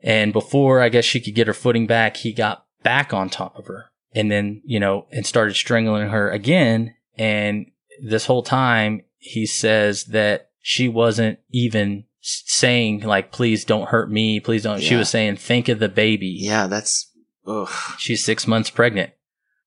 And 0.02 0.32
before 0.32 0.80
I 0.80 0.88
guess 0.88 1.04
she 1.04 1.20
could 1.20 1.34
get 1.34 1.46
her 1.46 1.54
footing 1.54 1.86
back, 1.86 2.18
he 2.18 2.32
got 2.32 2.64
back 2.82 3.12
on 3.12 3.28
top 3.28 3.58
of 3.58 3.66
her 3.66 3.86
and 4.14 4.30
then, 4.30 4.62
you 4.64 4.80
know, 4.80 5.06
and 5.12 5.26
started 5.26 5.54
strangling 5.54 6.08
her 6.08 6.30
again. 6.30 6.94
And 7.18 7.66
this 8.02 8.26
whole 8.26 8.42
time 8.42 9.02
he 9.20 9.46
says 9.46 10.06
that 10.06 10.50
she 10.60 10.88
wasn't 10.88 11.38
even 11.50 12.04
saying 12.20 13.00
like, 13.02 13.30
please 13.30 13.64
don't 13.64 13.88
hurt 13.88 14.10
me. 14.10 14.40
Please 14.40 14.64
don't. 14.64 14.82
She 14.82 14.96
was 14.96 15.08
saying, 15.08 15.36
think 15.36 15.68
of 15.68 15.78
the 15.78 15.88
baby. 15.88 16.34
Yeah, 16.38 16.66
that's 16.66 17.10
ugh. 17.46 17.68
She's 17.98 18.24
six 18.24 18.46
months 18.46 18.70
pregnant. 18.70 19.12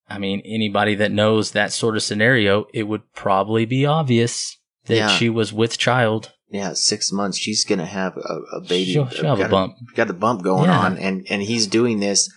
I 0.10 0.20
mean, 0.20 0.42
anybody 0.46 0.96
that 0.96 1.12
knows 1.12 1.52
that 1.52 1.72
sort 1.72 1.96
of 1.96 2.04
scenario, 2.04 2.66
it 2.74 2.84
would 2.84 3.14
probably 3.14 3.66
be 3.66 3.86
obvious 3.86 4.58
that 4.86 4.96
Yeah. 4.98 5.08
she 5.08 5.30
was 5.30 5.54
with 5.54 5.78
child. 5.78 6.34
Yeah, 6.50 6.74
six 6.74 7.12
months. 7.12 7.38
She's 7.38 7.64
gonna 7.66 7.86
have 7.86 8.16
a, 8.18 8.58
a 8.58 8.62
baby. 8.62 8.92
She'll, 8.94 9.10
she'll 9.10 9.30
have 9.30 9.38
got 9.40 9.48
a 9.48 9.50
bump. 9.50 9.76
got 9.96 10.08
the 10.08 10.14
bump 10.14 10.44
going 10.44 10.66
Yeah. 10.66 10.78
on, 10.80 10.98
and 10.98 11.26
and 11.30 11.42
he's 11.42 11.66
doing 11.66 12.00
this. 12.00 12.30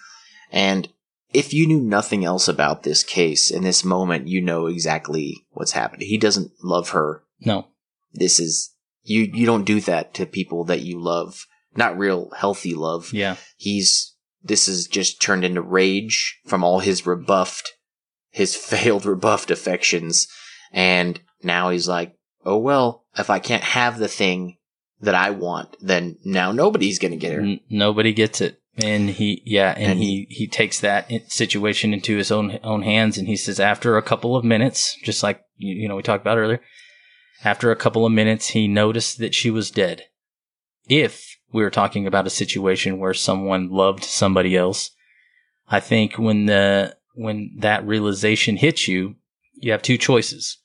And 0.52 0.88
if 1.36 1.52
you 1.52 1.66
knew 1.66 1.82
nothing 1.82 2.24
else 2.24 2.48
about 2.48 2.82
this 2.82 3.04
case 3.04 3.50
in 3.50 3.62
this 3.62 3.84
moment, 3.84 4.26
you 4.26 4.40
know 4.40 4.68
exactly 4.68 5.44
what's 5.50 5.72
happening. 5.72 6.08
He 6.08 6.16
doesn't 6.16 6.52
love 6.62 6.90
her. 6.90 7.24
No. 7.44 7.68
This 8.14 8.40
is 8.40 8.74
you. 9.02 9.28
You 9.34 9.44
don't 9.44 9.66
do 9.66 9.78
that 9.82 10.14
to 10.14 10.24
people 10.24 10.64
that 10.64 10.80
you 10.80 10.98
love. 10.98 11.46
Not 11.76 11.98
real 11.98 12.30
healthy 12.30 12.72
love. 12.72 13.12
Yeah. 13.12 13.36
He's 13.58 14.16
this 14.42 14.66
is 14.66 14.86
just 14.86 15.20
turned 15.20 15.44
into 15.44 15.60
rage 15.60 16.40
from 16.46 16.64
all 16.64 16.78
his 16.78 17.06
rebuffed, 17.06 17.70
his 18.30 18.56
failed 18.72 19.04
rebuffed 19.04 19.50
affections, 19.50 20.28
and 20.72 21.20
now 21.42 21.68
he's 21.68 21.86
like, 21.86 22.16
oh 22.46 22.56
well, 22.56 23.04
if 23.18 23.28
I 23.28 23.40
can't 23.40 23.62
have 23.62 23.98
the 23.98 24.08
thing 24.08 24.56
that 25.02 25.14
I 25.14 25.28
want, 25.30 25.76
then 25.82 26.16
now 26.24 26.50
nobody's 26.52 26.98
gonna 26.98 27.16
get 27.16 27.34
her. 27.34 27.42
N- 27.42 27.60
nobody 27.68 28.14
gets 28.14 28.40
it 28.40 28.58
and 28.78 29.10
he 29.10 29.42
yeah 29.44 29.72
and, 29.76 29.92
And 29.92 30.00
he 30.00 30.26
he 30.30 30.46
takes 30.46 30.80
that 30.80 31.10
situation 31.28 31.94
into 31.94 32.16
his 32.16 32.30
own 32.30 32.58
own 32.62 32.82
hands 32.82 33.18
and 33.18 33.28
he 33.28 33.36
says 33.36 33.58
after 33.60 33.96
a 33.96 34.02
couple 34.02 34.36
of 34.36 34.44
minutes 34.44 34.96
just 35.02 35.22
like 35.22 35.42
you, 35.56 35.74
you 35.74 35.88
know 35.88 35.96
we 35.96 36.02
talked 36.02 36.22
about 36.22 36.38
earlier 36.38 36.60
after 37.44 37.70
a 37.70 37.76
couple 37.76 38.04
of 38.06 38.12
minutes 38.12 38.48
he 38.48 38.66
noticed 38.66 39.18
that 39.18 39.34
she 39.34 39.50
was 39.50 39.70
dead. 39.70 40.04
If 40.88 41.36
we 41.52 41.62
were 41.62 41.70
talking 41.70 42.06
about 42.06 42.26
a 42.26 42.30
situation 42.30 42.98
where 42.98 43.14
someone 43.14 43.70
loved 43.70 44.04
somebody 44.04 44.56
else 44.56 44.90
i 45.68 45.80
think 45.80 46.16
when 46.18 46.46
the 46.46 46.96
when 47.14 47.50
that 47.58 47.86
realization 47.86 48.56
hits 48.56 48.86
you 48.86 49.16
you 49.56 49.72
have 49.72 49.82
two 49.82 49.98
choices. 49.98 50.58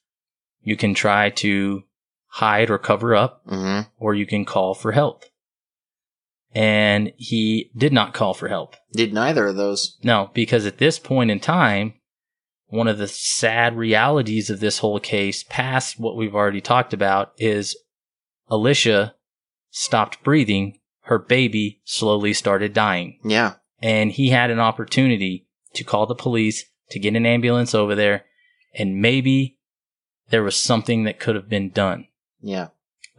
You 0.62 0.78
can 0.78 0.94
try 0.94 1.30
to 1.30 1.84
hide 2.28 2.70
or 2.70 2.78
cover 2.78 3.16
up 3.16 3.42
hmm 3.48 3.82
or 3.98 4.14
you 4.14 4.26
can 4.26 4.46
call 4.46 4.74
for 4.74 4.92
help. 4.92 5.24
And 6.54 7.14
he 7.16 7.72
did 7.78 7.94
not 7.94 8.14
call 8.14 8.34
for 8.34 8.50
help. 8.50 8.76
Did 8.92 9.14
neither 9.14 9.48
of 9.48 9.56
those. 9.56 9.98
No, 10.04 10.32
because 10.34 10.66
at 10.66 10.80
this 10.80 11.00
point 11.00 11.32
in 11.32 11.40
time, 11.40 11.94
one 12.68 12.88
of 12.88 12.98
the 12.98 13.08
sad 13.08 13.78
realities 13.78 14.50
of 14.50 14.60
this 14.60 14.80
whole 14.80 15.00
case, 15.00 15.44
past 15.48 16.00
what 16.00 16.16
we've 16.18 16.36
already 16.36 16.62
talked 16.62 16.94
about, 16.94 17.32
is 17.38 17.78
Alisha 18.50 19.14
stopped 19.70 20.24
breathing. 20.24 20.80
Her 21.04 21.20
baby 21.20 21.82
slowly 21.86 22.34
started 22.34 22.74
dying. 22.74 23.20
Yeah, 23.24 23.54
And 23.82 24.12
he 24.12 24.30
had 24.30 24.52
an 24.52 24.60
opportunity 24.60 25.48
to 25.74 25.84
call 25.84 26.06
the 26.06 26.16
police, 26.16 26.66
to 26.90 27.00
get 27.00 27.16
an 27.16 27.26
ambulance 27.26 27.74
over 27.74 27.96
there, 27.96 28.26
and 28.78 29.02
maybe 29.02 29.58
there 30.30 30.44
was 30.44 30.56
something 30.56 31.04
that 31.06 31.20
could 31.20 31.36
have 31.36 31.50
been 31.50 31.70
done. 31.70 32.08
yeah. 32.42 32.68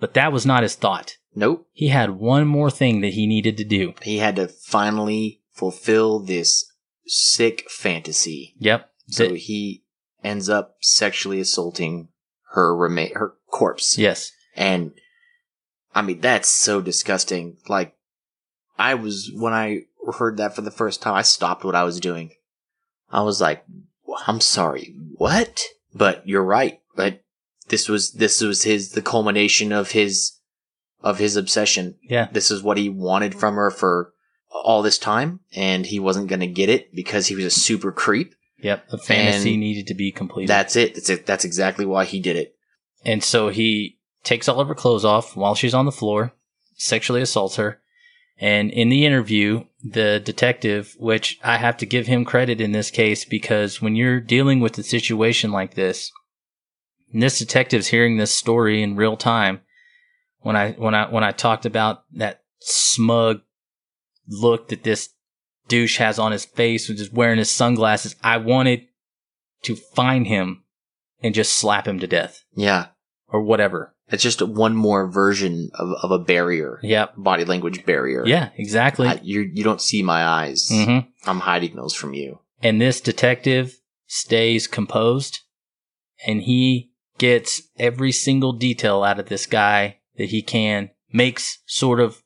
But 0.01 0.15
that 0.15 0.33
was 0.33 0.45
not 0.45 0.65
his 0.65 0.75
thought. 0.75 1.17
Nope. 1.35 1.67
He 1.73 1.89
had 1.89 2.11
one 2.11 2.47
more 2.47 2.71
thing 2.71 3.01
that 3.01 3.15
he 3.15 3.27
needed 3.27 3.57
to 3.57 3.65
do. 3.65 3.95
He 4.03 4.19
had 4.19 4.37
to 4.37 4.49
finally 4.49 5.41
fulfill 5.53 6.19
this 6.21 6.71
sick 7.07 7.69
fantasy. 7.71 8.55
Yep. 8.59 8.91
So 9.09 9.29
That- 9.29 9.37
he 9.37 9.83
ends 10.23 10.49
up 10.49 10.77
sexually 10.81 11.41
assaulting 11.41 12.09
her 12.53 12.77
rema- 12.77 13.15
her 13.15 13.35
corpse. 13.51 13.97
yes. 13.99 14.33
And 14.55 14.93
I 15.95 16.03
mean, 16.03 16.21
that's 16.21 16.49
so 16.49 16.81
disgusting. 16.81 17.57
Like, 17.69 17.95
I 18.79 18.95
was, 18.95 19.31
when 19.35 19.53
I 19.53 19.83
heard 20.19 20.37
that 20.39 20.55
for 20.55 20.63
the 20.63 20.71
first 20.71 21.03
time, 21.03 21.15
I 21.15 21.23
stopped 21.23 21.65
what 21.65 21.75
I 21.75 21.85
was 21.85 22.01
doing. 22.01 22.33
I 23.11 23.23
was 23.23 23.41
like, 23.41 23.65
I'm 24.27 24.41
sorry, 24.41 24.95
what? 25.17 25.63
But 25.95 26.27
you're 26.27 26.45
right. 26.45 26.81
But 26.97 27.23
this 27.69 27.89
was, 27.89 28.13
this 28.13 28.41
was 28.41 28.63
his, 28.63 28.93
the 28.93 29.03
culmination 29.03 29.71
of 29.73 29.91
his, 29.91 30.33
of 31.03 31.19
his 31.19 31.37
obsession. 31.37 31.97
Yeah. 32.03 32.29
This 32.33 32.51
is 32.51 32.63
what 32.63 32.79
he 32.79 32.89
wanted 32.89 33.35
from 33.35 33.55
her 33.55 33.71
for 33.71 34.13
all 34.51 34.83
this 34.83 34.99
time. 34.99 35.41
And 35.55 35.87
he 35.87 35.99
wasn't 35.99 36.29
going 36.29 36.41
to 36.41 36.47
get 36.47 36.69
it 36.69 36.95
because 36.95 37.27
he 37.27 37.35
was 37.35 37.45
a 37.45 37.51
super 37.51 37.93
creep. 37.93 38.35
Yep. 38.63 38.89
The 38.91 38.99
fantasy 38.99 39.53
And 39.53 39.61
needed 39.61 39.87
to 39.89 39.95
be 39.95 40.13
completed. 40.13 40.49
That's 40.49 40.77
it. 40.77 40.95
That's 40.95 41.11
it. 41.11 41.27
That's 41.27 41.45
exactly 41.45 41.85
why 41.85 42.05
he 42.05 42.21
did 42.21 42.37
it. 42.37 42.55
and 43.05 43.23
so 43.25 43.49
he 43.49 43.99
takes 44.23 44.49
all 44.49 44.61
of 44.61 44.69
her 44.69 44.75
clothes 44.75 45.05
off 45.05 45.35
while 45.37 45.57
she's 45.57 45.75
on 45.75 45.85
the 45.85 45.91
floor, 45.91 46.33
sexually 46.77 47.21
assaults 47.21 47.57
her. 47.57 47.81
And 48.39 48.71
in 48.71 48.89
the 48.89 49.05
interview, 49.05 49.65
the 49.83 50.21
detective, 50.25 50.95
which 50.99 51.41
I 51.43 51.57
have 51.59 51.77
to 51.79 51.87
give 51.87 52.07
him 52.07 52.25
credit 52.25 52.61
in 52.61 52.71
this 52.71 52.91
case 52.91 53.25
because 53.25 53.83
when 53.83 53.97
you're 53.97 54.21
dealing 54.21 54.61
with 54.61 54.79
a 54.79 54.83
situation 54.85 55.51
like 55.51 55.75
this, 55.75 56.13
and 57.13 57.23
this 57.23 57.39
detective's 57.39 57.89
hearing 57.89 58.17
this 58.17 58.33
story 58.33 58.83
in 58.83 58.97
real 58.97 59.17
time. 59.17 59.61
When 60.43 60.57
I 60.57 60.73
when 60.73 60.95
I 60.95 61.09
when 61.11 61.25
I 61.25 61.33
talked 61.33 61.67
about 61.67 62.05
that 62.15 62.43
smug 62.61 63.41
look 64.29 64.69
that 64.69 64.83
this 64.85 65.11
douche 65.69 65.99
has 65.99 66.19
on 66.19 66.33
his 66.33 66.45
face, 66.45 66.89
which 66.89 67.01
is 67.01 67.13
wearing 67.13 67.39
his 67.39 67.51
sunglasses, 67.51 68.17
I 68.23 68.37
wanted 68.39 68.83
to 69.63 69.77
find 69.77 70.27
him 70.27 70.65
and 71.23 71.35
just 71.35 71.55
slap 71.55 71.87
him 71.87 71.99
to 72.01 72.07
death 72.07 72.45
Yeah. 72.55 72.87
or 73.29 73.43
whatever. 73.43 73.95
It's 74.09 74.23
just 74.23 74.43
one 74.43 74.75
more 74.77 75.11
version 75.11 75.71
of, 75.75 75.91
of 76.03 76.11
a 76.11 76.19
barrier. 76.19 76.81
Yeah. 76.83 77.07
Body 77.17 77.45
language 77.45 77.87
barrier. 77.87 78.25
Yeah, 78.27 78.51
exactly. 78.57 79.09
I, 79.09 79.21
you 79.23 79.41
you 79.53 79.65
don't 79.65 79.81
see 79.81 80.03
my 80.03 80.25
eyes. 80.25 80.69
hmm 80.71 80.99
I'm 81.25 81.41
hiding 81.41 81.77
those 81.77 81.95
from 81.95 82.13
you. 82.15 82.41
And 82.63 82.81
this 82.81 83.01
detective 83.01 83.79
stays 84.07 84.67
composed 84.67 85.41
and 86.27 86.43
he 86.43 86.91
gets 87.19 87.63
every 87.79 88.13
single 88.13 88.53
detail 88.53 89.03
out 89.03 89.19
of 89.21 89.27
this 89.29 89.47
guy 89.47 89.99
that 90.23 90.31
he 90.31 90.41
can, 90.41 90.89
makes 91.13 91.59
sort 91.67 91.99
of 91.99 92.23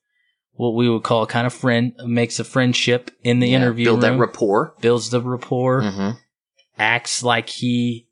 what 0.53 0.75
we 0.75 0.87
would 0.89 1.03
call 1.03 1.27
kind 1.27 1.47
of 1.47 1.55
friend, 1.55 1.95
makes 2.05 2.39
a 2.39 2.45
friendship 2.45 3.11
in 3.25 3.41
the 3.41 3.49
Yeah, 3.49 3.57
interview 3.57 3.87
build 3.87 4.03
room, 4.03 4.13
that 4.19 4.21
rapport. 4.21 4.75
builds 4.83 5.09
the 5.11 5.23
rapport, 5.23 5.81
hmm 5.83 6.11
acts 6.79 7.23
like 7.23 7.49
he 7.49 8.07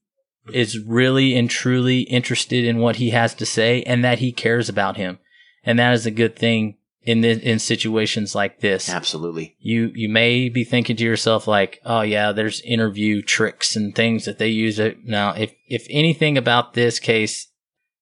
is 0.51 0.79
really 0.79 1.37
and 1.37 1.51
truly 1.51 2.01
interested 2.01 2.65
in 2.65 2.79
what 2.79 2.97
he 2.97 3.11
has 3.11 3.35
to 3.35 3.45
say 3.45 3.83
and 3.83 4.03
that 4.03 4.21
he 4.21 4.33
cares 4.33 4.71
about 4.71 4.97
him. 4.97 5.19
And 5.65 5.79
that 5.79 5.93
is 5.93 6.07
a 6.07 6.11
good 6.11 6.35
thing 6.35 6.79
in 7.03 7.21
the, 7.21 7.33
in 7.47 7.59
situations 7.59 8.35
like 8.35 8.61
this. 8.61 8.89
Absolutely. 8.89 9.55
You 9.61 9.93
you 9.95 10.09
may 10.09 10.49
be 10.49 10.65
thinking 10.65 10.97
to 10.97 11.05
yourself 11.05 11.47
like, 11.47 11.79
"Oh 11.85 12.01
yeah, 12.01 12.33
there's 12.33 12.63
interview 12.63 13.21
tricks 13.21 13.77
and 13.77 13.95
things 13.95 14.25
that 14.25 14.39
they 14.39 14.49
use 14.49 14.79
it." 14.79 15.05
Now, 15.05 15.35
if 15.35 15.53
if 15.69 15.87
anything 15.91 16.39
about 16.39 16.73
this 16.73 16.99
case, 16.99 17.49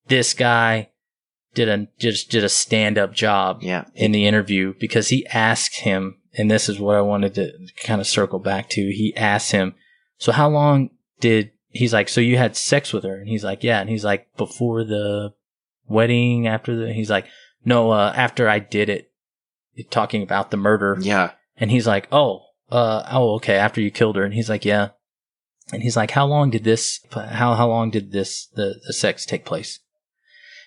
this 0.06 0.32
guy 0.32 0.90
did 1.54 1.68
a 1.68 1.86
just 1.98 2.30
did 2.30 2.44
a 2.44 2.48
stand-up 2.48 3.12
job 3.12 3.62
Yeah. 3.62 3.84
in 3.94 4.12
the 4.12 4.26
interview 4.26 4.74
because 4.80 5.08
he 5.08 5.26
asked 5.26 5.80
him, 5.80 6.18
and 6.34 6.50
this 6.50 6.68
is 6.68 6.78
what 6.80 6.96
I 6.96 7.00
wanted 7.02 7.34
to 7.34 7.52
kind 7.84 8.00
of 8.00 8.06
circle 8.06 8.38
back 8.38 8.68
to. 8.70 8.80
He 8.80 9.14
asked 9.16 9.52
him, 9.52 9.74
"So 10.18 10.32
how 10.32 10.48
long 10.48 10.90
did?" 11.20 11.50
He's 11.70 11.92
like, 11.92 12.08
"So 12.08 12.20
you 12.20 12.36
had 12.36 12.56
sex 12.56 12.92
with 12.92 13.04
her?" 13.04 13.16
And 13.18 13.28
he's 13.28 13.44
like, 13.44 13.62
"Yeah." 13.62 13.80
And 13.80 13.88
he's 13.90 14.04
like, 14.04 14.28
"Before 14.36 14.84
the 14.84 15.32
wedding, 15.86 16.46
after 16.46 16.74
the?" 16.76 16.92
He's 16.92 17.10
like, 17.10 17.26
"No, 17.64 17.90
uh, 17.90 18.12
after 18.16 18.48
I 18.48 18.58
did 18.58 18.88
it." 18.88 19.10
Talking 19.90 20.22
about 20.22 20.50
the 20.50 20.58
murder, 20.58 20.98
Yeah. 21.00 21.30
and 21.56 21.70
he's 21.70 21.86
like, 21.86 22.06
"Oh, 22.12 22.42
uh, 22.70 23.04
oh, 23.10 23.34
okay." 23.36 23.54
After 23.56 23.80
you 23.80 23.90
killed 23.90 24.16
her, 24.16 24.24
and 24.24 24.34
he's 24.34 24.50
like, 24.50 24.64
"Yeah." 24.66 24.90
And 25.72 25.82
he's 25.82 25.96
like, 25.96 26.10
"How 26.10 26.26
long 26.26 26.50
did 26.50 26.64
this? 26.64 27.00
How 27.10 27.54
how 27.54 27.68
long 27.68 27.90
did 27.90 28.12
this 28.12 28.46
the 28.54 28.80
the 28.86 28.92
sex 28.92 29.24
take 29.24 29.44
place?" 29.46 29.80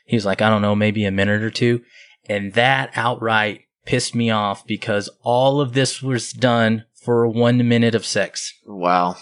He's 0.06 0.26
like, 0.26 0.42
"I 0.42 0.50
don't 0.50 0.62
know, 0.62 0.76
maybe 0.76 1.04
a 1.06 1.12
minute 1.12 1.42
or 1.44 1.52
two. 1.52 1.82
And 2.30 2.54
that 2.54 2.92
outright 2.96 3.62
pissed 3.86 4.16
me 4.16 4.30
off 4.32 4.66
because 4.66 5.10
all 5.24 5.62
of 5.62 5.74
this 5.74 6.02
was 6.02 6.32
done 6.32 6.86
for 6.94 7.28
one 7.28 7.68
minute 7.68 7.94
of 7.96 8.06
sex. 8.06 8.54
Wow. 8.66 9.16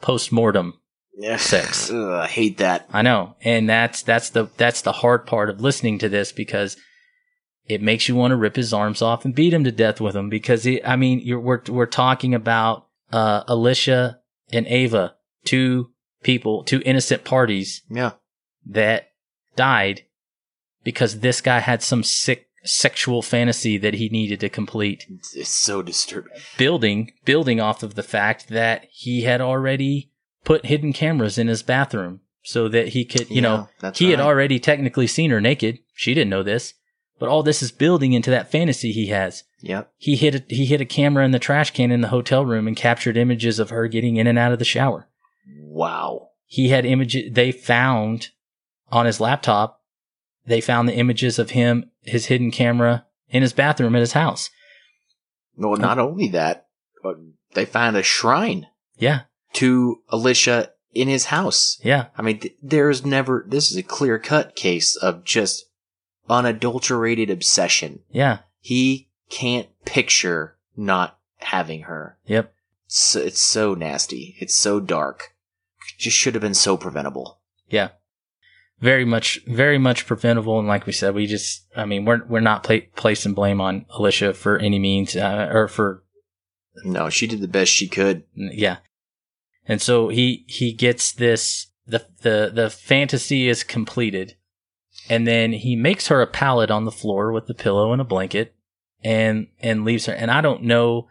post 0.00 0.30
mortem. 0.32 0.74
Yeah. 1.18 1.36
Sex. 1.36 1.90
Ugh, 1.90 1.96
I 1.96 2.26
hate 2.26 2.58
that. 2.58 2.86
I 2.92 3.02
know, 3.02 3.36
and 3.42 3.68
that's 3.68 4.02
that's 4.02 4.30
the 4.30 4.48
that's 4.58 4.82
the 4.82 4.92
hard 4.92 5.26
part 5.26 5.48
of 5.50 5.60
listening 5.60 5.98
to 6.00 6.08
this 6.08 6.32
because 6.32 6.76
it 7.66 7.82
makes 7.82 8.08
you 8.08 8.14
want 8.14 8.30
to 8.32 8.36
rip 8.36 8.54
his 8.56 8.72
arms 8.72 9.02
off 9.02 9.24
and 9.24 9.34
beat 9.34 9.52
him 9.54 9.64
to 9.64 9.72
death 9.72 10.00
with 10.00 10.12
them. 10.14 10.28
Because 10.28 10.64
he, 10.64 10.82
I 10.84 10.96
mean, 10.96 11.20
you're 11.24 11.40
we're 11.40 11.62
we're 11.68 11.86
talking 11.86 12.34
about 12.34 12.86
uh, 13.12 13.44
Alisha 13.44 14.16
and 14.52 14.66
Ava, 14.66 15.14
two 15.44 15.90
people, 16.22 16.62
two 16.64 16.82
innocent 16.84 17.24
parties 17.24 17.82
Yeah. 17.90 18.12
that 18.66 19.08
died 19.56 20.02
because 20.86 21.18
this 21.20 21.40
guy 21.42 21.58
had 21.58 21.82
some 21.82 22.02
sick 22.02 22.46
sexual 22.64 23.20
fantasy 23.22 23.76
that 23.78 23.94
he 23.94 24.08
needed 24.08 24.40
to 24.40 24.48
complete 24.48 25.04
It's, 25.34 25.48
so 25.54 25.82
disturbing. 25.82 26.32
building 26.58 27.12
building 27.24 27.60
off 27.60 27.82
of 27.82 27.94
the 27.94 28.02
fact 28.02 28.48
that 28.48 28.86
he 28.90 29.22
had 29.22 29.40
already 29.40 30.10
put 30.44 30.66
hidden 30.66 30.92
cameras 30.92 31.38
in 31.38 31.46
his 31.48 31.62
bathroom 31.62 32.20
so 32.42 32.68
that 32.68 32.88
he 32.88 33.04
could 33.04 33.28
you 33.30 33.36
Yeah, 33.36 33.40
know 33.42 33.68
he 33.94 34.10
had 34.10 34.20
already 34.20 34.58
technically 34.58 35.06
seen 35.06 35.30
her 35.30 35.40
naked 35.40 35.78
she 35.94 36.12
didn't 36.14 36.30
know 36.30 36.42
this 36.42 36.74
but 37.20 37.28
all 37.28 37.42
this 37.44 37.62
is 37.62 37.70
building 37.72 38.12
into 38.14 38.30
that 38.30 38.50
fantasy 38.50 38.90
he 38.92 39.06
has 39.08 39.44
Yep. 39.62 39.92
he 39.96 40.16
hid 40.16 40.34
a, 40.34 40.42
he 40.54 40.66
hid 40.66 40.80
a 40.80 40.84
camera 40.84 41.24
in 41.24 41.30
the 41.30 41.38
trash 41.38 41.70
can 41.72 41.90
in 41.92 42.00
the 42.00 42.08
hotel 42.08 42.44
room 42.44 42.66
and 42.66 42.76
captured 42.76 43.16
images 43.16 43.58
of 43.60 43.70
her 43.70 43.86
getting 43.88 44.16
in 44.16 44.26
and 44.26 44.38
out 44.38 44.52
of 44.52 44.58
the 44.58 44.64
shower 44.64 45.08
Wow. 45.58 46.30
he 46.46 46.68
had 46.70 46.84
images 46.84 47.32
they 47.32 47.52
found 47.52 48.30
on 48.90 49.06
his 49.06 49.20
laptop 49.20 49.82
they 50.46 50.60
found 50.60 50.88
the 50.88 50.96
images 50.96 51.38
of 51.38 51.50
him 51.50 51.90
his 52.02 52.26
hidden 52.26 52.50
camera 52.50 53.04
in 53.30 53.42
his 53.42 53.52
bathroom 53.52 53.94
at 53.96 54.00
his 54.00 54.12
house 54.12 54.50
Well, 55.56 55.74
uh, 55.74 55.76
not 55.76 55.98
only 55.98 56.28
that, 56.28 56.66
but 57.02 57.16
they 57.54 57.64
found 57.64 57.96
a 57.96 58.02
shrine 58.02 58.66
yeah 58.98 59.22
to 59.54 60.02
Alisha 60.12 60.68
in 60.92 61.08
his 61.08 61.26
house. 61.26 61.78
yeah 61.82 62.06
I 62.16 62.22
mean, 62.22 62.38
th- 62.40 62.54
there's 62.62 63.04
never, 63.04 63.44
this 63.48 63.70
is 63.70 63.76
a 63.76 63.82
clear 63.82 64.18
cut 64.18 64.54
case 64.56 64.96
of 64.96 65.24
just 65.24 65.66
unadulterated 66.28 67.30
obsession. 67.30 68.00
yeah 68.10 68.38
He 68.60 69.08
can't 69.30 69.68
picture 69.84 70.56
not 70.76 71.18
having 71.38 71.82
her. 71.82 72.18
yep 72.26 72.52
So, 72.86 73.20
it's 73.20 73.42
so 73.42 73.74
nasty. 73.74 74.36
It's 74.38 74.54
so 74.54 74.80
dark. 74.80 75.34
Just 75.98 76.16
should 76.16 76.34
have 76.34 76.42
been 76.42 76.54
so 76.54 76.76
preventable. 76.76 77.38
Yeah. 77.68 77.90
Very 78.80 79.04
much, 79.06 79.40
very 79.46 79.78
much 79.78 80.06
preventable. 80.06 80.58
And 80.58 80.68
like 80.68 80.84
we 80.86 80.92
said, 80.92 81.14
we 81.14 81.26
just, 81.26 81.66
I 81.74 81.86
mean, 81.86 82.04
we're, 82.04 82.24
we're 82.26 82.40
not 82.40 82.62
pla- 82.62 82.80
placing 82.94 83.32
blame 83.32 83.60
on 83.60 83.86
Alisha 83.96 84.34
for 84.34 84.58
any 84.58 84.78
means, 84.78 85.16
uh, 85.16 85.48
or 85.50 85.66
for, 85.66 86.02
No, 86.84 87.08
she 87.08 87.26
did 87.26 87.40
the 87.40 87.48
best 87.48 87.72
she 87.72 87.88
could. 87.88 88.24
yeah. 88.34 88.78
And 89.66 89.80
so 89.80 90.08
he, 90.08 90.44
he 90.46 90.72
gets 90.72 91.10
this, 91.12 91.68
the, 91.86 92.06
the, 92.20 92.52
the 92.54 92.70
fantasy 92.70 93.48
is 93.48 93.64
completed. 93.64 94.36
And 95.08 95.26
then 95.26 95.52
he 95.52 95.74
makes 95.74 96.08
her 96.08 96.20
a 96.20 96.26
pallet 96.26 96.70
on 96.70 96.84
the 96.84 96.92
floor 96.92 97.32
with 97.32 97.46
the 97.46 97.54
pillow 97.54 97.92
and 97.92 98.00
a 98.00 98.04
blanket 98.04 98.54
and, 99.02 99.46
and 99.60 99.84
leaves 99.84 100.06
her. 100.06 100.12
And 100.12 100.30
I 100.30 100.40
don't 100.40 100.64
know 100.64 101.08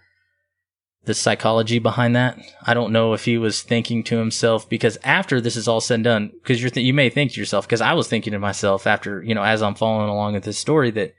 the 1.06 1.14
psychology 1.14 1.80
behind 1.80 2.16
that. 2.16 2.38
I 2.66 2.74
don't 2.74 2.92
know 2.92 3.14
if 3.14 3.26
he 3.26 3.38
was 3.38 3.62
thinking 3.62 4.04
to 4.06 4.18
himself 4.18 4.68
because 4.70 4.98
after 5.04 5.40
this 5.40 5.56
is 5.56 5.68
all 5.68 5.82
said 5.82 5.96
and 5.96 6.04
done, 6.04 6.32
because 6.34 6.62
you're 6.62 6.70
th- 6.72 6.86
you 6.86 6.94
may 6.94 7.10
think 7.10 7.32
to 7.34 7.40
yourself, 7.40 7.68
because 7.68 7.82
I 7.82 7.94
was 7.94 8.08
thinking 8.08 8.32
to 8.34 8.40
myself 8.40 8.88
after 8.88 9.24
you 9.24 9.36
know 9.36 9.44
as 9.44 9.62
I'm 9.62 9.76
following 9.76 10.10
along 10.10 10.34
with 10.34 10.44
this 10.44 10.58
story 10.58 10.92
that 10.92 11.14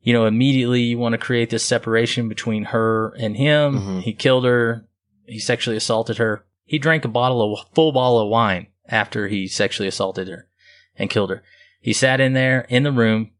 you 0.00 0.12
know 0.12 0.26
immediately 0.26 0.82
you 0.82 0.98
want 0.98 1.12
to 1.14 1.18
create 1.18 1.50
this 1.50 1.64
separation 1.64 2.28
between 2.28 2.64
her 2.64 3.14
and 3.18 3.36
him. 3.36 3.78
Mhm. 3.78 4.02
He 4.02 4.12
killed 4.12 4.44
her. 4.44 4.86
He 5.26 5.38
sexually 5.38 5.76
assaulted 5.76 6.18
her. 6.18 6.44
He 6.64 6.78
drank 6.78 7.04
a 7.04 7.08
bottle 7.08 7.54
of 7.54 7.66
full 7.74 7.92
bottle 7.92 8.20
of 8.20 8.28
wine 8.28 8.68
after 8.88 9.28
he 9.28 9.46
sexually 9.48 9.88
assaulted 9.88 10.28
her 10.28 10.48
and 10.96 11.10
killed 11.10 11.30
her. 11.30 11.42
He 11.80 11.92
sat 11.92 12.20
in 12.20 12.32
there 12.32 12.62
in 12.68 12.82
the 12.82 12.92
room, 12.92 13.30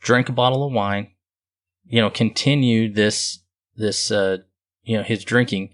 drank 0.00 0.28
a 0.28 0.32
bottle 0.32 0.64
of 0.66 0.72
wine, 0.72 1.08
you 1.86 2.00
know, 2.00 2.10
continued 2.10 2.94
this 2.94 3.40
this 3.76 4.10
uh 4.10 4.38
you 4.84 4.96
know 4.96 5.02
his 5.02 5.24
drinking. 5.24 5.70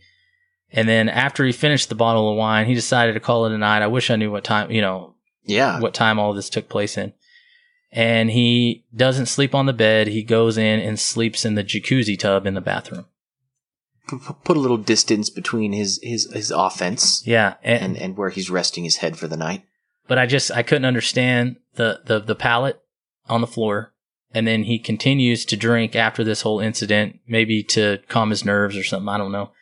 And 0.70 0.86
then 0.88 1.08
after 1.08 1.44
he 1.46 1.52
finished 1.52 1.88
the 1.88 1.94
bottle 1.94 2.30
of 2.30 2.36
wine 2.36 2.66
he 2.66 2.74
decided 2.74 3.14
to 3.14 3.20
call 3.20 3.46
it 3.46 3.52
a 3.52 3.58
night. 3.58 3.82
I 3.82 3.86
wish 3.86 4.10
i 4.10 4.16
knew 4.16 4.30
what 4.30 4.44
time 4.44 4.70
you 4.70 4.80
know 4.80 5.14
Yeah. 5.44 5.80
what 5.80 5.94
time 5.94 6.18
all 6.18 6.32
this 6.34 6.50
took 6.50 6.68
place 6.68 6.96
in. 6.98 7.12
And 7.90 8.30
he 8.30 8.84
doesn't 8.94 9.26
sleep 9.26 9.54
on 9.54 9.64
the 9.64 9.72
bed. 9.72 10.08
He 10.08 10.22
goes 10.22 10.58
in 10.58 10.78
and 10.80 11.00
sleeps 11.00 11.46
in 11.46 11.54
the 11.54 11.64
jacuzzi 11.64 12.18
tub 12.18 12.46
in 12.46 12.52
the 12.52 12.60
bathroom. 12.60 13.06
Put 14.44 14.56
a 14.56 14.60
little 14.60 14.76
distance 14.78 15.28
between 15.30 15.72
his, 15.72 16.00
his, 16.02 16.30
his 16.32 16.50
offense 16.50 17.22
yeah 17.26 17.54
and, 17.62 17.82
and, 17.82 17.96
and 17.96 18.16
where 18.16 18.30
he's 18.30 18.48
resting 18.50 18.84
his 18.84 18.96
head 18.96 19.18
for 19.18 19.28
the 19.28 19.36
night. 19.36 19.64
but 20.06 20.16
i 20.18 20.24
just 20.24 20.50
i 20.52 20.62
couldn't 20.62 20.86
understand 20.86 21.56
the 21.74 22.00
the 22.06 22.18
the 22.18 22.34
pallet 22.34 22.80
on 23.28 23.42
the 23.42 23.46
floor 23.46 23.92
and 24.32 24.46
then 24.46 24.64
he 24.64 24.78
continues 24.78 25.44
to 25.46 25.56
drink 25.56 25.96
after 25.96 26.22
this 26.22 26.42
whole 26.42 26.60
incident 26.60 27.20
maybe 27.26 27.62
to 27.62 27.98
calm 28.08 28.30
his 28.30 28.44
nerves 28.44 28.76
or 28.76 28.84
something. 28.84 29.08
I 29.08 29.18
don't 29.18 29.32
know. 29.32 29.52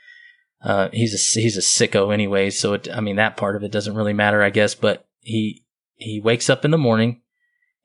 Uh, 0.62 0.88
he's 0.92 1.14
a 1.14 1.40
he's 1.40 1.56
a 1.56 1.60
sicko 1.60 2.12
anyway 2.12 2.48
so 2.48 2.72
it, 2.72 2.88
i 2.92 2.98
mean 2.98 3.16
that 3.16 3.36
part 3.36 3.54
of 3.54 3.62
it 3.62 3.70
doesn't 3.70 3.94
really 3.94 4.14
matter 4.14 4.42
i 4.42 4.48
guess 4.48 4.74
but 4.74 5.06
he 5.20 5.66
he 5.96 6.20
wakes 6.20 6.48
up 6.48 6.64
in 6.64 6.70
the 6.70 6.78
morning. 6.78 7.20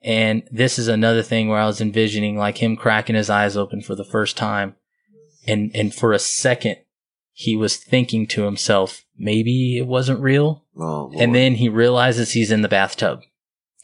And 0.04 0.42
this 0.50 0.78
is 0.78 0.88
another 0.88 1.22
thing 1.22 1.48
where 1.48 1.58
i 1.58 1.66
was 1.66 1.80
envisioning 1.80 2.36
like 2.36 2.58
him 2.58 2.76
cracking 2.76 3.16
his 3.16 3.30
eyes 3.30 3.56
open 3.56 3.82
for 3.82 3.94
the 3.94 4.04
first 4.04 4.36
time. 4.36 4.76
And 5.46 5.70
and 5.74 5.94
for 5.94 6.12
a 6.12 6.18
second 6.18 6.76
he 7.32 7.56
was 7.56 7.76
thinking 7.76 8.26
to 8.28 8.42
himself 8.42 9.04
maybe 9.16 9.78
it 9.78 9.86
wasn't 9.86 10.20
real. 10.20 10.64
Oh, 10.78 11.12
and 11.18 11.34
then 11.34 11.56
he 11.56 11.68
realizes 11.68 12.32
he's 12.32 12.52
in 12.52 12.62
the 12.62 12.68
bathtub. 12.68 13.20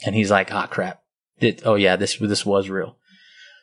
And 0.04 0.14
he's 0.14 0.30
like 0.30 0.52
ah 0.52 0.66
crap 0.66 1.02
It- 1.40 1.62
oh 1.64 1.74
yeah 1.74 1.96
this 1.96 2.16
this 2.18 2.44
was 2.46 2.68
real 2.68 2.96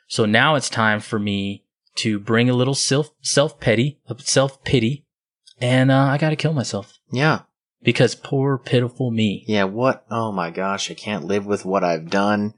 so 0.08 0.26
now 0.26 0.56
it's 0.56 0.70
time 0.70 1.00
for 1.00 1.20
me 1.20 1.64
to 1.96 2.20
bring 2.20 2.50
a 2.50 2.54
little 2.54 2.76
self 2.76 3.12
self 3.22 3.60
pity 3.60 4.00
self 4.20 4.64
pity 4.64 5.06
and 5.60 5.92
uh, 5.92 6.08
i 6.10 6.18
gotta 6.18 6.36
kill 6.36 6.54
myself 6.54 7.00
yeah. 7.12 7.42
because 7.82 8.16
poor 8.16 8.58
pitiful 8.58 9.12
me 9.12 9.44
Yeah, 9.48 9.66
what? 9.66 10.06
Oh 10.10 10.32
my 10.32 10.50
gosh, 10.52 10.90
I 10.92 10.94
can't 10.96 11.26
live 11.26 11.46
with 11.46 11.64
what 11.66 11.84
I've 11.84 12.10
done. 12.10 12.56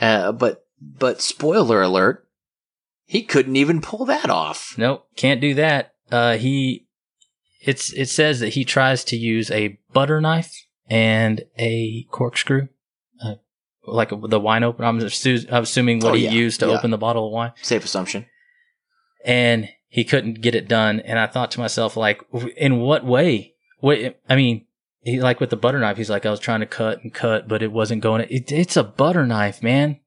Uh, 0.00 0.32
but, 0.32 0.64
but 0.80 1.20
spoiler 1.20 1.82
alert, 1.82 2.26
he 3.04 3.22
couldn't 3.22 3.56
even 3.56 3.80
pull 3.80 4.04
that 4.06 4.30
off. 4.30 4.74
nope 4.78 5.06
can't 5.16 5.40
do 5.40 5.54
that 5.54 5.94
uh 6.12 6.36
he 6.36 6.86
it's 7.60 7.92
it 7.92 8.08
says 8.08 8.40
that 8.40 8.50
he 8.54 8.64
tries 8.64 9.02
to 9.04 9.16
use 9.16 9.50
a 9.50 9.78
butter 9.92 10.20
knife 10.20 10.54
and 10.88 11.42
a 11.58 12.06
corkscrew 12.10 12.68
like 13.86 14.10
the 14.10 14.40
wine 14.40 14.62
opener 14.62 14.86
i'm, 14.88 15.00
assu- 15.00 15.50
I'm 15.52 15.62
assuming 15.64 16.00
what 16.00 16.12
Oh, 16.12 16.14
he 16.14 16.24
yeah, 16.24 16.30
used 16.32 16.60
to 16.60 16.66
yeah. 16.66 16.72
open 16.76 16.90
the 16.90 16.98
bottle 16.98 17.26
of 17.26 17.32
wine 17.32 17.52
Safe 17.62 17.84
assumption. 17.84 18.26
and 19.24 19.68
he 19.88 20.04
couldn't 20.04 20.40
get 20.40 20.54
it 20.54 20.68
done. 20.68 21.00
And 21.00 21.18
I 21.18 21.26
thought 21.26 21.50
to 21.50 21.58
myself, 21.60 21.96
like, 21.96 22.20
in 22.56 22.78
what 22.78 23.04
way? 23.04 23.54
What, 23.80 24.20
I 24.28 24.36
mean, 24.36 24.66
he 25.02 25.20
like 25.20 25.40
with 25.40 25.50
the 25.50 25.56
butter 25.56 25.80
knife, 25.80 25.96
he's 25.96 26.08
like, 26.10 26.24
I 26.24 26.30
was 26.30 26.38
trying 26.38 26.60
to 26.60 26.66
cut 26.66 27.02
and 27.02 27.12
cut, 27.12 27.48
but 27.48 27.60
it 27.60 27.72
wasn't 27.72 28.00
going. 28.00 28.24
It, 28.30 28.52
it's 28.52 28.76
a 28.76 28.84
butter 28.84 29.26
knife, 29.26 29.64
man. 29.64 29.98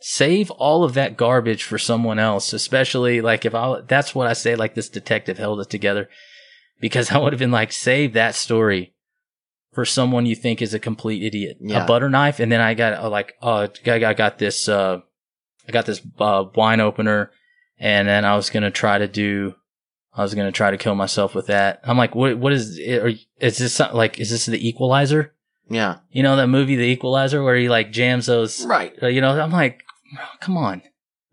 Save 0.00 0.50
all 0.50 0.84
of 0.84 0.92
that 0.92 1.16
garbage 1.16 1.62
for 1.62 1.78
someone 1.78 2.18
else, 2.18 2.52
especially 2.52 3.22
like 3.22 3.46
if 3.46 3.54
I, 3.54 3.80
that's 3.88 4.14
what 4.14 4.26
I 4.26 4.34
say, 4.34 4.56
like 4.56 4.74
this 4.74 4.90
detective 4.90 5.38
held 5.38 5.60
it 5.60 5.70
together 5.70 6.10
because 6.78 7.10
I 7.12 7.16
would 7.16 7.32
have 7.32 7.40
been 7.40 7.50
like, 7.50 7.72
save 7.72 8.12
that 8.12 8.34
story 8.34 8.92
for 9.72 9.84
someone 9.84 10.26
you 10.26 10.34
think 10.34 10.60
is 10.60 10.74
a 10.74 10.78
complete 10.78 11.22
idiot. 11.22 11.58
Yeah. 11.60 11.84
A 11.84 11.86
butter 11.86 12.08
knife. 12.08 12.40
And 12.40 12.50
then 12.50 12.60
I 12.60 12.74
got 12.74 12.94
uh, 12.94 13.08
like, 13.08 13.34
oh, 13.40 13.68
I 13.86 13.90
I 13.90 14.14
got 14.14 14.38
this, 14.38 14.68
uh, 14.68 15.00
I 15.68 15.72
got 15.72 15.86
this 15.86 16.00
uh, 16.18 16.44
wine 16.54 16.80
opener 16.80 17.30
and 17.78 18.08
then 18.08 18.24
I 18.24 18.36
was 18.36 18.50
gonna 18.50 18.70
try 18.70 18.98
to 18.98 19.08
do, 19.08 19.54
I 20.12 20.22
was 20.22 20.34
gonna 20.34 20.52
try 20.52 20.70
to 20.70 20.76
kill 20.76 20.94
myself 20.94 21.34
with 21.34 21.46
that. 21.46 21.80
I'm 21.84 21.96
like, 21.96 22.14
what? 22.14 22.36
What 22.36 22.52
is? 22.52 22.78
It, 22.78 23.02
are, 23.02 23.12
is 23.40 23.58
this 23.58 23.74
some- 23.74 23.94
like? 23.94 24.18
Is 24.18 24.30
this 24.30 24.46
the 24.46 24.68
Equalizer? 24.68 25.34
Yeah. 25.68 25.98
You 26.10 26.24
know 26.24 26.34
that 26.36 26.48
movie, 26.48 26.74
The 26.74 26.82
Equalizer, 26.82 27.42
where 27.44 27.56
he 27.56 27.68
like 27.68 27.92
jams 27.92 28.26
those. 28.26 28.66
Right. 28.66 28.92
Uh, 29.00 29.06
you 29.06 29.20
know, 29.20 29.40
I'm 29.40 29.52
like, 29.52 29.84
come 30.40 30.56
on, 30.56 30.82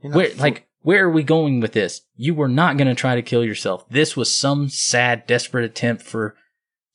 where? 0.01 0.29
Like, 0.35 0.67
where 0.81 1.05
are 1.05 1.11
we 1.11 1.23
going 1.23 1.59
with 1.59 1.73
this? 1.73 2.01
You 2.15 2.35
were 2.35 2.47
not 2.47 2.77
gonna 2.77 2.93
try 2.95 3.15
to 3.15 3.23
kill 3.23 3.43
yourself. 3.43 3.89
This 3.89 4.15
was 4.15 4.33
some 4.33 4.69
sad, 4.69 5.25
desperate 5.25 5.65
attempt 5.65 6.03
for 6.03 6.35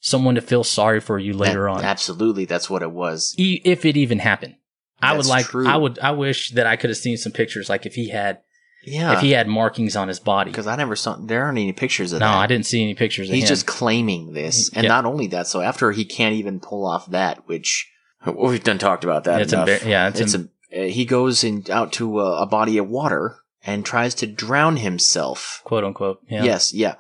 someone 0.02 0.34
to 0.34 0.42
feel 0.42 0.64
sorry 0.64 1.00
for 1.00 1.18
you 1.18 1.32
later 1.32 1.62
that- 1.62 1.70
on, 1.70 1.84
Absolutely, 1.84 2.44
that's 2.44 2.68
what 2.68 2.82
it 2.82 2.90
was. 2.90 3.34
E- 3.38 3.62
if 3.64 3.86
it 3.86 3.96
even 3.96 4.18
happened. 4.18 4.56
I 5.00 5.16
would 5.16 5.26
like. 5.26 5.46
true. 5.46 5.66
I 5.66 5.76
would. 5.76 5.98
I 6.00 6.10
wish 6.10 6.50
that 6.50 6.66
I 6.66 6.76
could 6.76 6.90
have 6.90 6.96
seen 6.98 7.16
some 7.16 7.32
pictures, 7.32 7.68
like 7.70 7.86
if 7.86 7.94
he 7.96 8.10
had, 8.10 8.38
Yeah. 8.84 9.14
if 9.14 9.20
he 9.20 9.30
had 9.32 9.48
markings 9.48 9.96
on 9.96 10.06
his 10.08 10.20
body. 10.20 10.50
because 10.50 10.66
I 10.68 10.76
never 10.76 10.94
saw. 10.94 11.16
There 11.16 11.42
aren't 11.44 11.58
any 11.58 11.72
pictures 11.72 12.12
of 12.12 12.20
No, 12.20 12.26
that. 12.26 12.32
No, 12.32 12.38
I 12.38 12.46
didn't 12.46 12.66
see 12.66 12.82
any 12.82 12.94
pictures 12.94 13.28
of 13.28 13.34
He's 13.34 13.48
just 13.48 13.66
claiming 13.66 14.32
this, 14.32 14.70
and 14.74 14.84
Yeah. 14.84 14.88
not 14.90 15.04
only 15.04 15.26
that. 15.28 15.46
So 15.48 15.60
after 15.60 15.90
he 15.92 16.04
can't 16.04 16.34
even 16.34 16.60
pull 16.60 16.86
off 16.86 17.10
that, 17.10 17.48
which 17.48 17.88
well, 18.24 18.50
we've 18.50 18.62
done 18.62 18.78
talked 18.78 19.02
about 19.02 19.24
that. 19.24 19.40
It's 19.42 19.52
embar- 19.52 19.84
yeah, 19.84 20.06
it's 20.08 20.20
it's 20.20 20.34
em- 20.34 20.50
a, 20.72 20.84
uh, 20.84 20.88
he 20.88 21.04
goes 21.04 21.42
in 21.42 21.64
out 21.68 21.92
to 21.94 22.20
a, 22.20 22.42
a 22.42 22.46
body 22.46 22.78
of 22.78 22.88
water 22.88 23.38
and 23.66 23.84
tries 23.84 24.14
to 24.16 24.26
drown 24.28 24.76
himself. 24.76 25.62
quote 25.64 25.82
unquote. 25.82 26.20
Yeah. 26.28 26.44
Yes, 26.44 26.72
yeah. 26.72 26.94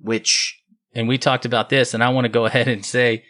Which 0.00 0.60
and 0.94 1.08
we 1.08 1.18
talked 1.18 1.44
about 1.44 1.68
this, 1.70 1.94
and 1.94 2.02
I 2.02 2.08
want 2.10 2.24
to 2.26 2.28
go 2.28 2.44
ahead 2.50 2.68
and 2.68 2.84
say, 2.84 3.24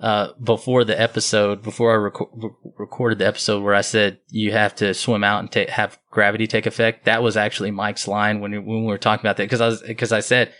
uh, 0.00 0.28
before 0.42 0.84
the 0.84 1.00
episode, 1.00 1.62
before 1.62 1.92
I 1.92 1.96
rec- 1.96 2.50
recorded 2.78 3.18
the 3.18 3.26
episode 3.26 3.62
where 3.62 3.74
I 3.74 3.80
said 3.82 4.18
you 4.28 4.50
have 4.52 4.74
to 4.76 4.92
swim 4.92 5.22
out 5.22 5.38
and 5.40 5.52
ta- 5.52 5.70
have 5.72 5.98
gravity 6.10 6.46
take 6.48 6.66
effect, 6.66 7.04
that 7.04 7.22
was 7.22 7.36
actually 7.36 7.70
Mike's 7.70 8.08
line 8.08 8.40
when, 8.40 8.52
when 8.66 8.80
we 8.82 8.86
were 8.86 8.98
talking 8.98 9.24
about 9.24 9.36
that. 9.36 9.48
Cause 9.48 9.60
I 9.60 9.66
was, 9.68 9.84
cause 9.96 10.10
I 10.10 10.18
said, 10.20 10.52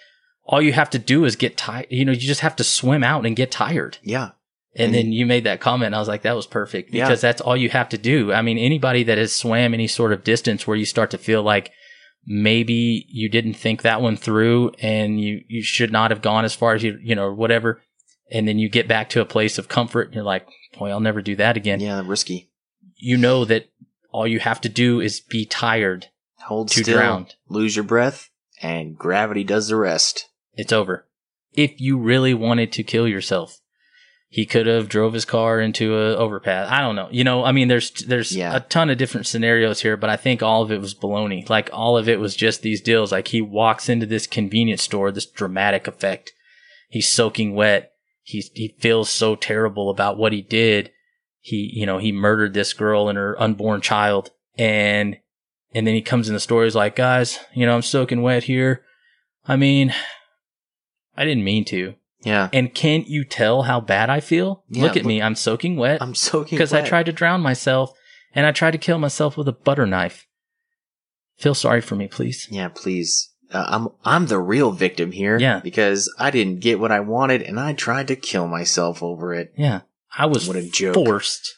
all 0.44 0.62
you 0.62 0.72
have 0.72 0.90
to 0.90 0.98
do 1.00 1.24
is 1.24 1.34
get 1.36 1.56
tired. 1.56 1.86
You 1.90 2.04
know, 2.04 2.12
you 2.12 2.18
just 2.20 2.42
have 2.42 2.54
to 2.56 2.64
swim 2.64 3.02
out 3.02 3.26
and 3.26 3.34
get 3.34 3.50
tired. 3.50 3.98
Yeah. 4.02 4.30
And 4.76 4.86
And- 4.86 4.94
then 4.94 5.12
you 5.12 5.26
made 5.26 5.44
that 5.44 5.60
comment. 5.60 5.86
And 5.86 5.94
I 5.96 5.98
was 5.98 6.08
like, 6.08 6.22
that 6.22 6.36
was 6.36 6.46
perfect 6.46 6.92
Yeah. 6.94 7.04
because 7.06 7.20
that's 7.20 7.40
all 7.40 7.56
you 7.56 7.70
have 7.70 7.88
to 7.88 7.98
do. 7.98 8.32
I 8.32 8.40
mean, 8.40 8.58
anybody 8.58 9.02
that 9.04 9.18
has 9.18 9.34
swam 9.34 9.74
any 9.74 9.88
sort 9.88 10.12
of 10.12 10.22
distance 10.22 10.64
where 10.66 10.76
you 10.76 10.84
start 10.84 11.10
to 11.10 11.18
feel 11.18 11.42
like 11.42 11.72
maybe 12.26 13.06
you 13.08 13.28
didn't 13.28 13.54
think 13.54 13.82
that 13.82 14.00
one 14.00 14.16
through 14.16 14.72
and 14.80 15.20
you, 15.20 15.42
you 15.48 15.62
should 15.62 15.92
not 15.92 16.10
have 16.10 16.22
gone 16.22 16.44
as 16.44 16.54
far 16.54 16.74
as 16.74 16.82
you, 16.82 16.98
you 17.02 17.14
know, 17.14 17.32
whatever. 17.32 17.82
And 18.30 18.48
then 18.48 18.58
you 18.58 18.68
get 18.68 18.88
back 18.88 19.10
to 19.10 19.20
a 19.20 19.26
place 19.26 19.58
of 19.58 19.68
comfort 19.68 20.06
and 20.06 20.14
you're 20.14 20.24
like, 20.24 20.46
boy, 20.78 20.90
I'll 20.90 21.00
never 21.00 21.22
do 21.22 21.36
that 21.36 21.56
again. 21.56 21.80
Yeah. 21.80 22.02
Risky. 22.04 22.50
You 22.96 23.16
know 23.16 23.44
that 23.44 23.68
all 24.10 24.26
you 24.26 24.40
have 24.40 24.60
to 24.62 24.68
do 24.68 25.00
is 25.00 25.20
be 25.20 25.44
tired. 25.44 26.06
Hold 26.46 26.68
To 26.70 26.82
still. 26.82 26.96
drown. 26.96 27.26
Lose 27.48 27.74
your 27.76 27.84
breath, 27.84 28.30
and 28.62 28.96
gravity 28.96 29.44
does 29.44 29.68
the 29.68 29.76
rest. 29.76 30.28
It's 30.54 30.72
over. 30.72 31.06
If 31.52 31.80
you 31.80 31.98
really 31.98 32.34
wanted 32.34 32.70
to 32.72 32.82
kill 32.82 33.08
yourself, 33.08 33.60
he 34.34 34.46
could 34.46 34.66
have 34.66 34.88
drove 34.88 35.12
his 35.12 35.24
car 35.24 35.60
into 35.60 35.96
a 35.96 36.16
overpass. 36.16 36.68
I 36.68 36.80
don't 36.80 36.96
know. 36.96 37.06
You 37.12 37.22
know, 37.22 37.44
I 37.44 37.52
mean, 37.52 37.68
there's 37.68 37.92
there's 37.92 38.34
Yeah. 38.36 38.56
a 38.56 38.58
ton 38.58 38.90
of 38.90 38.98
different 38.98 39.28
scenarios 39.28 39.82
here, 39.82 39.96
but 39.96 40.10
I 40.10 40.16
think 40.16 40.42
all 40.42 40.60
of 40.60 40.72
it 40.72 40.80
was 40.80 40.92
baloney. 40.92 41.48
Like 41.48 41.70
all 41.72 41.96
of 41.96 42.08
it 42.08 42.18
was 42.18 42.34
just 42.34 42.62
these 42.62 42.80
deals. 42.80 43.12
Like 43.12 43.28
he 43.28 43.40
walks 43.40 43.88
into 43.88 44.06
this 44.06 44.26
convenience 44.26 44.82
store, 44.82 45.12
this 45.12 45.24
dramatic 45.26 45.86
effect. 45.86 46.32
He's 46.88 47.08
soaking 47.08 47.54
wet. 47.54 47.92
He 48.24 48.40
he 48.54 48.74
feels 48.80 49.08
so 49.08 49.36
terrible 49.36 49.88
about 49.88 50.18
what 50.18 50.32
he 50.32 50.42
did. 50.42 50.90
He 51.40 51.70
you 51.72 51.86
know 51.86 51.98
he 51.98 52.10
murdered 52.10 52.54
this 52.54 52.72
girl 52.72 53.08
and 53.08 53.16
her 53.16 53.40
unborn 53.40 53.82
child, 53.82 54.30
and 54.58 55.16
and 55.72 55.86
then 55.86 55.94
he 55.94 56.02
comes 56.02 56.26
in 56.26 56.34
the 56.34 56.40
store. 56.40 56.64
He's 56.64 56.74
like, 56.74 56.96
guys, 56.96 57.38
you 57.54 57.66
know, 57.66 57.76
I'm 57.76 57.82
soaking 57.82 58.22
wet 58.22 58.42
here. 58.42 58.82
I 59.46 59.54
mean, 59.54 59.94
I 61.16 61.24
didn't 61.24 61.44
mean 61.44 61.64
to. 61.66 61.94
Yeah. 62.24 62.48
And 62.52 62.74
can't 62.74 63.06
you 63.06 63.24
tell 63.24 63.62
how 63.62 63.80
bad 63.80 64.10
I 64.10 64.20
feel? 64.20 64.64
Yeah, 64.68 64.82
Look 64.82 64.92
at 64.92 65.02
look- 65.02 65.06
me. 65.06 65.22
I'm 65.22 65.34
soaking 65.34 65.76
wet 65.76 66.00
I'm 66.02 66.14
soaking 66.14 66.56
because 66.56 66.72
I 66.72 66.82
tried 66.82 67.06
to 67.06 67.12
drown 67.12 67.40
myself 67.42 67.92
and 68.34 68.46
I 68.46 68.52
tried 68.52 68.72
to 68.72 68.78
kill 68.78 68.98
myself 68.98 69.36
with 69.36 69.46
a 69.48 69.52
butter 69.52 69.86
knife. 69.86 70.26
Feel 71.38 71.54
sorry 71.54 71.80
for 71.80 71.96
me, 71.96 72.06
please. 72.08 72.48
Yeah, 72.50 72.68
please. 72.68 73.30
Uh, 73.52 73.64
I'm 73.68 73.88
I'm 74.04 74.26
the 74.26 74.38
real 74.40 74.72
victim 74.72 75.12
here. 75.12 75.38
Yeah. 75.38 75.60
Because 75.60 76.12
I 76.18 76.30
didn't 76.30 76.60
get 76.60 76.80
what 76.80 76.90
I 76.92 77.00
wanted, 77.00 77.42
and 77.42 77.60
I 77.60 77.72
tried 77.72 78.08
to 78.08 78.16
kill 78.16 78.48
myself 78.48 79.02
over 79.02 79.34
it. 79.34 79.52
Yeah. 79.56 79.82
I 80.16 80.26
was 80.26 80.46
What 80.48 80.56
a 80.56 80.62
joke. 80.68 80.94
forced 80.94 81.54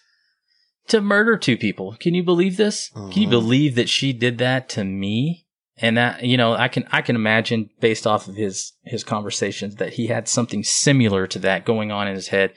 to 0.89 1.01
murder 1.01 1.37
two 1.37 1.57
people. 1.57 1.97
Can 2.01 2.15
you 2.15 2.23
believe 2.23 2.57
this? 2.57 2.91
Can 2.95 3.13
you 3.13 3.27
Mhm. 3.29 3.31
believe 3.31 3.75
that 3.77 3.89
she 3.89 4.13
did 4.13 4.39
that 4.39 4.69
to 4.71 4.85
me? 4.85 5.46
And 5.79 5.97
that 5.99 6.23
you 6.25 6.37
know, 6.37 6.55
I 6.55 6.69
can 6.69 6.87
I 6.91 7.03
can 7.03 7.17
imagine 7.17 7.71
based 7.81 8.07
off 8.07 8.29
of 8.29 8.35
his 8.37 8.73
his 8.85 9.05
conversations 9.05 9.77
that 9.77 9.95
he 9.95 10.07
had 10.07 10.27
something 10.29 10.65
similar 10.65 11.27
to 11.27 11.39
that 11.41 11.65
going 11.67 11.93
on 11.93 12.09
in 12.09 12.15
his 12.15 12.29
head, 12.29 12.55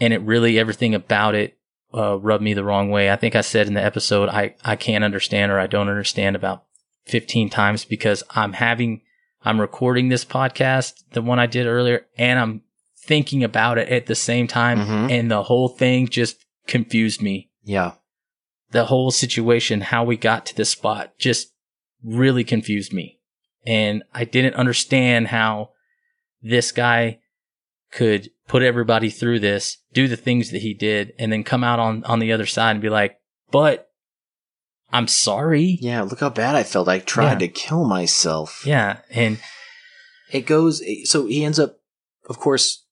and 0.00 0.12
it 0.12 0.20
really 0.20 0.58
everything 0.58 0.94
about 0.94 1.34
it 1.34 1.56
uh, 1.94 2.18
rubbed 2.18 2.44
me 2.44 2.52
the 2.52 2.64
wrong 2.64 2.90
way. 2.90 3.10
I 3.10 3.16
think 3.16 3.34
I 3.34 3.40
said 3.40 3.66
in 3.66 3.74
the 3.74 3.82
episode 3.84 4.28
I 4.28 4.54
I 4.62 4.76
can't 4.76 5.04
understand 5.04 5.50
or 5.50 5.58
I 5.58 5.66
don't 5.66 5.88
understand 5.88 6.36
about 6.36 6.64
fifteen 7.06 7.48
times 7.48 7.86
because 7.86 8.22
I'm 8.30 8.52
having 8.52 9.00
I'm 9.42 9.60
recording 9.60 10.08
this 10.08 10.24
podcast, 10.24 10.94
the 11.12 11.22
one 11.22 11.38
I 11.38 11.46
did 11.46 11.66
earlier, 11.66 12.04
and 12.18 12.38
I'm 12.38 12.62
thinking 12.98 13.42
about 13.42 13.78
it 13.78 13.88
at 13.88 14.04
the 14.04 14.14
same 14.14 14.46
time, 14.46 14.80
Mhm. 14.80 15.10
and 15.10 15.30
the 15.30 15.44
whole 15.44 15.68
thing 15.68 16.08
just 16.08 16.44
confused 16.66 17.22
me 17.22 17.48
Yeah. 17.64 17.92
the 18.72 18.84
whole 18.86 19.10
situation, 19.10 19.80
how 19.80 20.04
we 20.04 20.18
got 20.18 20.44
to 20.46 20.54
this 20.54 20.68
spot, 20.68 21.16
just 21.18 21.54
really 22.02 22.44
confused 22.44 22.92
me. 22.92 23.20
And 23.66 24.02
I 24.14 24.24
didn't 24.24 24.54
understand 24.54 25.28
how 25.28 25.70
this 26.42 26.72
guy 26.72 27.18
could 27.90 28.30
put 28.46 28.62
everybody 28.62 29.10
through 29.10 29.40
this, 29.40 29.78
do 29.92 30.08
the 30.08 30.16
things 30.16 30.50
that 30.50 30.62
he 30.62 30.74
did, 30.74 31.12
and 31.18 31.32
then 31.32 31.44
come 31.44 31.64
out 31.64 31.78
on, 31.78 32.04
on 32.04 32.18
the 32.18 32.32
other 32.32 32.46
side 32.46 32.72
and 32.72 32.80
be 32.80 32.88
like, 32.88 33.18
but 33.50 33.90
I'm 34.92 35.08
sorry. 35.08 35.78
Yeah. 35.80 36.02
Look 36.02 36.20
how 36.20 36.30
bad 36.30 36.54
I 36.54 36.62
felt. 36.62 36.88
I 36.88 36.98
tried 36.98 37.32
Yeah. 37.32 37.38
to 37.38 37.48
kill 37.48 37.84
myself. 37.84 38.62
Yeah. 38.64 39.00
And 39.10 39.38
It 40.30 40.42
goes. 40.46 40.82
So 41.04 41.26
he 41.26 41.44
ends 41.44 41.58
up, 41.58 41.78
of 42.28 42.38
course, 42.38 42.84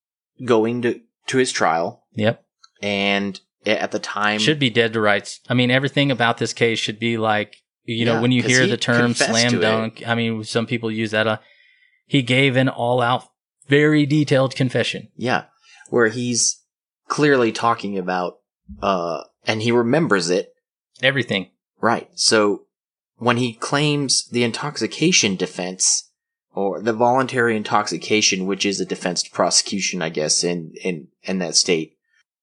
going 0.44 0.82
to 0.82 1.00
to 1.26 1.38
his 1.38 1.50
trial, 1.52 2.04
yep. 2.14 2.44
and 2.80 3.40
at 3.66 3.90
the 3.90 3.98
time, 3.98 4.38
Should 4.38 4.60
be 4.60 4.70
dead 4.70 4.92
to 4.92 5.00
rights. 5.00 5.40
I 5.48 5.54
mean, 5.54 5.70
everything 5.72 6.10
about 6.12 6.38
this 6.38 6.52
case 6.52 6.78
should 6.78 7.00
be 7.00 7.18
like, 7.18 7.56
you 7.86 8.04
Yeah, 8.06 8.14
know, 8.14 8.22
when 8.22 8.32
you 8.32 8.42
hear 8.42 8.62
he 8.62 8.70
the 8.70 8.76
term 8.76 9.14
slam 9.14 9.60
dunk, 9.60 10.02
I 10.06 10.14
mean, 10.14 10.44
some 10.44 10.66
people 10.66 10.90
use 10.90 11.10
that. 11.12 11.26
Uh, 11.26 11.38
he 12.06 12.22
gave 12.22 12.56
an 12.56 12.68
all 12.68 13.00
out, 13.00 13.24
very 13.68 14.06
detailed 14.06 14.54
confession. 14.54 15.08
yeah, 15.16 15.44
where 15.90 16.08
he's 16.08 16.62
clearly 17.08 17.52
talking 17.52 17.96
about, 17.98 18.38
uh, 18.82 19.22
and 19.46 19.62
he 19.62 19.70
remembers 19.72 20.30
it. 20.30 20.52
Everything. 21.02 21.50
Right. 21.80 22.08
So 22.14 22.66
when 23.18 23.36
he 23.36 23.52
claims 23.52 24.26
the 24.28 24.42
intoxication 24.44 25.36
defense 25.36 26.10
or 26.54 26.80
the 26.80 26.92
voluntary 26.92 27.56
intoxication, 27.56 28.46
which 28.46 28.64
is 28.66 28.80
a 28.80 28.86
defense 28.86 29.22
to 29.24 29.30
prosecution, 29.30 30.02
I 30.02 30.08
guess, 30.08 30.42
in, 30.42 30.72
in, 30.82 31.08
in 31.22 31.38
that 31.38 31.54
state, 31.54 31.95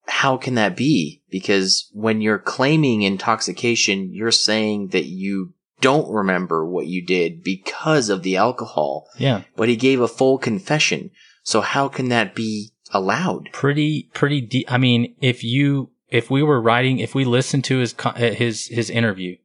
how 0.06 0.38
can 0.38 0.56
that 0.56 0.76
be? 0.76 1.22
Because 1.30 1.90
when 1.94 2.22
you're 2.22 2.40
claiming 2.40 3.02
intoxication, 3.04 4.14
you're 4.14 4.32
saying 4.32 4.90
that 4.90 5.06
you 5.06 5.54
don't 5.82 6.10
remember 6.12 6.66
what 6.66 6.88
you 6.88 7.06
did 7.06 7.44
because 7.44 8.10
of 8.10 8.24
the 8.24 8.38
alcohol, 8.38 9.08
Yeah. 9.18 9.44
but 9.56 9.70
he 9.70 9.76
gave 9.76 10.00
a 10.00 10.08
full 10.08 10.38
confession. 10.38 11.12
So 11.44 11.62
how 11.62 11.90
can 11.90 12.10
that 12.10 12.36
be 12.36 12.72
allowed? 12.92 13.50
Pretty, 13.52 14.10
pretty 14.14 14.40
deep. 14.42 14.72
I 14.72 14.78
mean, 14.78 15.16
if 15.20 15.44
you, 15.44 15.90
if 16.10 16.30
we 16.30 16.42
were 16.44 16.62
writing, 16.62 17.00
if 17.00 17.14
we 17.16 17.26
listened 17.26 17.64
to 17.66 17.80
his, 17.80 17.96
uh, 18.04 18.14
his, 18.14 18.68
his 18.68 18.90
interview 18.90 19.36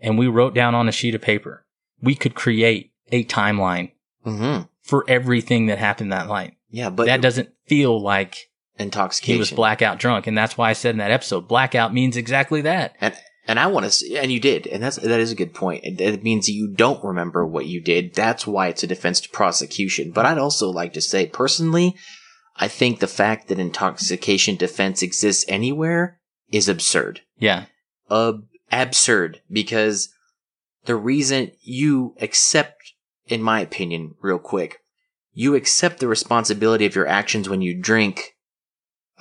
and 0.00 0.18
we 0.18 0.26
wrote 0.26 0.54
down 0.54 0.74
on 0.74 0.88
a 0.88 0.92
sheet 0.92 1.14
of 1.14 1.20
paper, 1.22 1.64
we 2.00 2.14
could 2.14 2.34
create 2.34 2.92
a 3.10 3.24
timeline 3.24 3.92
hmm 4.24 4.60
for 4.80 5.04
everything 5.06 5.66
that 5.66 5.78
happened 5.78 6.10
that 6.12 6.26
night. 6.26 6.56
Yeah, 6.70 6.90
but 6.90 7.06
that 7.06 7.20
doesn't 7.20 7.50
feel 7.66 8.02
like 8.02 8.50
intoxication. 8.82 9.34
he 9.34 9.38
was 9.38 9.50
blackout 9.50 9.98
drunk. 9.98 10.26
And 10.26 10.36
that's 10.36 10.58
why 10.58 10.70
I 10.70 10.74
said 10.74 10.90
in 10.90 10.98
that 10.98 11.10
episode, 11.10 11.48
blackout 11.48 11.94
means 11.94 12.16
exactly 12.16 12.62
that. 12.62 12.96
And 13.00 13.14
and 13.46 13.58
I 13.58 13.66
want 13.66 13.90
to 13.90 14.16
and 14.16 14.30
you 14.30 14.38
did, 14.38 14.66
and 14.66 14.82
that's 14.82 14.96
that 14.96 15.20
is 15.20 15.32
a 15.32 15.36
good 15.36 15.54
point. 15.54 15.84
It, 15.84 16.00
it 16.00 16.22
means 16.22 16.48
you 16.48 16.68
don't 16.68 17.02
remember 17.02 17.46
what 17.46 17.66
you 17.66 17.80
did. 17.80 18.14
That's 18.14 18.46
why 18.46 18.68
it's 18.68 18.82
a 18.82 18.86
defense 18.86 19.20
to 19.20 19.28
prosecution. 19.30 20.12
But 20.12 20.26
I'd 20.26 20.38
also 20.38 20.68
like 20.68 20.92
to 20.92 21.00
say, 21.00 21.26
personally, 21.26 21.96
I 22.56 22.68
think 22.68 23.00
the 23.00 23.06
fact 23.06 23.48
that 23.48 23.58
intoxication 23.58 24.56
defense 24.56 25.02
exists 25.02 25.44
anywhere 25.48 26.20
is 26.50 26.68
absurd. 26.68 27.22
Yeah. 27.38 27.64
Ab- 28.10 28.44
absurd 28.70 29.40
because 29.50 30.08
the 30.84 30.96
reason 30.96 31.52
you 31.62 32.14
accept, 32.20 32.92
in 33.26 33.42
my 33.42 33.60
opinion, 33.60 34.14
real 34.20 34.38
quick, 34.38 34.78
you 35.32 35.54
accept 35.54 35.98
the 35.98 36.08
responsibility 36.08 36.86
of 36.86 36.94
your 36.94 37.06
actions 37.06 37.48
when 37.48 37.62
you 37.62 37.74
drink, 37.74 38.34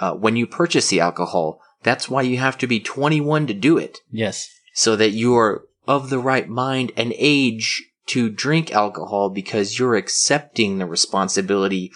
uh, 0.02 0.14
when 0.14 0.36
you 0.36 0.46
purchase 0.46 0.90
the 0.90 1.00
alcohol. 1.00 1.62
That's 1.84 2.10
why 2.10 2.22
you 2.24 2.38
have 2.38 2.58
to 2.60 2.68
be 2.68 2.80
21 2.80 3.48
to 3.48 3.54
do 3.54 3.78
it 3.78 4.00
Yes. 4.12 4.50
so 4.74 4.96
that 4.98 5.12
you 5.12 5.36
are 5.38 5.64
of 5.88 6.10
the 6.10 6.20
right 6.20 6.48
mind 6.48 6.92
and 6.98 7.14
age 7.18 7.84
to 8.08 8.30
drink 8.30 8.72
alcohol 8.72 9.30
because 9.30 9.80
you're 9.80 9.96
accepting 9.96 10.78
the 10.78 10.86
responsibility 10.86 11.92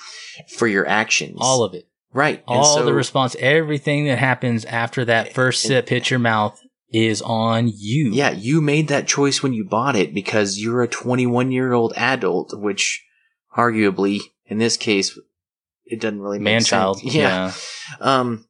for 0.57 0.67
your 0.67 0.87
actions. 0.87 1.37
All 1.39 1.63
of 1.63 1.73
it. 1.73 1.87
right. 2.13 2.39
And 2.47 2.59
All 2.59 2.77
so- 2.77 2.85
the 2.85 2.93
response, 2.93 3.35
everything 3.39 4.05
that 4.05 4.17
happens 4.19 4.65
after 4.65 5.03
that 5.05 5.33
first 5.33 5.61
sip 5.63 5.89
hits 5.89 6.09
your 6.09 6.19
mouth 6.19 6.59
is 6.91 7.21
on 7.21 7.67
you. 7.75 8.11
Yeah, 8.13 8.31
you 8.31 8.61
made 8.61 8.87
that 8.87 9.07
choice 9.07 9.43
when 9.43 9.53
you 9.53 9.65
bought 9.65 9.95
it 9.95 10.13
because 10.13 10.57
you're 10.59 10.81
a 10.83 10.87
21 10.87 11.51
year 11.51 11.73
old 11.73 11.93
adult, 11.97 12.57
which 12.57 13.03
arguably, 13.57 14.19
in 14.47 14.57
this 14.57 14.77
case, 14.77 15.19
it 15.85 15.99
doesn't 16.01 16.21
really 16.21 16.39
make 16.39 16.45
Man 16.53 16.61
sense. 16.61 16.69
child. 17.01 17.03
Yeah. 17.03 17.53
Um, 17.99 18.45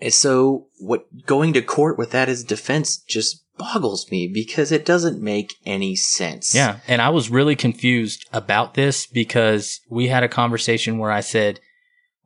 and 0.00 0.12
so 0.14 0.66
what 0.78 1.06
going 1.26 1.52
to 1.54 1.62
court 1.62 1.98
with 1.98 2.10
that 2.12 2.28
as 2.28 2.44
defense 2.44 2.96
just 2.98 3.44
boggles 3.58 4.08
me 4.12 4.28
because 4.32 4.70
it 4.70 4.86
doesn't 4.86 5.20
make 5.20 5.54
any 5.66 5.96
sense. 5.96 6.54
Yeah. 6.54 6.78
And 6.86 7.02
I 7.02 7.08
was 7.08 7.30
really 7.30 7.56
confused 7.56 8.24
about 8.32 8.74
this 8.74 9.06
because 9.06 9.80
we 9.90 10.06
had 10.06 10.22
a 10.22 10.28
conversation 10.28 10.98
where 10.98 11.10
I 11.10 11.20
said, 11.20 11.58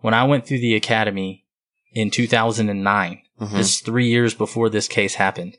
when 0.01 0.13
I 0.13 0.25
went 0.25 0.47
through 0.47 0.59
the 0.61 0.75
academy 0.75 1.47
in 1.95 2.11
2009, 2.11 3.23
Mhm. 3.41 3.51
this 3.53 3.69
is 3.77 3.81
three 3.81 4.09
years 4.09 4.35
before 4.35 4.69
this 4.69 4.87
case 4.89 5.15
happened, 5.15 5.57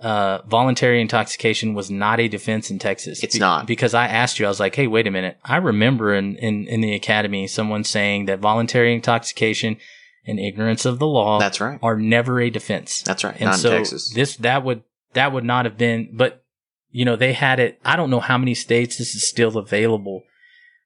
uh, 0.00 0.42
voluntary 0.46 1.00
intoxication 1.00 1.74
was 1.74 1.90
not 1.90 2.20
a 2.20 2.28
defense 2.28 2.70
in 2.70 2.78
Texas. 2.78 3.22
It's 3.22 3.38
not. 3.38 3.66
because 3.66 3.94
I 3.94 4.06
asked 4.08 4.38
you. 4.38 4.46
I 4.46 4.48
was 4.48 4.60
like, 4.60 4.74
"Hey, 4.74 4.86
wait 4.86 5.06
a 5.06 5.10
minute." 5.10 5.38
I 5.44 5.56
remember 5.56 6.14
in 6.14 6.36
in 6.36 6.66
in 6.68 6.80
the 6.82 6.94
academy 6.94 7.46
someone 7.46 7.82
saying 7.84 8.26
that 8.26 8.40
voluntary 8.40 8.94
intoxication 8.94 9.78
and 10.26 10.38
ignorance 10.38 10.84
of 10.84 10.98
the 10.98 11.06
law 11.06 11.38
That's 11.38 11.60
right. 11.60 11.78
are 11.82 11.96
never 11.96 12.40
a 12.40 12.50
defense. 12.50 13.00
That's 13.02 13.24
right. 13.24 13.36
And 13.36 13.46
Not 13.46 13.58
so 13.58 13.70
in 13.70 13.76
Texas. 13.78 14.12
this 14.12 14.36
that 14.36 14.64
would 14.64 14.82
that 15.14 15.32
would 15.32 15.44
not 15.44 15.64
have 15.64 15.78
been. 15.78 16.10
But 16.12 16.44
you 16.90 17.04
know, 17.04 17.16
they 17.16 17.32
had 17.32 17.58
it. 17.60 17.78
I 17.84 17.96
don't 17.96 18.10
know 18.10 18.20
how 18.20 18.36
many 18.36 18.54
states 18.54 18.98
this 18.98 19.14
is 19.14 19.26
still 19.26 19.56
available, 19.56 20.24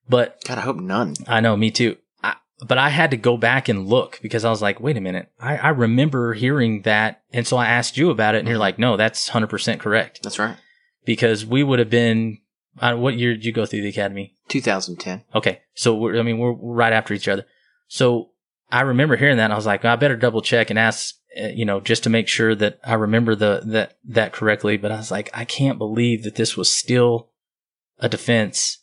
but 0.09 0.43
God, 0.45 0.59
I 0.59 0.63
hope 0.63 0.77
none. 0.77 1.15
I 1.27 1.41
know, 1.41 1.57
me 1.57 1.71
too. 1.71 1.97
But 2.67 2.79
I 2.79 2.91
had 2.91 3.11
to 3.13 3.17
go 3.17 3.37
back 3.37 3.69
and 3.69 3.87
look 3.89 4.19
because 4.23 4.45
I 4.45 4.51
was 4.51 4.61
like, 4.61 4.81
wait 4.81 4.97
a 4.97 5.01
minute. 5.01 5.31
I, 5.41 5.57
I 5.57 5.69
remember 5.71 6.35
hearing 6.35 6.83
that. 6.83 7.23
And 7.33 7.47
so 7.47 7.57
I 7.57 7.67
asked 7.67 7.97
you 7.97 8.11
about 8.11 8.35
it 8.35 8.41
and 8.41 8.49
you're 8.49 8.57
Mhm. 8.59 8.61
like, 8.61 8.79
no, 8.79 8.97
that's 8.97 9.31
100% 9.31 9.79
correct 9.81 10.23
That's 10.23 10.39
right. 10.39 10.57
because 11.05 11.47
we 11.47 11.63
would 11.63 11.79
have 11.79 11.89
been, 11.91 12.39
uh, 12.79 12.95
what 12.97 13.17
year 13.17 13.33
did 13.35 13.45
you 13.45 13.53
go 13.53 13.65
through 13.67 13.81
the 13.83 13.89
academy? 13.89 14.37
2010. 14.49 15.23
Okay. 15.35 15.61
So 15.75 15.95
we're, 15.95 16.19
I 16.19 16.23
mean, 16.23 16.39
we're, 16.39 16.53
we're 16.53 16.75
right 16.75 16.93
after 16.93 17.15
each 17.15 17.29
other. 17.29 17.47
So 17.89 18.31
I 18.71 18.83
remember 18.83 19.17
hearing 19.17 19.39
that 19.39 19.45
and 19.45 19.53
I 19.53 19.57
was 19.57 19.67
like, 19.67 19.85
I 19.85 19.97
better 19.97 20.17
double 20.17 20.43
check 20.43 20.69
and 20.71 20.79
ask, 20.79 21.15
uh, 21.43 21.47
you 21.49 21.65
know, 21.65 21.81
just 21.81 22.03
to 22.05 22.11
make 22.11 22.29
sure 22.29 22.55
that 22.57 22.79
I 22.85 22.95
remember 22.95 23.35
the, 23.35 23.63
that, 23.67 23.97
that 24.05 24.33
correctly. 24.33 24.77
But 24.77 24.93
I 24.93 24.97
was 24.97 25.11
like, 25.11 25.31
I 25.33 25.45
can't 25.47 25.79
believe 25.79 26.25
that 26.25 26.35
this 26.37 26.57
was 26.59 26.71
still 26.73 27.31
a 27.99 28.09
defense 28.09 28.79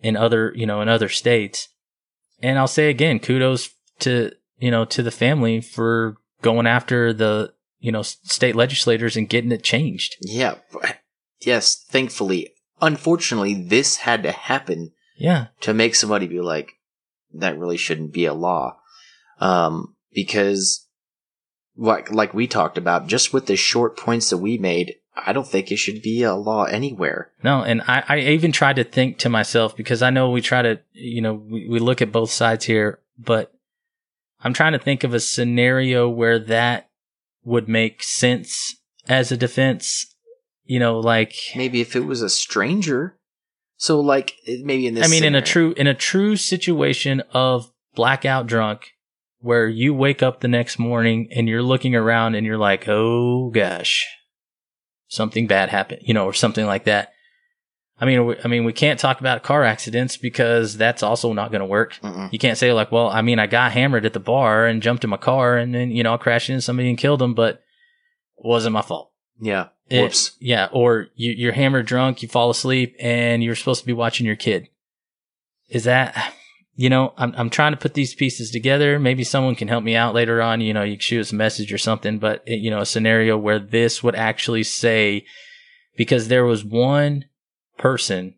in 0.00 0.16
other, 0.16 0.52
you 0.54 0.66
know, 0.66 0.80
in 0.80 0.88
other 0.88 1.08
states. 1.08 1.68
And 2.42 2.58
I'll 2.58 2.68
say 2.68 2.90
again, 2.90 3.18
kudos 3.18 3.70
to, 4.00 4.32
you 4.58 4.70
know, 4.70 4.84
to 4.86 5.02
the 5.02 5.10
family 5.10 5.60
for 5.60 6.16
going 6.42 6.66
after 6.66 7.12
the, 7.12 7.52
you 7.78 7.90
know, 7.92 8.02
state 8.02 8.54
legislators 8.56 9.16
and 9.16 9.28
getting 9.28 9.52
it 9.52 9.62
changed. 9.62 10.16
Yeah. 10.20 10.56
Yes, 11.40 11.84
thankfully. 11.88 12.52
Unfortunately, 12.80 13.54
this 13.54 13.96
had 13.98 14.22
to 14.22 14.32
happen 14.32 14.92
Yeah. 15.18 15.46
to 15.60 15.72
make 15.72 15.94
somebody 15.94 16.26
be 16.26 16.40
like, 16.40 16.72
that 17.32 17.58
really 17.58 17.76
shouldn't 17.76 18.12
be 18.12 18.26
a 18.26 18.34
law. 18.34 18.76
Um, 19.40 19.96
because, 20.12 20.86
like, 21.76 22.10
like 22.10 22.32
we 22.34 22.46
talked 22.46 22.78
about, 22.78 23.06
just 23.06 23.32
with 23.32 23.46
the 23.46 23.56
short 23.56 23.96
points 23.98 24.30
that 24.30 24.38
we 24.38 24.56
made, 24.58 24.94
I 25.16 25.32
don't 25.32 25.46
think 25.46 25.72
it 25.72 25.76
should 25.76 26.02
be 26.02 26.22
a 26.22 26.34
law 26.34 26.64
anywhere. 26.64 27.30
No, 27.42 27.62
and 27.62 27.82
I, 27.82 28.04
I 28.08 28.18
even 28.18 28.52
tried 28.52 28.76
to 28.76 28.84
think 28.84 29.18
to 29.18 29.28
myself 29.28 29.76
because 29.76 30.02
I 30.02 30.10
know 30.10 30.30
we 30.30 30.42
try 30.42 30.62
to, 30.62 30.80
you 30.92 31.22
know, 31.22 31.34
we, 31.34 31.68
we 31.68 31.78
look 31.78 32.02
at 32.02 32.12
both 32.12 32.30
sides 32.30 32.66
here, 32.66 33.00
but 33.18 33.52
I'm 34.40 34.52
trying 34.52 34.72
to 34.72 34.78
think 34.78 35.04
of 35.04 35.14
a 35.14 35.20
scenario 35.20 36.08
where 36.08 36.38
that 36.38 36.90
would 37.44 37.68
make 37.68 38.02
sense 38.02 38.76
as 39.08 39.32
a 39.32 39.36
defense. 39.36 40.14
You 40.64 40.80
know, 40.80 40.98
like 40.98 41.34
Maybe 41.54 41.80
if 41.80 41.94
it 41.94 42.04
was 42.06 42.22
a 42.22 42.28
stranger. 42.28 43.16
So, 43.78 44.00
like, 44.00 44.34
maybe 44.46 44.86
in 44.86 44.94
this. 44.94 45.06
I 45.06 45.10
mean, 45.10 45.22
in 45.22 45.34
a 45.34 45.42
true 45.42 45.74
in 45.76 45.86
a 45.86 45.94
true 45.94 46.36
situation 46.36 47.22
of 47.32 47.70
blackout 47.94 48.46
drunk, 48.46 48.92
where 49.40 49.68
you 49.68 49.94
wake 49.94 50.22
up 50.22 50.40
the 50.40 50.48
next 50.48 50.78
morning 50.78 51.28
and 51.34 51.48
you're 51.48 51.62
looking 51.62 51.94
around 51.94 52.34
and 52.34 52.46
you're 52.46 52.58
like, 52.58 52.88
oh 52.88 53.50
gosh, 53.50 54.06
something 55.08 55.46
bad 55.46 55.68
happened, 55.68 56.02
you 56.04 56.14
know, 56.14 56.24
or 56.26 56.32
something 56.32 56.66
like 56.66 56.84
that. 56.84 57.12
I 57.98 58.04
mean, 58.04 58.26
we, 58.26 58.36
I 58.44 58.48
mean, 58.48 58.64
we 58.64 58.72
can't 58.74 59.00
talk 59.00 59.20
about 59.20 59.42
car 59.42 59.64
accidents 59.64 60.16
because 60.18 60.76
that's 60.76 61.02
also 61.02 61.32
not 61.32 61.50
going 61.50 61.60
to 61.60 61.66
work. 61.66 61.94
Mm-mm. 62.02 62.30
You 62.30 62.38
can't 62.38 62.58
say 62.58 62.72
like, 62.74 62.92
well, 62.92 63.08
I 63.08 63.22
mean, 63.22 63.38
I 63.38 63.46
got 63.46 63.72
hammered 63.72 64.04
at 64.04 64.12
the 64.12 64.20
bar 64.20 64.66
and 64.66 64.82
jumped 64.82 65.02
in 65.04 65.08
my 65.10 65.16
car 65.16 65.56
and 65.56 65.74
then 65.74 65.90
you 65.90 66.02
know 66.02 66.12
I 66.14 66.16
crashed 66.18 66.50
into 66.50 66.60
somebody 66.60 66.90
and 66.90 66.98
killed 66.98 67.20
them, 67.20 67.32
but 67.34 67.54
it 68.36 68.44
wasn't 68.44 68.74
my 68.74 68.82
fault. 68.82 69.12
Yeah. 69.40 69.68
It- 69.88 70.02
Whoops. 70.02 70.36
yeah, 70.40 70.68
or 70.72 71.06
you, 71.14 71.32
you're 71.32 71.52
hammered 71.52 71.86
drunk, 71.86 72.20
you 72.22 72.28
fall 72.28 72.50
asleep, 72.50 72.96
and 73.00 73.42
you're 73.42 73.54
supposed 73.54 73.80
to 73.80 73.86
be 73.86 73.92
watching 73.92 74.26
your 74.26 74.36
kid. 74.36 74.68
Is 75.68 75.84
that, 75.84 76.34
you 76.78 76.90
know, 76.90 77.14
I'm 77.16 77.34
I'm 77.36 77.50
trying 77.50 77.72
to 77.72 77.78
put 77.78 77.94
these 77.94 78.14
pieces 78.14 78.50
together. 78.50 78.98
Maybe 78.98 79.24
someone 79.24 79.54
can 79.54 79.68
help 79.68 79.82
me 79.82 79.96
out 79.96 80.14
later 80.14 80.42
on. 80.42 80.60
You 80.60 80.74
know, 80.74 80.82
you 80.82 80.94
can 80.94 81.00
shoot 81.00 81.20
us 81.20 81.32
a 81.32 81.36
message 81.36 81.72
or 81.72 81.78
something. 81.78 82.18
But 82.18 82.42
it, 82.46 82.60
you 82.60 82.70
know, 82.70 82.80
a 82.80 82.86
scenario 82.86 83.38
where 83.38 83.58
this 83.58 84.02
would 84.02 84.14
actually 84.14 84.62
say, 84.62 85.24
because 85.96 86.28
there 86.28 86.44
was 86.44 86.64
one 86.64 87.24
person, 87.78 88.34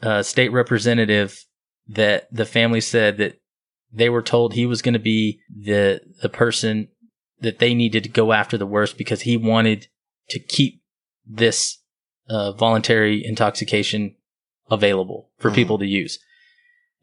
a 0.00 0.22
state 0.22 0.52
representative, 0.52 1.44
that 1.88 2.28
the 2.32 2.44
family 2.44 2.80
said 2.80 3.16
that 3.18 3.40
they 3.92 4.08
were 4.08 4.22
told 4.22 4.52
he 4.52 4.66
was 4.66 4.82
going 4.82 4.92
to 4.92 4.98
be 5.00 5.40
the 5.48 6.00
the 6.22 6.28
person 6.28 6.88
that 7.40 7.58
they 7.58 7.74
needed 7.74 8.02
to 8.04 8.08
go 8.08 8.32
after 8.32 8.58
the 8.58 8.66
worst 8.66 8.98
because 8.98 9.22
he 9.22 9.36
wanted 9.36 9.88
to 10.28 10.38
keep 10.38 10.82
this 11.26 11.78
uh, 12.28 12.52
voluntary 12.52 13.24
intoxication 13.24 14.14
available 14.70 15.30
for 15.38 15.50
Mhm. 15.50 15.54
people 15.54 15.78
to 15.78 15.86
use. 15.86 16.18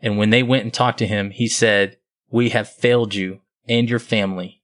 And 0.01 0.17
when 0.17 0.29
they 0.29 0.43
went 0.43 0.63
and 0.63 0.73
talked 0.73 0.99
to 0.99 1.07
him, 1.07 1.31
he 1.31 1.47
said, 1.47 1.97
"We 2.29 2.49
have 2.49 2.69
failed 2.69 3.15
you 3.15 3.39
and 3.67 3.89
your 3.89 3.99
family. 3.99 4.61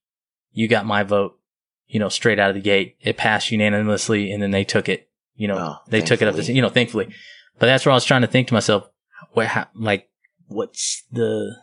You 0.51 0.67
got 0.67 0.86
my 0.86 1.03
vote, 1.03 1.39
you 1.88 1.99
know, 1.99 2.09
straight 2.09 2.39
out 2.39 2.49
of 2.49 2.55
the 2.55 2.61
gate. 2.61 2.97
It 3.01 3.17
passed 3.17 3.51
unanimously, 3.51 4.32
and 4.32 4.41
then 4.43 4.51
they 4.51 4.63
took 4.63 4.89
it. 4.89 5.09
You 5.36 5.47
know, 5.47 5.57
Oh, 5.57 5.75
they 5.88 6.01
took 6.01 6.21
it 6.21 6.27
up. 6.27 6.36
thankfully. 6.36 6.55
You 6.55 6.61
know, 6.61 6.69
thankfully. 6.69 7.13
But 7.57 7.65
that's 7.67 7.86
where 7.86 7.91
I 7.91 7.95
was 7.95 8.05
trying 8.05 8.21
to 8.21 8.27
think 8.27 8.47
to 8.49 8.53
myself, 8.53 8.89
what, 9.34 9.47
how, 9.47 9.67
like, 9.75 10.09
what's 10.47 11.03
the 11.11 11.55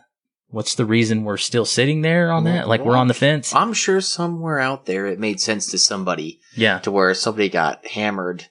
what's 0.51 0.73
the 0.75 0.85
reason 0.85 1.23
we're 1.23 1.37
still 1.37 1.65
sitting 1.65 2.01
there 2.01 2.31
on 2.31 2.45
that? 2.45 2.67
Like 2.67 2.83
we're 2.83 2.97
on 2.97 3.07
the 3.07 3.13
fence. 3.13 3.53
I'm 3.53 3.73
sure 3.73 4.01
somewhere 4.01 4.59
out 4.59 4.87
there 4.87 5.05
it 5.05 5.19
made 5.19 5.39
sense 5.39 5.67
to 5.71 5.77
somebody 5.77 6.39
Yeah, 6.55 6.79
to 6.79 6.91
where 6.91 7.13
somebody 7.13 7.49
got 7.49 7.85
hammered, 7.85 8.47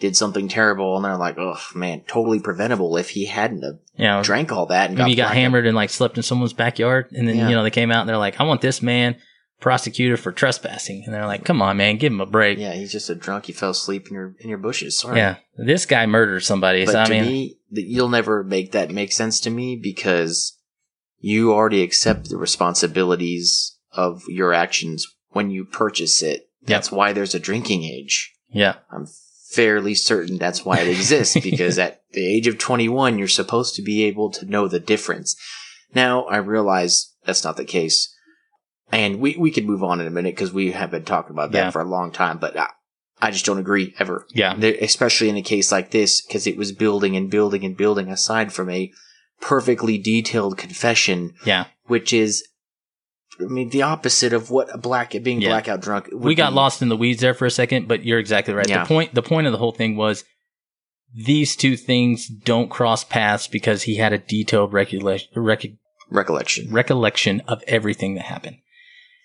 did 0.00 0.16
something 0.16 0.48
terrible, 0.48 0.96
and 0.96 1.04
they're 1.04 1.18
like, 1.18 1.36
oh 1.38 1.58
man, 1.74 2.00
totally 2.06 2.40
preventable 2.40 2.96
if 2.96 3.10
he 3.10 3.26
hadn't 3.26 3.62
have 3.96 4.04
know, 4.04 4.22
drank 4.22 4.52
all 4.52 4.66
that 4.66 4.90
and 4.90 4.98
Maybe 4.98 5.10
you 5.10 5.16
got 5.16 5.34
hammered 5.34 5.66
and 5.66 5.76
like 5.76 5.90
slept 5.90 6.16
in 6.16 6.22
someone's 6.22 6.52
backyard, 6.52 7.08
and 7.12 7.28
then 7.28 7.36
Yeah. 7.36 7.48
you 7.48 7.54
know 7.54 7.62
they 7.62 7.70
came 7.70 7.90
out 7.90 8.00
and 8.00 8.08
they're 8.08 8.16
like, 8.18 8.40
"I 8.40 8.44
want 8.44 8.60
this 8.60 8.82
man 8.82 9.16
prosecuted 9.60 10.18
for 10.20 10.32
trespassing," 10.32 11.02
and 11.04 11.14
they're 11.14 11.26
like, 11.26 11.44
"Come 11.44 11.62
on, 11.62 11.76
man, 11.76 11.96
give 11.96 12.12
him 12.12 12.20
a 12.20 12.26
break." 12.26 12.58
Yeah, 12.58 12.72
he's 12.74 12.92
just 12.92 13.08
a 13.10 13.14
drunk. 13.14 13.46
He 13.46 13.52
fell 13.52 13.70
asleep 13.70 14.08
in 14.08 14.14
your 14.14 14.34
in 14.40 14.48
your 14.48 14.58
bushes. 14.58 14.98
Sorry. 14.98 15.18
Yeah, 15.18 15.36
this 15.56 15.86
guy 15.86 16.06
murdered 16.06 16.40
somebody. 16.40 16.84
But 16.84 16.92
so 16.92 17.00
I 17.00 17.04
to 17.04 17.10
mean, 17.10 17.24
me, 17.24 17.56
you'll 17.70 18.08
never 18.08 18.42
make 18.44 18.72
that 18.72 18.90
make 18.90 19.12
sense 19.12 19.40
to 19.40 19.50
me 19.50 19.76
because 19.80 20.58
you 21.20 21.52
already 21.52 21.82
accept 21.82 22.28
the 22.30 22.36
responsibilities 22.36 23.76
of 23.92 24.22
your 24.28 24.52
actions 24.52 25.06
when 25.30 25.50
you 25.50 25.64
purchase 25.64 26.22
it. 26.22 26.48
That's 26.66 26.90
why 26.90 27.12
there's 27.12 27.34
a 27.34 27.40
drinking 27.40 27.84
age. 27.84 28.32
yeah, 28.50 28.76
I'm 28.90 29.06
fairly 29.54 29.94
certain 29.94 30.38
that's 30.38 30.64
why 30.64 30.80
it 30.80 30.88
exists 30.88 31.36
because 31.42 31.78
at 31.78 32.02
the 32.12 32.26
age 32.26 32.46
of 32.46 32.58
21, 32.58 33.18
you're 33.18 33.28
supposed 33.28 33.74
to 33.76 33.82
be 33.82 34.04
able 34.04 34.30
to 34.30 34.46
know 34.46 34.68
the 34.68 34.80
difference. 34.80 35.36
Now, 35.94 36.24
I 36.24 36.38
realize 36.38 37.12
that's 37.24 37.44
not 37.44 37.56
the 37.56 37.64
case. 37.64 38.14
And 38.92 39.18
we, 39.20 39.36
we 39.36 39.50
could 39.50 39.64
move 39.66 39.82
on 39.82 40.00
in 40.00 40.06
a 40.06 40.10
minute 40.10 40.34
because 40.34 40.52
we 40.52 40.72
have 40.72 40.90
been 40.90 41.04
talking 41.04 41.32
about 41.32 41.52
that 41.52 41.58
Yeah. 41.66 41.70
for 41.70 41.80
a 41.80 41.88
long 41.88 42.12
time, 42.12 42.38
but 42.38 42.56
I, 42.56 42.68
I 43.20 43.30
just 43.30 43.46
don't 43.46 43.58
agree 43.58 43.94
ever. 43.98 44.26
yeah, 44.30 44.54
especially 44.56 45.28
in 45.28 45.36
a 45.36 45.42
case 45.42 45.72
like 45.72 45.90
this, 45.90 46.20
because 46.20 46.46
it 46.46 46.56
was 46.56 46.72
building 46.72 47.16
and 47.16 47.30
building 47.30 47.64
and 47.64 47.76
building 47.76 48.08
aside 48.10 48.52
from 48.52 48.68
a 48.70 48.92
perfectly 49.40 49.98
detailed 49.98 50.58
confession, 50.58 51.34
yeah. 51.44 51.66
which 51.86 52.12
is, 52.12 52.44
I 53.40 53.44
mean, 53.44 53.70
the 53.70 53.82
opposite 53.82 54.32
of 54.32 54.50
what 54.50 54.72
a 54.72 54.78
black 54.78 55.14
being 55.22 55.40
Yeah. 55.40 55.48
blackout 55.50 55.80
drunk. 55.80 56.08
Would 56.12 56.22
We 56.22 56.34
got 56.34 56.50
be. 56.50 56.56
lost 56.56 56.82
in 56.82 56.88
the 56.88 56.96
weeds 56.96 57.20
there 57.20 57.34
for 57.34 57.46
a 57.46 57.50
second, 57.50 57.88
but 57.88 58.04
you're 58.04 58.18
exactly 58.18 58.54
right. 58.54 58.68
Yeah. 58.68 58.82
The 58.84 58.88
point, 58.88 59.14
the 59.14 59.22
point 59.22 59.46
of 59.46 59.52
the 59.52 59.58
whole 59.58 59.72
thing 59.72 59.96
was 59.96 60.24
these 61.12 61.56
two 61.56 61.76
things 61.76 62.26
don't 62.28 62.70
cross 62.70 63.04
paths 63.04 63.46
because 63.46 63.82
he 63.84 63.96
had 63.96 64.12
a 64.12 64.18
detailed 64.18 64.72
regulation, 64.72 65.28
rec- 65.34 65.64
recollection. 66.10 66.68
recollection 66.72 67.40
of 67.48 67.62
everything 67.66 68.14
that 68.14 68.24
happened. 68.24 68.56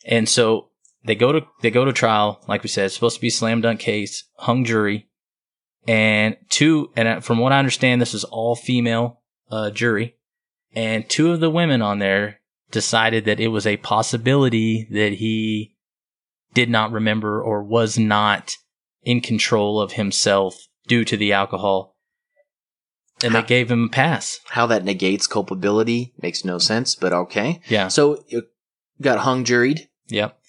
And 0.06 0.28
so 0.30 0.70
they 1.06 1.16
go 1.16 1.32
to 1.32 1.42
they 1.62 1.72
go 1.72 1.86
to 1.86 1.94
trial, 1.94 2.44
like 2.48 2.64
we 2.64 2.70
said, 2.70 2.86
it's 2.86 2.96
supposed 2.96 3.16
to 3.16 3.22
be 3.22 3.28
a 3.28 3.32
slam 3.32 3.62
dunk 3.62 3.80
case, 3.80 4.24
hung 4.38 4.66
jury, 4.66 5.08
and 5.88 6.36
two. 6.50 6.92
And 6.96 7.24
from 7.24 7.38
what 7.40 7.52
I 7.52 7.60
understand, 7.60 8.02
this 8.02 8.14
is 8.14 8.24
all 8.24 8.56
female 8.56 9.22
uh, 9.52 9.72
jury, 9.72 10.16
and 10.74 11.08
two 11.10 11.32
of 11.32 11.40
the 11.40 11.50
women 11.50 11.82
on 11.82 12.00
there 12.00 12.39
decided 12.72 13.26
that 13.26 13.40
it 13.40 13.48
was 13.48 13.66
a 13.66 13.78
possibility 13.78 14.88
that 14.92 15.14
he 15.14 15.76
did 16.54 16.70
not 16.70 16.92
remember 16.92 17.42
or 17.42 17.64
was 17.64 17.98
not 17.98 18.56
in 19.04 19.22
control 19.22 19.80
of 19.80 19.94
himself 19.94 20.68
due 20.88 21.06
to 21.06 21.18
the 21.18 21.34
alcohol. 21.34 21.96
And 23.22 23.36
they 23.36 23.44
gave 23.44 23.70
him 23.70 23.86
a 23.86 23.90
pass. 23.90 24.40
How 24.46 24.66
that 24.68 24.86
negates 24.86 25.28
culpability 25.28 26.14
makes 26.22 26.46
no 26.46 26.58
sense, 26.58 26.96
but 26.96 27.12
okay. 27.12 27.62
Yeah. 27.68 27.90
So 27.90 28.24
you 28.28 28.44
got 29.02 29.20
hung 29.20 29.44
juried. 29.44 29.88
Yep. 30.08 30.40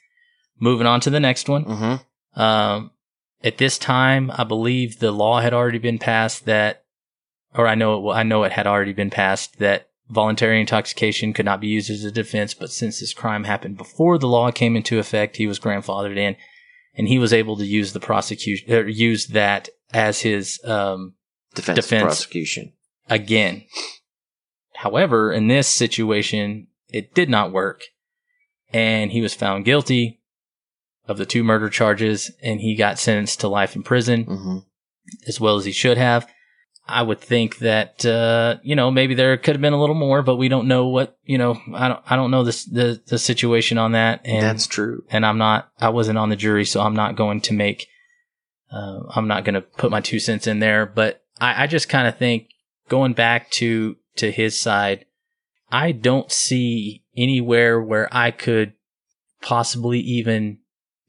Moving 0.59 0.87
on 0.87 1.01
to 1.01 1.11
the 1.11 1.21
next 1.21 1.49
one. 1.49 1.65
Mm-hmm. 1.65 2.41
Um, 2.41 2.93
at 3.43 3.59
this 3.59 3.77
time, 3.77 4.31
I 4.33 4.45
believe 4.45 4.99
the 4.99 5.11
law 5.11 5.41
had 5.41 5.53
already 5.53 5.79
been 5.79 5.99
passed 5.99 6.45
that, 6.45 6.85
or 7.55 7.67
I 7.67 7.75
know 7.75 8.11
it, 8.11 8.15
I 8.15 8.23
know 8.23 8.45
it 8.45 8.53
had 8.53 8.67
already 8.67 8.93
been 8.93 9.11
passed 9.11 9.59
that 9.59 9.90
voluntary 10.11 10.61
intoxication 10.61 11.33
could 11.33 11.45
not 11.45 11.61
be 11.61 11.69
used 11.69 11.91
as 11.91 12.05
a 12.05 12.11
defense. 12.11 12.53
But 12.55 12.71
since 12.71 13.01
this 13.01 13.15
crime 13.15 13.45
happened 13.45 13.77
before 13.77 14.19
the 14.19 14.29
law 14.29 14.51
came 14.51 14.77
into 14.77 14.99
effect, 14.99 15.37
he 15.37 15.47
was 15.47 15.61
grandfathered 15.61 16.17
in. 16.19 16.37
and 16.95 17.09
he 17.09 17.19
was 17.19 17.33
able 17.33 17.57
to 17.57 17.65
use 17.65 17.93
the 17.93 18.01
prosecution 18.01 18.73
or 18.73 18.87
use 18.89 19.29
that 19.29 19.69
as 19.93 20.21
his 20.21 20.61
um, 20.65 21.15
Defense, 21.55 21.77
Defense. 21.77 22.03
prosecution. 22.03 22.73
again. 23.09 23.65
However, 24.75 25.33
in 25.33 25.49
this 25.49 25.69
situation, 25.69 26.67
it 26.89 27.15
did 27.15 27.29
not 27.29 27.53
work, 27.53 27.83
and 28.73 29.13
he 29.13 29.21
was 29.21 29.35
found 29.35 29.65
guilty 29.65 30.21
of 31.07 31.19
the 31.19 31.27
two 31.27 31.45
murder 31.45 31.69
charges, 31.69 32.31
and 32.43 32.61
he 32.61 32.75
got 32.77 32.99
sentenced 32.99 33.41
to 33.41 33.49
life 33.49 33.77
in 33.77 33.83
prison 33.83 34.25
hmm 34.25 34.59
as 35.27 35.41
well 35.41 35.57
as 35.57 35.65
he 35.65 35.73
should 35.73 35.97
have. 35.99 36.29
I 36.91 37.03
would 37.03 37.21
think 37.21 37.59
that 37.59 38.05
uh, 38.05 38.59
you 38.63 38.77
know 38.77 38.91
maybe 38.91 39.15
there 39.15 39.37
could 39.37 39.55
have 39.55 39.63
been 39.63 39.73
a 39.73 39.81
little 39.81 39.95
more, 39.95 40.23
but 40.23 40.37
we 40.37 40.49
don't 40.49 40.69
know 40.69 40.89
what 40.89 41.17
you 41.25 41.39
know. 41.39 41.61
I 41.75 41.89
don't 41.89 42.03
I 42.07 42.17
don't 42.17 42.31
know 42.31 42.45
this, 42.45 42.65
the 42.65 43.01
the 43.07 43.19
situation 43.19 43.79
on 43.79 43.93
that, 43.93 44.21
and 44.25 44.43
That's 44.43 44.67
true. 44.67 45.05
and 45.11 45.25
I'm 45.25 45.39
not 45.39 45.71
I 45.81 45.91
wasn't 45.91 46.19
on 46.19 46.29
the 46.29 46.37
jury, 46.37 46.65
so 46.65 46.81
I'm 46.81 46.95
not 46.95 47.17
going 47.17 47.41
to 47.43 47.55
make 47.55 47.87
uh, 48.71 49.01
I'm 49.15 49.29
not 49.29 49.45
going 49.45 49.55
to 49.55 49.61
put 49.61 49.91
my 49.91 50.01
two 50.01 50.19
cents 50.19 50.47
in 50.47 50.59
there. 50.59 50.87
But 50.87 51.23
I, 51.41 51.65
I 51.65 51.67
just 51.67 51.89
kind 51.89 52.07
of 52.07 52.19
think 52.19 52.49
going 52.89 53.13
back 53.13 53.51
to 53.53 53.97
to 54.17 54.31
his 54.31 54.59
side, 54.59 55.07
I 55.71 55.93
don't 55.93 56.31
see 56.31 57.05
anywhere 57.17 57.81
where 57.81 58.09
I 58.13 58.31
could 58.31 58.75
possibly 59.43 60.01
even 60.01 60.59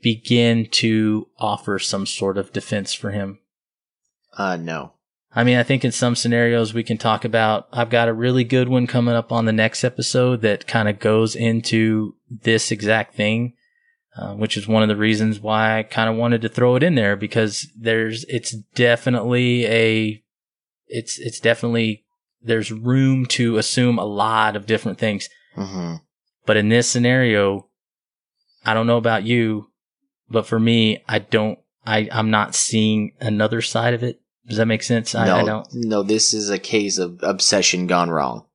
begin 0.01 0.67
to 0.71 1.27
offer 1.37 1.77
some 1.79 2.05
sort 2.05 2.37
of 2.37 2.53
defense 2.53 2.93
for 2.93 3.11
him. 3.11 3.39
Uh, 4.37 4.55
no. 4.55 4.93
I 5.33 5.43
mean, 5.43 5.57
I 5.57 5.63
think 5.63 5.85
in 5.85 5.91
some 5.91 6.15
scenarios 6.15 6.73
we 6.73 6.83
can 6.83 6.97
talk 6.97 7.23
about. 7.23 7.67
I've 7.71 7.89
got 7.89 8.09
a 8.09 8.13
really 8.13 8.43
good 8.43 8.67
one 8.67 8.85
coming 8.85 9.15
up 9.15 9.31
on 9.31 9.45
the 9.45 9.53
next 9.53 9.83
episode 9.83 10.41
that 10.41 10.67
kind 10.67 10.89
of 10.89 10.99
goes 10.99 11.35
into 11.35 12.15
this 12.29 12.69
exact 12.71 13.15
thing, 13.15 13.53
uh, 14.17 14.33
which 14.33 14.57
is 14.57 14.67
one 14.67 14.83
of 14.83 14.89
the 14.89 14.97
reasons 14.97 15.39
why 15.39 15.79
I 15.79 15.83
kind 15.83 16.09
of 16.09 16.17
wanted 16.17 16.41
to 16.41 16.49
throw 16.49 16.75
it 16.75 16.83
in 16.83 16.95
there 16.95 17.15
because 17.15 17.71
there's, 17.77 18.25
it's 18.27 18.51
definitely 18.75 19.65
a, 19.67 20.23
it's, 20.87 21.17
it's 21.17 21.39
definitely, 21.39 22.03
there's 22.41 22.71
room 22.71 23.25
to 23.27 23.57
assume 23.57 23.99
a 23.99 24.05
lot 24.05 24.55
of 24.57 24.65
different 24.65 24.97
things. 24.97 25.29
hmm 25.55 25.95
But 26.45 26.57
in 26.57 26.67
this 26.67 26.89
scenario, 26.89 27.69
I 28.65 28.73
don't 28.73 28.87
know 28.87 28.97
about 28.97 29.23
you, 29.23 29.69
but 30.29 30.45
for 30.45 30.59
me, 30.59 31.03
I 31.07 31.19
don't, 31.19 31.57
I, 31.85 32.09
I'm 32.11 32.29
not 32.29 32.53
seeing 32.53 33.13
another 33.21 33.61
side 33.61 33.93
of 33.93 34.03
it. 34.03 34.21
Does 34.51 34.57
that 34.57 34.65
make 34.65 34.83
sense? 34.83 35.15
I, 35.15 35.25
no, 35.27 35.35
I 35.37 35.43
don't. 35.45 35.67
no, 35.71 36.03
this 36.03 36.33
is 36.33 36.49
a 36.49 36.59
case 36.59 36.97
of 36.97 37.19
obsession 37.23 37.87
gone 37.87 38.09
wrong. 38.09 38.47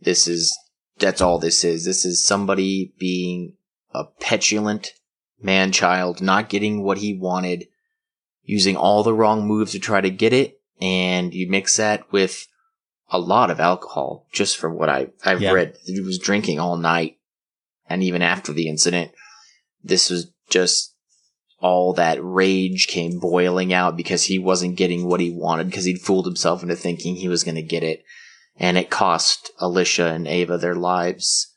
This 0.00 0.26
is, 0.26 0.58
that's 0.98 1.20
all 1.20 1.38
this 1.38 1.62
is. 1.62 1.84
This 1.84 2.06
is 2.06 2.24
somebody 2.24 2.94
being 2.98 3.52
a 3.92 4.04
petulant 4.04 4.94
man 5.42 5.72
child, 5.72 6.22
not 6.22 6.48
getting 6.48 6.82
what 6.82 6.96
he 6.96 7.12
wanted, 7.12 7.68
using 8.44 8.76
all 8.76 9.02
the 9.02 9.12
wrong 9.12 9.46
moves 9.46 9.72
to 9.72 9.78
try 9.78 10.00
to 10.00 10.08
get 10.08 10.32
it, 10.32 10.58
and 10.80 11.34
you 11.34 11.50
mix 11.50 11.76
that 11.76 12.10
with 12.10 12.46
a 13.10 13.18
lot 13.18 13.50
of 13.50 13.60
alcohol, 13.60 14.26
just 14.32 14.56
from 14.56 14.78
what 14.78 14.88
I, 14.88 15.08
I've 15.22 15.42
Yeah. 15.42 15.52
read. 15.52 15.76
He 15.84 16.00
was 16.00 16.18
drinking 16.18 16.60
all 16.60 16.78
night, 16.78 17.18
and 17.90 18.02
even 18.02 18.22
after 18.22 18.54
the 18.54 18.68
incident, 18.68 19.12
this 19.84 20.08
was 20.08 20.30
just 20.48 20.89
all 21.60 21.92
that 21.94 22.18
rage 22.20 22.86
came 22.86 23.18
boiling 23.18 23.72
out 23.72 23.96
because 23.96 24.24
he 24.24 24.38
wasn't 24.38 24.76
getting 24.76 25.06
what 25.06 25.20
he 25.20 25.30
wanted 25.30 25.66
because 25.66 25.84
he'd 25.84 26.00
fooled 26.00 26.26
himself 26.26 26.62
into 26.62 26.76
thinking 26.76 27.16
he 27.16 27.28
was 27.28 27.44
going 27.44 27.56
to 27.56 27.62
get 27.62 27.82
it. 27.82 28.02
And 28.56 28.76
it 28.76 28.90
cost 28.90 29.50
Alisha 29.60 30.10
and 30.14 30.26
Ava 30.26 30.58
their 30.58 30.74
lives. 30.74 31.54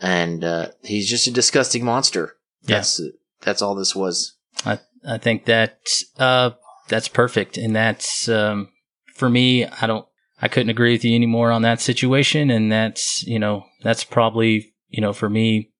And, 0.00 0.44
uh, 0.44 0.68
he's 0.82 1.08
just 1.08 1.26
a 1.26 1.30
disgusting 1.30 1.84
monster. 1.84 2.36
Yeah. 2.62 2.76
That's, 2.76 3.00
that's 3.42 3.62
all 3.62 3.74
this 3.74 3.94
was. 3.94 4.36
I, 4.64 4.78
I 5.06 5.18
think 5.18 5.44
that 5.44 5.78
uh, 6.18 6.50
that's 6.88 7.08
perfect, 7.08 7.56
and 7.56 7.74
that's 7.74 8.28
um, 8.28 8.68
for 9.14 9.30
me. 9.30 9.64
I 9.64 9.86
don't. 9.86 10.06
I 10.40 10.48
couldn't 10.48 10.70
agree 10.70 10.92
with 10.92 11.04
you 11.04 11.14
anymore 11.14 11.50
on 11.50 11.62
that 11.62 11.80
situation, 11.80 12.50
and 12.50 12.70
that's 12.70 13.22
you 13.22 13.38
know 13.38 13.64
that's 13.82 14.04
probably 14.04 14.74
you 14.88 15.00
know 15.00 15.12
for 15.12 15.30
me 15.30 15.72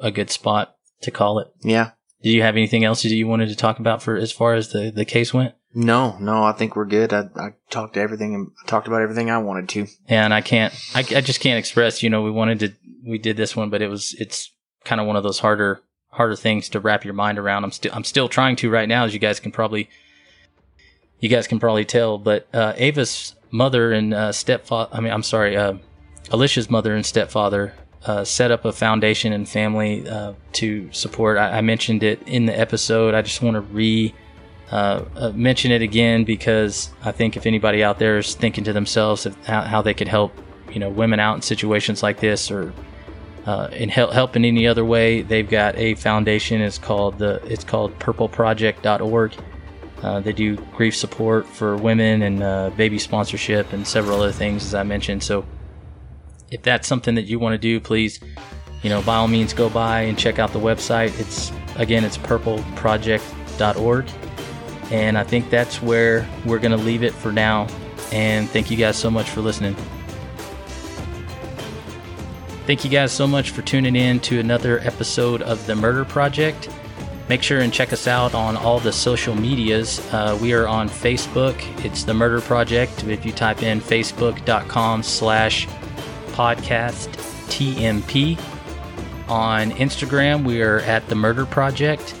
a 0.00 0.10
good 0.10 0.30
spot 0.30 0.76
to 1.02 1.10
call 1.10 1.38
it. 1.40 1.48
Yeah. 1.62 1.90
Do 2.22 2.30
you 2.30 2.42
have 2.42 2.56
anything 2.56 2.84
else 2.84 3.02
that 3.02 3.08
you 3.08 3.26
wanted 3.26 3.48
to 3.48 3.56
talk 3.56 3.78
about 3.78 4.02
for 4.02 4.16
as 4.16 4.32
far 4.32 4.54
as 4.54 4.72
the 4.72 4.90
the 4.90 5.04
case 5.04 5.32
went? 5.32 5.54
No, 5.72 6.18
no, 6.18 6.42
I 6.42 6.52
think 6.52 6.74
we're 6.74 6.84
good. 6.84 7.12
I, 7.12 7.28
I 7.36 7.54
talked 7.70 7.94
to 7.94 8.00
everything, 8.00 8.34
and 8.34 8.50
talked 8.66 8.88
about 8.88 9.02
everything 9.02 9.30
I 9.30 9.38
wanted 9.38 9.68
to. 9.70 9.86
And 10.08 10.34
I 10.34 10.40
can't. 10.40 10.74
I, 10.94 11.00
I 11.00 11.20
just 11.20 11.40
can't 11.40 11.58
express. 11.58 12.02
You 12.02 12.10
know, 12.10 12.22
we 12.22 12.30
wanted 12.30 12.58
to. 12.60 12.72
We 13.06 13.18
did 13.18 13.36
this 13.36 13.54
one, 13.54 13.70
but 13.70 13.80
it 13.80 13.88
was. 13.88 14.14
It's 14.18 14.50
kind 14.84 15.00
of 15.00 15.06
one 15.06 15.16
of 15.16 15.22
those 15.22 15.38
harder 15.38 15.82
harder 16.10 16.36
things 16.36 16.68
to 16.70 16.80
wrap 16.80 17.04
your 17.04 17.14
mind 17.14 17.38
around. 17.38 17.64
I'm 17.64 17.72
still 17.72 17.92
I'm 17.94 18.04
still 18.04 18.28
trying 18.28 18.56
to 18.56 18.70
right 18.70 18.88
now, 18.88 19.04
as 19.04 19.14
you 19.14 19.20
guys 19.20 19.40
can 19.40 19.52
probably 19.52 19.88
you 21.20 21.28
guys 21.28 21.46
can 21.46 21.60
probably 21.60 21.84
tell. 21.84 22.18
But 22.18 22.48
uh, 22.52 22.74
Ava's 22.76 23.34
mother 23.50 23.92
and 23.92 24.12
uh, 24.12 24.32
stepfather. 24.32 24.90
I 24.92 25.00
mean, 25.00 25.12
I'm 25.12 25.22
sorry, 25.22 25.56
uh, 25.56 25.74
Alisha's 26.30 26.68
mother 26.68 26.94
and 26.94 27.06
stepfather 27.06 27.74
uh, 28.06 28.24
set 28.24 28.50
up 28.50 28.64
a 28.64 28.72
foundation 28.72 29.32
and 29.32 29.48
family 29.48 30.08
uh, 30.08 30.32
to 30.52 30.90
support. 30.92 31.36
I, 31.36 31.58
I 31.58 31.60
mentioned 31.60 32.02
it 32.02 32.22
in 32.26 32.46
the 32.46 32.58
episode. 32.58 33.14
I 33.14 33.22
just 33.22 33.42
want 33.42 33.54
to 33.54 33.60
re. 33.60 34.14
Uh, 34.72 35.04
uh, 35.16 35.30
mention 35.30 35.72
it 35.72 35.82
again 35.82 36.22
because 36.22 36.90
I 37.02 37.10
think 37.10 37.36
if 37.36 37.44
anybody 37.44 37.82
out 37.82 37.98
there 37.98 38.18
is 38.18 38.36
thinking 38.36 38.62
to 38.62 38.72
themselves 38.72 39.26
how, 39.44 39.62
how 39.62 39.82
they 39.82 39.94
could 39.94 40.06
help, 40.06 40.32
you 40.70 40.78
know, 40.78 40.88
women 40.88 41.18
out 41.18 41.34
in 41.34 41.42
situations 41.42 42.04
like 42.04 42.20
this 42.20 42.52
or 42.52 42.72
uh, 43.46 43.66
in 43.72 43.88
help, 43.88 44.12
help 44.12 44.36
in 44.36 44.44
any 44.44 44.68
other 44.68 44.84
way, 44.84 45.22
they've 45.22 45.48
got 45.50 45.76
a 45.76 45.96
foundation. 45.96 46.60
It's 46.60 46.78
called 46.78 47.18
the 47.18 47.42
it's 47.46 47.64
called 47.64 47.98
purpleproject.org. 47.98 49.34
Uh, 50.04 50.20
they 50.20 50.32
do 50.32 50.54
grief 50.76 50.94
support 50.94 51.48
for 51.48 51.76
women 51.76 52.22
and 52.22 52.76
baby 52.76 53.00
sponsorship 53.00 53.72
and 53.72 53.84
several 53.84 54.20
other 54.20 54.30
things, 54.30 54.64
as 54.64 54.76
I 54.76 54.84
mentioned. 54.84 55.24
So, 55.24 55.44
if 56.50 56.62
that's 56.62 56.88
something 56.88 57.14
that 57.14 57.24
you 57.24 57.38
want 57.38 57.54
to 57.54 57.58
do, 57.58 57.80
please, 57.80 58.20
you 58.82 58.90
know, 58.90 59.02
by 59.02 59.16
all 59.16 59.28
means, 59.28 59.52
go 59.52 59.68
by 59.68 60.02
and 60.02 60.18
check 60.18 60.38
out 60.38 60.52
the 60.52 60.58
website. 60.58 61.18
It's 61.20 61.52
again, 61.76 62.04
it's 62.04 62.18
purpleproject.org, 62.18 64.10
and 64.90 65.18
I 65.18 65.24
think 65.24 65.50
that's 65.50 65.82
where 65.82 66.28
we're 66.44 66.58
going 66.58 66.76
to 66.76 66.84
leave 66.84 67.02
it 67.02 67.12
for 67.12 67.32
now. 67.32 67.66
And 68.12 68.48
thank 68.48 68.70
you 68.70 68.76
guys 68.76 68.96
so 68.96 69.10
much 69.10 69.28
for 69.30 69.40
listening. 69.40 69.76
Thank 72.66 72.84
you 72.84 72.90
guys 72.90 73.10
so 73.12 73.26
much 73.26 73.50
for 73.50 73.62
tuning 73.62 73.96
in 73.96 74.20
to 74.20 74.38
another 74.38 74.78
episode 74.80 75.42
of 75.42 75.66
The 75.66 75.74
Murder 75.74 76.04
Project. 76.04 76.68
Make 77.28 77.42
sure 77.42 77.60
and 77.60 77.72
check 77.72 77.92
us 77.92 78.08
out 78.08 78.34
on 78.34 78.56
all 78.56 78.80
the 78.80 78.92
social 78.92 79.34
medias. 79.34 80.00
Uh, 80.12 80.36
we 80.40 80.52
are 80.52 80.66
on 80.66 80.88
Facebook. 80.88 81.56
It's 81.84 82.04
The 82.04 82.14
Murder 82.14 82.40
Project. 82.40 83.04
If 83.04 83.24
you 83.24 83.32
type 83.32 83.62
in 83.62 83.80
facebook.com 83.80 85.02
slash 85.02 85.68
podcast 86.40 87.08
TMP. 87.50 88.40
On 89.28 89.70
Instagram, 89.72 90.42
we 90.42 90.62
are 90.62 90.78
at 90.80 91.06
The 91.08 91.14
Murder 91.14 91.44
Project. 91.44 92.14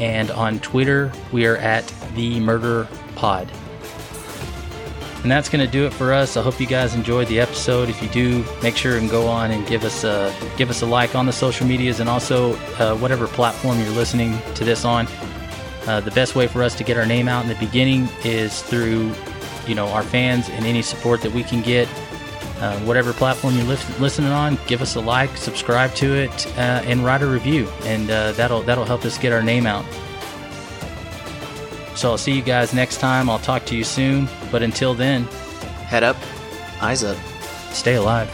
And 0.00 0.30
on 0.30 0.60
Twitter, 0.60 1.12
we 1.30 1.44
are 1.44 1.58
at 1.58 1.86
The 2.14 2.40
Murder 2.40 2.88
Pod. 3.16 3.46
And 5.20 5.30
that's 5.30 5.50
going 5.50 5.62
to 5.62 5.70
do 5.70 5.84
it 5.84 5.92
for 5.92 6.10
us. 6.10 6.38
I 6.38 6.42
hope 6.42 6.58
you 6.58 6.66
guys 6.66 6.94
enjoyed 6.94 7.28
the 7.28 7.38
episode. 7.38 7.90
If 7.90 8.02
you 8.02 8.08
do, 8.08 8.42
make 8.62 8.78
sure 8.78 8.96
and 8.96 9.10
go 9.10 9.26
on 9.26 9.50
and 9.50 9.66
give 9.66 9.84
us 9.84 10.04
a 10.04 10.34
give 10.56 10.70
us 10.70 10.80
a 10.80 10.86
like 10.86 11.14
on 11.14 11.26
the 11.26 11.32
social 11.32 11.66
medias 11.66 12.00
and 12.00 12.08
also 12.08 12.54
uh, 12.78 12.96
whatever 12.96 13.26
platform 13.26 13.78
you're 13.78 13.90
listening 13.90 14.38
to 14.54 14.64
this 14.64 14.86
on. 14.86 15.06
Uh, 15.86 16.00
the 16.00 16.12
best 16.12 16.34
way 16.34 16.46
for 16.46 16.62
us 16.62 16.74
to 16.76 16.84
get 16.84 16.96
our 16.96 17.04
name 17.04 17.28
out 17.28 17.42
in 17.42 17.50
the 17.50 17.56
beginning 17.56 18.08
is 18.24 18.62
through, 18.62 19.12
you 19.66 19.74
know, 19.74 19.88
our 19.88 20.02
fans 20.02 20.48
and 20.48 20.64
any 20.64 20.80
support 20.80 21.20
that 21.20 21.32
we 21.32 21.42
can 21.42 21.60
get. 21.60 21.86
Uh, 22.60 22.78
whatever 22.80 23.12
platform 23.12 23.56
you're 23.56 23.64
lis- 23.66 23.98
listening 24.00 24.30
on, 24.30 24.56
give 24.66 24.80
us 24.80 24.94
a 24.94 25.00
like, 25.00 25.36
subscribe 25.36 25.92
to 25.96 26.14
it, 26.14 26.46
uh, 26.56 26.82
and 26.84 27.04
write 27.04 27.20
a 27.22 27.26
review, 27.26 27.66
and 27.82 28.08
uh, 28.10 28.32
that'll 28.32 28.62
that'll 28.62 28.84
help 28.84 29.04
us 29.04 29.18
get 29.18 29.32
our 29.32 29.42
name 29.42 29.66
out. 29.66 29.84
So 31.96 32.10
I'll 32.10 32.18
see 32.18 32.32
you 32.32 32.42
guys 32.42 32.72
next 32.74 32.98
time. 32.98 33.28
I'll 33.30 33.38
talk 33.38 33.64
to 33.66 33.76
you 33.76 33.84
soon. 33.84 34.28
But 34.50 34.62
until 34.62 34.94
then, 34.94 35.24
Head 35.86 36.02
up, 36.02 36.16
eyes 36.80 37.04
up. 37.04 37.16
stay 37.72 37.94
alive. 37.96 38.28